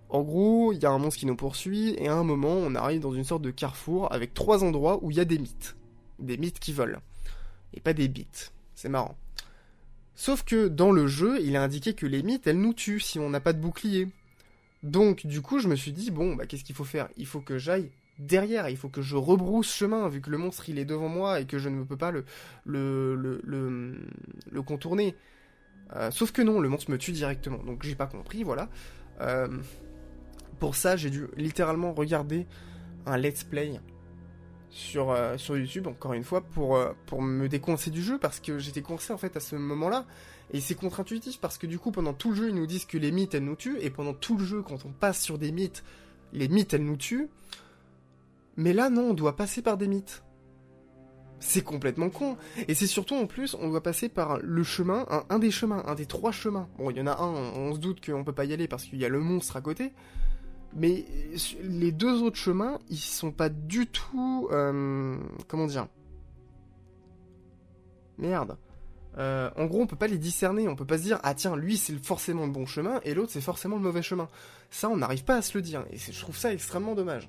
En 0.10 0.22
gros, 0.22 0.74
il 0.74 0.82
y 0.82 0.86
a 0.86 0.90
un 0.90 0.98
monstre 0.98 1.20
qui 1.20 1.26
nous 1.28 1.36
poursuit, 1.36 1.94
et 1.98 2.08
à 2.08 2.16
un 2.16 2.24
moment, 2.24 2.54
on 2.54 2.74
arrive 2.74 3.02
dans 3.02 3.14
une 3.14 3.24
sorte 3.24 3.44
de 3.44 3.52
carrefour 3.52 4.12
avec 4.12 4.34
trois 4.34 4.64
endroits 4.64 5.00
où 5.04 5.12
il 5.12 5.18
y 5.18 5.20
a 5.20 5.26
des 5.26 5.38
mythes. 5.38 5.76
Des 6.18 6.38
mythes 6.38 6.60
qui 6.60 6.74
volent. 6.74 7.00
Et 7.74 7.80
pas 7.80 7.94
des 7.94 8.08
bits. 8.08 8.26
C'est 8.74 8.90
marrant. 8.90 9.16
Sauf 10.16 10.44
que 10.44 10.68
dans 10.68 10.92
le 10.92 11.08
jeu, 11.08 11.40
il 11.42 11.56
a 11.56 11.64
indiqué 11.64 11.94
que 11.94 12.06
les 12.06 12.24
mythes, 12.24 12.48
elles 12.48 12.60
nous 12.60 12.74
tuent 12.74 13.00
si 13.00 13.20
on 13.20 13.30
n'a 13.30 13.40
pas 13.40 13.54
de 13.54 13.60
bouclier. 13.60 14.08
Donc, 14.84 15.28
du 15.28 15.42
coup, 15.42 15.60
je 15.60 15.68
me 15.68 15.76
suis 15.76 15.92
dit, 15.92 16.10
bon, 16.10 16.36
bah, 16.36 16.46
qu'est-ce 16.46 16.64
qu'il 16.64 16.76
faut 16.76 16.84
faire? 16.84 17.08
Il 17.16 17.26
faut 17.26 17.42
que 17.42 17.58
j'aille 17.58 17.92
derrière, 18.18 18.68
il 18.68 18.78
faut 18.78 18.90
que 18.90 19.02
je 19.02 19.16
rebrousse 19.16 19.74
chemin, 19.74 20.10
vu 20.10 20.22
que 20.22 20.30
le 20.30 20.38
monstre, 20.38 20.68
il 20.68 20.78
est 20.78 20.86
devant 20.86 21.08
moi 21.08 21.40
et 21.40 21.46
que 21.46 21.58
je 21.58 21.70
ne 21.70 21.84
peux 21.84 21.96
pas 21.98 22.12
le, 22.12 22.26
le, 22.66 23.16
le, 23.16 23.98
le, 24.52 24.62
contourner. 24.62 25.16
Euh, 25.96 26.12
sauf 26.12 26.32
que 26.32 26.42
non, 26.42 26.60
le 26.60 26.68
monstre 26.68 26.92
me 26.92 26.98
tue 26.98 27.12
directement. 27.12 27.60
Donc, 27.64 27.84
j'ai 27.84 27.96
pas 27.96 28.08
compris, 28.08 28.44
voilà. 28.44 28.70
Euh, 29.22 29.48
pour 30.60 30.76
ça, 30.76 30.96
j'ai 30.98 31.10
dû 31.10 31.28
littéralement 31.36 31.94
regarder 31.94 32.46
un 33.06 33.18
let's 33.18 33.44
play 33.44 33.80
sur, 34.70 35.12
euh, 35.12 35.38
sur 35.38 35.58
YouTube, 35.58 35.88
encore 35.88 36.14
une 36.14 36.24
fois, 36.24 36.42
pour, 36.42 36.76
euh, 36.76 36.94
pour 37.08 37.22
me 37.22 37.50
décoincer 37.50 37.90
du 37.90 38.04
jeu, 38.04 38.20
parce 38.20 38.40
que 38.40 38.60
j'étais 38.60 38.82
coincé 38.82 39.14
en 39.14 39.18
fait 39.18 39.36
à 39.36 39.40
ce 39.40 39.56
moment-là. 39.56 40.06
Et 40.52 40.62
c'est 40.62 40.76
contre-intuitif, 40.76 41.40
parce 41.40 41.58
que 41.58 41.68
du 41.68 41.80
coup, 41.80 41.92
pendant 41.92 42.14
tout 42.14 42.30
le 42.30 42.36
jeu, 42.36 42.50
ils 42.50 42.56
nous 42.56 42.68
disent 42.68 42.86
que 42.86 42.98
les 42.98 43.12
mythes, 43.12 43.34
elles 43.34 43.44
nous 43.44 43.56
tuent, 43.56 43.78
et 43.80 43.90
pendant 43.90 44.14
tout 44.14 44.38
le 44.38 44.46
jeu, 44.46 44.62
quand 44.62 44.86
on 44.86 44.92
passe 44.92 45.22
sur 45.22 45.38
des 45.38 45.52
mythes, 45.52 45.84
les 46.34 46.48
mythes, 46.48 46.74
elles 46.74 46.86
nous 46.86 46.98
tuent. 46.98 47.30
Mais 48.58 48.74
là, 48.74 48.90
non, 48.90 49.12
on 49.12 49.14
doit 49.14 49.36
passer 49.36 49.62
par 49.62 49.78
des 49.78 49.88
mythes. 49.88 50.24
C'est 51.40 51.64
complètement 51.64 52.10
con. 52.10 52.38
Et 52.68 52.74
c'est 52.74 52.88
surtout 52.88 53.16
en 53.16 53.26
plus, 53.26 53.56
on 53.60 53.70
doit 53.70 53.82
passer 53.82 54.10
par 54.10 54.40
le 54.42 54.64
chemin, 54.64 55.06
un, 55.10 55.24
un, 55.30 55.40
des 55.40 55.52
chemins, 55.52 55.84
un 55.88 55.96
des 55.96 56.06
trois 56.06 56.34
chemins. 56.34 56.68
Bon, 56.78 56.90
il 56.90 56.98
y 56.98 57.02
en 57.02 57.08
a 57.08 57.16
un, 57.18 57.34
on 57.34 57.74
se 57.74 57.80
doute 57.80 58.06
qu'on 58.06 58.26
peut 58.26 58.34
pas 58.34 58.46
y 58.46 58.54
aller 58.54 58.68
parce 58.68 58.84
qu'il 58.84 59.00
y 59.00 59.06
a 59.06 59.10
le 59.10 59.20
monstre 59.20 59.56
à 59.56 59.62
côté. 59.62 59.94
Mais 60.76 61.06
les 61.64 61.92
deux 61.92 62.22
autres 62.22 62.38
chemins, 62.38 62.80
ils 62.90 62.98
sont 62.98 63.32
pas 63.32 63.50
du 63.50 63.88
tout. 63.88 64.48
Euh, 64.52 65.18
comment 65.48 65.66
dire? 65.66 65.88
Merde. 68.18 68.58
Euh, 69.18 69.50
en 69.58 69.66
gros, 69.66 69.82
on 69.82 69.88
peut 69.88 69.96
pas 69.96 70.08
les 70.08 70.18
discerner, 70.18 70.68
on 70.68 70.76
peut 70.76 70.86
pas 70.86 70.98
se 70.98 71.04
dire 71.04 71.20
ah 71.24 71.34
tiens 71.34 71.56
lui 71.56 71.78
c'est 71.78 71.98
forcément 71.98 72.46
le 72.46 72.52
bon 72.52 72.66
chemin 72.66 73.02
et 73.04 73.14
l'autre 73.14 73.32
c'est 73.34 73.42
forcément 73.42 73.76
le 73.76 73.82
mauvais 73.82 74.04
chemin. 74.04 74.30
Ça 74.70 74.88
on 74.88 74.98
n'arrive 74.98 75.24
pas 75.24 75.38
à 75.38 75.42
se 75.42 75.58
le 75.58 75.64
dire 75.64 75.84
et 75.92 75.98
je 75.98 76.20
trouve 76.22 76.38
ça 76.38 76.54
extrêmement 76.54 76.94
dommage. 76.94 77.28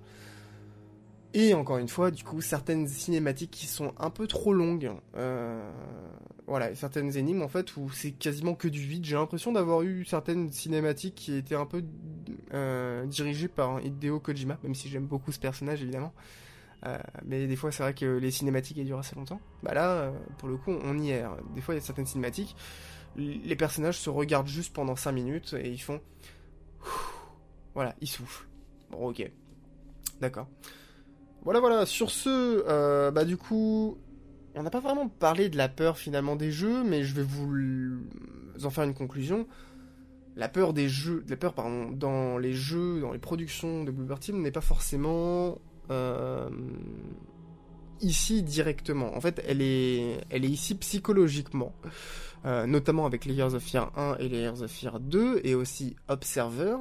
Et 1.33 1.55
encore 1.55 1.79
une 1.79 1.89
fois, 1.89 2.11
du 2.11 2.25
coup, 2.25 2.41
certaines 2.41 2.89
cinématiques 2.89 3.53
qui 3.53 3.67
sont 3.67 3.95
un 3.99 4.11
peu 4.11 4.27
trop 4.27 4.53
longues. 4.53 4.91
Euh, 5.17 5.71
voilà, 6.49 6.75
certaines 6.75 7.17
énigmes 7.17 7.43
en 7.43 7.49
fait 7.49 7.77
où 7.77 7.89
c'est 7.91 8.11
quasiment 8.11 8.55
que 8.55 8.67
du 8.67 8.81
vide. 8.81 9.05
J'ai 9.05 9.15
l'impression 9.15 9.53
d'avoir 9.53 9.83
eu 9.83 10.05
certaines 10.05 10.51
cinématiques 10.51 11.15
qui 11.15 11.37
étaient 11.37 11.55
un 11.55 11.67
peu 11.67 11.85
euh, 12.53 13.07
dirigées 13.07 13.47
par 13.47 13.81
Hideo 13.81 14.19
Kojima, 14.19 14.59
même 14.65 14.75
si 14.75 14.89
j'aime 14.89 15.07
beaucoup 15.07 15.31
ce 15.31 15.39
personnage 15.39 15.83
évidemment. 15.83 16.13
Euh, 16.87 16.99
mais 17.25 17.47
des 17.47 17.57
fois, 17.57 17.71
c'est 17.71 17.85
vrai 17.85 17.95
que 17.95 18.19
les 18.19 18.33
cinématiques 18.33 18.79
elles 18.79 18.87
durent 18.87 18.99
assez 18.99 19.15
longtemps. 19.15 19.41
Bah 19.63 19.73
là, 19.73 20.13
pour 20.39 20.49
le 20.49 20.57
coup, 20.57 20.73
on 20.73 20.99
y 20.99 21.11
est. 21.11 21.23
Des 21.55 21.61
fois, 21.61 21.75
il 21.75 21.79
y 21.79 21.81
a 21.81 21.85
certaines 21.85 22.07
cinématiques, 22.07 22.57
les 23.17 23.57
personnages 23.57 23.99
se 23.99 24.11
regardent 24.11 24.49
juste 24.49 24.73
pendant 24.73 24.97
5 24.97 25.13
minutes 25.13 25.55
et 25.59 25.71
ils 25.71 25.81
font. 25.81 26.01
Voilà, 27.75 27.95
ils 28.01 28.09
soufflent. 28.09 28.49
Bon, 28.91 29.11
ok. 29.11 29.31
D'accord. 30.21 30.49
Voilà, 31.43 31.61
voilà. 31.61 31.87
Sur 31.87 32.11
ce, 32.11 32.65
euh, 32.69 33.11
bah 33.11 33.25
du 33.25 33.37
coup, 33.37 33.99
on 34.55 34.63
n'a 34.63 34.71
pas 34.71 34.81
vraiment 34.81 35.09
parlé 35.09 35.49
de 35.49 35.57
la 35.57 35.69
peur 35.69 35.99
finalement 35.99 36.37
des 36.37 36.51
jeux, 36.51 36.83
mais 36.85 37.03
je 37.03 37.15
vais 37.15 37.23
vous 37.23 38.65
en 38.65 38.71
faire 38.71 38.85
une 38.85 38.95
conclusion. 38.95 39.47
La 40.37 40.49
peur 40.49 40.73
des 40.73 40.89
jeux, 40.89 41.25
la 41.29 41.37
peur 41.37 41.55
pardon, 41.55 41.91
dans 41.91 42.39
les 42.39 42.53
jeux, 42.53 43.01
dans 43.01 43.13
les 43.13 43.19
productions 43.19 43.85
de 43.85 43.91
Bluebird 43.91 44.21
Team 44.21 44.41
n'est 44.41 44.53
pas 44.53 44.61
forcément 44.61 45.59
euh, 45.91 46.49
ici 48.01 48.43
directement. 48.43 49.15
En 49.17 49.21
fait, 49.21 49.43
elle 49.47 49.61
est, 49.63 50.25
ici 50.33 50.75
psychologiquement, 50.77 51.75
euh, 52.45 52.67
notamment 52.67 53.07
avec 53.07 53.25
Layers 53.25 53.55
of 53.55 53.63
Fear 53.63 53.93
1 53.99 54.17
et 54.19 54.29
Layers 54.29 54.63
of 54.63 54.71
Fear 54.71 55.01
2, 55.01 55.41
et 55.45 55.55
aussi 55.55 55.97
Observer. 56.09 56.77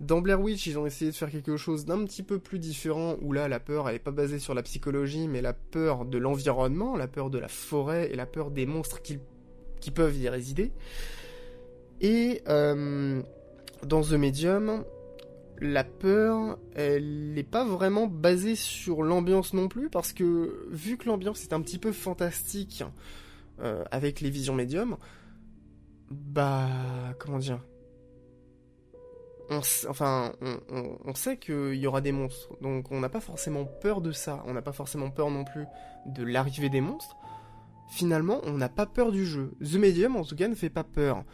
Dans 0.00 0.20
Blair 0.20 0.40
Witch, 0.40 0.66
ils 0.66 0.78
ont 0.78 0.86
essayé 0.86 1.10
de 1.10 1.16
faire 1.16 1.30
quelque 1.30 1.56
chose 1.56 1.84
d'un 1.84 2.04
petit 2.04 2.22
peu 2.22 2.38
plus 2.38 2.60
différent, 2.60 3.16
où 3.20 3.32
là, 3.32 3.48
la 3.48 3.58
peur, 3.58 3.88
elle 3.88 3.96
est 3.96 4.00
pas 4.00 4.12
basée 4.12 4.38
sur 4.38 4.54
la 4.54 4.62
psychologie, 4.62 5.26
mais 5.26 5.42
la 5.42 5.52
peur 5.52 6.04
de 6.04 6.18
l'environnement, 6.18 6.96
la 6.96 7.08
peur 7.08 7.30
de 7.30 7.38
la 7.38 7.48
forêt 7.48 8.10
et 8.12 8.14
la 8.14 8.26
peur 8.26 8.52
des 8.52 8.64
monstres 8.64 9.02
qui, 9.02 9.18
qui 9.80 9.90
peuvent 9.90 10.16
y 10.16 10.28
résider. 10.28 10.70
Et 12.00 12.42
euh, 12.46 13.20
dans 13.84 14.02
The 14.02 14.12
Medium, 14.12 14.84
la 15.60 15.82
peur, 15.82 16.58
elle 16.76 17.32
n'est 17.32 17.42
pas 17.42 17.64
vraiment 17.64 18.06
basée 18.06 18.54
sur 18.54 19.02
l'ambiance 19.02 19.52
non 19.52 19.66
plus, 19.66 19.90
parce 19.90 20.12
que 20.12 20.68
vu 20.70 20.96
que 20.96 21.08
l'ambiance 21.08 21.42
est 21.42 21.52
un 21.52 21.60
petit 21.60 21.78
peu 21.78 21.90
fantastique 21.90 22.84
euh, 23.60 23.82
avec 23.90 24.20
les 24.20 24.30
visions 24.30 24.54
médiums, 24.54 24.96
bah 26.10 26.68
comment 27.18 27.38
dire 27.38 27.60
on, 29.50 29.60
enfin, 29.88 30.32
on, 30.70 31.14
sait 31.14 31.36
qu'il 31.38 31.74
y 31.74 31.86
aura 31.86 32.00
des 32.00 32.12
monstres, 32.12 32.50
donc 32.60 32.90
on 32.90 33.00
n'a 33.00 33.08
pas 33.08 33.20
forcément 33.20 33.64
peur 33.64 34.00
de 34.00 34.12
ça, 34.12 34.42
on 34.46 34.52
n'a 34.52 34.62
pas 34.62 34.72
forcément 34.72 35.10
peur 35.10 35.30
non 35.30 35.44
plus 35.44 35.64
de 36.06 36.22
l'arrivée 36.22 36.68
des 36.68 36.80
monstres. 36.80 37.16
Finalement, 37.90 38.40
on 38.44 38.52
n'a 38.52 38.68
pas 38.68 38.84
peur 38.84 39.12
du 39.12 39.24
jeu. 39.24 39.54
The 39.60 39.76
Medium, 39.76 40.16
en 40.16 40.24
tout 40.24 40.36
cas, 40.36 40.48
ne 40.48 40.54
fait 40.54 40.68
pas 40.68 40.84
peur. 40.84 41.24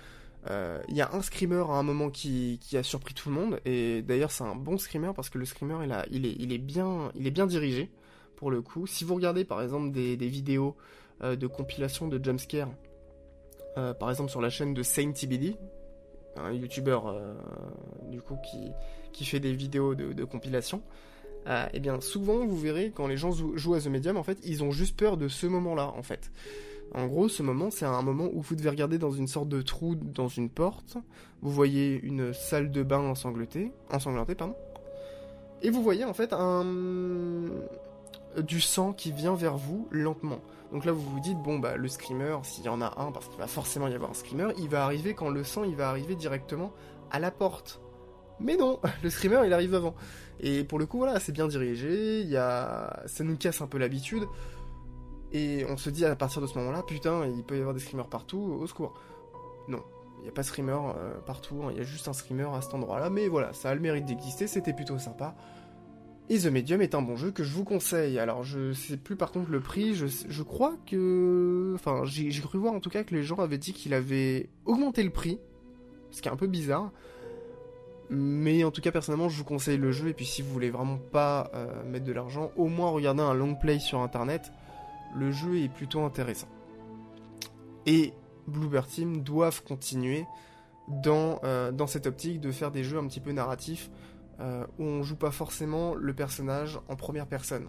Euh, 0.51 0.81
il 0.89 0.97
y 0.97 1.01
a 1.01 1.11
un 1.13 1.23
screamer 1.23 1.65
à 1.71 1.75
un 1.75 1.83
moment 1.83 2.11
qui, 2.11 2.61
a 2.75 2.83
surpris 2.83 3.15
tout 3.15 3.31
le 3.31 3.35
monde, 3.35 3.61
et 3.65 4.03
d'ailleurs 4.03 4.31
c'est 4.31 4.45
un 4.45 4.55
bon 4.55 4.77
screamer 4.77 5.13
parce 5.15 5.31
que 5.31 5.39
le 5.39 5.47
screamer 5.47 5.87
il, 6.11 6.27
est, 6.27 6.37
il, 6.39 6.53
est 6.53 6.59
bien, 6.59 7.11
il 7.15 7.27
est 7.27 7.31
bien 7.31 7.47
dirigé 7.47 7.91
pour 8.37 8.51
le 8.51 8.61
coup. 8.61 8.87
Si 8.87 9.05
vous 9.05 9.15
regardez 9.15 9.45
par 9.45 9.63
exemple 9.63 9.91
des, 9.91 10.17
vidéos 10.17 10.77
euh, 11.23 11.35
de 11.35 11.47
compilation 11.47 12.09
de 12.09 12.23
jumpscare, 12.23 12.69
euh, 13.79 13.95
par 13.95 14.11
exemple 14.11 14.31
sur 14.31 14.43
la 14.43 14.51
chaîne 14.51 14.75
de 14.75 14.83
Saint 14.83 15.13
TBD, 15.13 15.57
un 16.37 16.53
youtubeur 16.53 17.15
du 18.11 18.21
coup 18.21 18.37
qui, 19.13 19.25
fait 19.25 19.41
des 19.41 19.53
vidéos 19.53 19.95
de, 19.95 20.25
compilation, 20.25 20.83
et 21.47 21.51
eh 21.75 21.81
bien 21.81 22.01
souvent 22.01 22.47
vous 22.47 22.57
verrez 22.57 22.93
quand 22.95 23.07
les 23.07 23.17
gens 23.17 23.33
jouent 23.33 23.75
à 23.75 23.81
The 23.81 23.87
Medium 23.87 24.17
en 24.17 24.23
fait 24.23 24.39
ils 24.45 24.65
ont 24.65 24.71
juste 24.71 24.97
peur 24.97 25.17
de 25.17 25.29
ce 25.29 25.47
moment 25.47 25.75
là 25.75 25.93
en 25.97 26.03
fait. 26.03 26.31
En 26.93 27.07
gros, 27.07 27.29
ce 27.29 27.43
moment, 27.43 27.71
c'est 27.71 27.87
un 27.87 28.03
moment 28.03 28.29
où 28.33 28.41
vous 28.41 28.55
devez 28.55 28.69
regarder 28.69 28.99
dans 28.99 29.11
une 29.11 29.27
sorte 29.27 29.49
de 29.49 29.63
trou 29.63 29.97
dans 29.97 30.29
une 30.29 30.49
porte. 30.49 30.97
Vous 31.43 31.51
voyez 31.51 32.01
une 32.03 32.33
salle 32.33 32.71
de 32.71 32.85
bain 32.85 33.01
ensanglantée, 33.01 33.73
ensanglantée 33.91 34.37
pardon. 34.37 34.55
Et 35.63 35.71
vous 35.71 35.83
voyez 35.83 36.05
en 36.05 36.13
fait 36.13 36.33
un 36.33 36.65
du 38.43 38.61
sang 38.61 38.93
qui 38.93 39.13
vient 39.13 39.35
vers 39.35 39.57
vous 39.57 39.89
lentement. 39.91 40.41
Donc 40.73 40.85
là, 40.85 40.93
vous 40.93 41.03
vous 41.03 41.21
dites 41.21 41.39
bon 41.39 41.59
bah 41.59 41.77
le 41.77 41.89
screamer, 41.89 42.39
s'il 42.43 42.65
y 42.65 42.69
en 42.69 42.81
a 42.81 43.01
un, 43.01 43.13
parce 43.13 43.29
qu'il 43.29 43.39
va 43.39 43.47
forcément 43.47 43.89
y 43.89 43.95
avoir 43.95 44.11
un 44.11 44.15
screamer, 44.15 44.53
il 44.59 44.69
va 44.69 44.85
arriver 44.85 45.15
quand 45.15 45.29
le 45.29 45.45
sang, 45.45 45.65
il 45.65 45.77
va 45.77 45.89
arriver 45.89 46.17
directement 46.17 46.73
à 47.11 47.19
la 47.19 47.31
porte. 47.31 47.81
Mais 48.41 48.57
non, 48.57 48.81
le 49.03 49.11
screamer, 49.11 49.43
il 49.47 49.53
arrive 49.53 49.75
avant. 49.75 49.95
Et 50.41 50.65
pour 50.65 50.79
le 50.79 50.87
coup, 50.87 50.99
voilà, 50.99 51.21
c'est 51.21 51.33
bien 51.33 51.47
dirigé. 51.47 52.23
Y 52.23 52.35
ça 52.35 53.25
nous 53.25 53.37
casse 53.37 53.61
un 53.61 53.67
peu 53.67 53.79
l'habitude. 53.79 54.25
Et 55.33 55.67
on 55.69 55.77
se 55.77 55.91
dit 55.91 56.05
à 56.05 56.15
partir 56.15 56.41
de 56.41 56.47
ce 56.47 56.57
moment-là, 56.59 56.83
putain, 56.83 57.27
il 57.27 57.43
peut 57.43 57.57
y 57.57 57.61
avoir 57.61 57.75
des 57.75 57.81
screamers 57.81 58.09
partout, 58.09 58.39
au 58.39 58.67
secours. 58.67 58.95
Non, 59.67 59.83
il 60.19 60.23
n'y 60.23 60.29
a 60.29 60.33
pas 60.33 60.43
de 60.43 60.47
screamer 60.47 60.79
euh, 60.97 61.19
partout, 61.27 61.63
hein, 61.65 61.69
il 61.73 61.79
y 61.79 61.81
a 61.81 61.85
juste 61.85 62.07
un 62.09 62.13
screamer 62.13 62.49
à 62.55 62.63
cet 62.63 62.73
endroit-là, 62.73 63.11
mais 63.11 63.29
voilà, 63.29 63.53
ça 63.53 63.71
a 63.71 63.75
le 63.75 63.81
mérite 63.81 64.07
d'exister, 64.07 64.47
c'était 64.47 64.73
plutôt 64.73 64.99
sympa. 64.99 65.35
Et 66.31 66.39
The 66.39 66.47
Medium 66.47 66.81
est 66.81 66.95
un 66.95 67.03
bon 67.03 67.17
jeu 67.17 67.31
que 67.31 67.45
je 67.45 67.53
vous 67.53 67.65
conseille. 67.65 68.19
Alors 68.19 68.45
je 68.45 68.73
sais 68.73 68.97
plus 68.97 69.17
par 69.17 69.31
contre 69.31 69.51
le 69.51 69.61
prix, 69.61 69.95
je, 69.95 70.43
crois 70.43 70.75
que... 70.87 71.73
Enfin 71.75 72.03
j'ai 72.05 72.41
cru 72.41 72.59
voir 72.59 72.73
en 72.73 72.81
tout 72.81 72.91
cas 72.91 73.05
que 73.05 73.15
les 73.15 73.23
gens 73.23 73.37
avaient 73.37 73.59
dit 73.59 73.75
qu'il 73.75 73.93
avait 73.93 74.49
augmenté 74.65 75.03
le 75.03 75.11
prix, 75.11 75.39
ce 76.11 76.23
qui 76.23 76.29
est 76.29 76.33
un 76.33 76.37
peu 76.37 76.47
bizarre. 76.47 76.93
Mais 78.09 78.65
en 78.65 78.71
tout 78.71 78.81
cas 78.81 78.91
personnellement 78.91 79.29
je 79.29 79.37
vous 79.37 79.45
conseille 79.45 79.77
le 79.77 79.93
jeu 79.93 80.09
et 80.09 80.15
puis 80.15 80.25
si 80.25 80.41
vous 80.41 80.51
voulez 80.51 80.71
vraiment 80.71 80.99
pas 80.99 81.51
euh, 81.55 81.85
mettre 81.85 82.07
de 82.07 82.13
l'argent, 82.13 82.53
au 82.57 82.69
moins 82.69 82.91
regardez 82.91 83.23
un 83.23 83.35
long 83.35 83.55
play 83.55 83.79
sur 83.79 84.01
internet 84.01 84.51
le 85.15 85.31
jeu 85.31 85.59
est 85.59 85.69
plutôt 85.69 86.03
intéressant. 86.03 86.49
Et 87.87 88.13
Bluebird 88.47 88.89
Team 88.89 89.23
doivent 89.23 89.63
continuer 89.63 90.27
dans, 90.89 91.39
euh, 91.45 91.71
dans 91.71 91.87
cette 91.87 92.07
optique 92.07 92.41
de 92.41 92.51
faire 92.51 92.71
des 92.71 92.85
jeux 92.85 92.99
un 92.99 93.07
petit 93.07 93.21
peu 93.21 93.33
narratifs 93.33 93.91
euh, 94.41 94.67
où 94.79 94.85
on 94.85 95.03
joue 95.03 95.17
pas 95.17 95.31
forcément 95.31 95.95
le 95.95 96.15
personnage 96.15 96.79
en 96.89 96.97
première 96.97 97.27
personne. 97.27 97.69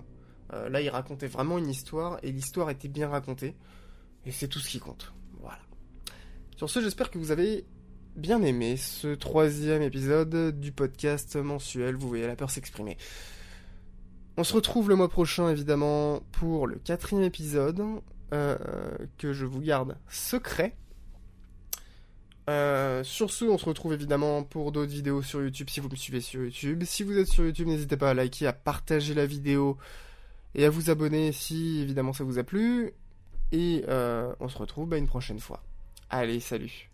Euh, 0.54 0.70
là, 0.70 0.82
il 0.82 0.90
racontait 0.90 1.28
vraiment 1.28 1.58
une 1.58 1.70
histoire 1.70 2.20
et 2.24 2.32
l'histoire 2.32 2.70
était 2.70 2.88
bien 2.88 3.10
racontée 3.10 3.56
et 4.26 4.32
c'est 4.32 4.48
tout 4.48 4.60
ce 4.60 4.70
qui 4.70 4.80
compte. 4.80 5.14
Voilà. 5.40 5.60
Sur 6.56 6.70
ce, 6.70 6.82
j'espère 6.82 7.12
que 7.12 7.18
vous 7.18 7.32
avez 7.32 7.66
bien 8.16 8.42
aimé 8.42 8.78
ce 8.78 9.14
troisième 9.14 9.82
épisode 9.82 10.60
du 10.60 10.72
podcast 10.72 11.36
mensuel. 11.36 11.96
Vous 11.96 12.08
voyez 12.08 12.28
la 12.28 12.36
peur 12.36 12.50
s'exprimer. 12.50 12.98
On 14.38 14.44
se 14.44 14.54
retrouve 14.54 14.90
le 14.90 14.96
mois 14.96 15.10
prochain, 15.10 15.50
évidemment, 15.50 16.22
pour 16.32 16.68
le 16.68 16.76
quatrième 16.76 17.24
épisode, 17.24 17.82
euh, 18.34 18.58
que 19.18 19.34
je 19.34 19.46
vous 19.46 19.62
garde 19.62 19.98
secret. 20.10 20.76
Euh, 22.50 23.04
sur 23.04 23.32
ce, 23.32 23.46
on 23.46 23.58
se 23.58 23.66
retrouve 23.66 23.94
évidemment 23.94 24.44
pour 24.44 24.72
d'autres 24.72 24.92
vidéos 24.92 25.22
sur 25.22 25.42
YouTube 25.42 25.70
si 25.70 25.80
vous 25.80 25.90
me 25.90 25.96
suivez 25.96 26.22
sur 26.22 26.44
YouTube. 26.44 26.84
Si 26.86 27.04
vous 27.04 27.18
êtes 27.18 27.28
sur 27.28 27.44
YouTube, 27.44 27.68
n'hésitez 27.68 27.98
pas 27.98 28.12
à 28.12 28.14
liker, 28.14 28.48
à 28.48 28.54
partager 28.54 29.14
la 29.14 29.26
vidéo 29.26 29.78
et 30.54 30.66
à 30.66 30.70
vous 30.70 30.90
abonner 30.90 31.32
si 31.32 31.80
évidemment 31.82 32.14
ça 32.14 32.24
vous 32.24 32.40
a 32.40 32.44
plu. 32.44 32.94
Et 33.52 33.84
euh, 33.88 34.34
on 34.40 34.50
se 34.50 34.58
retrouve 34.58 34.90
bah, 34.90 34.98
une 34.98 35.08
prochaine 35.08 35.40
fois. 35.40 35.64
Allez, 36.10 36.40
salut 36.40 36.90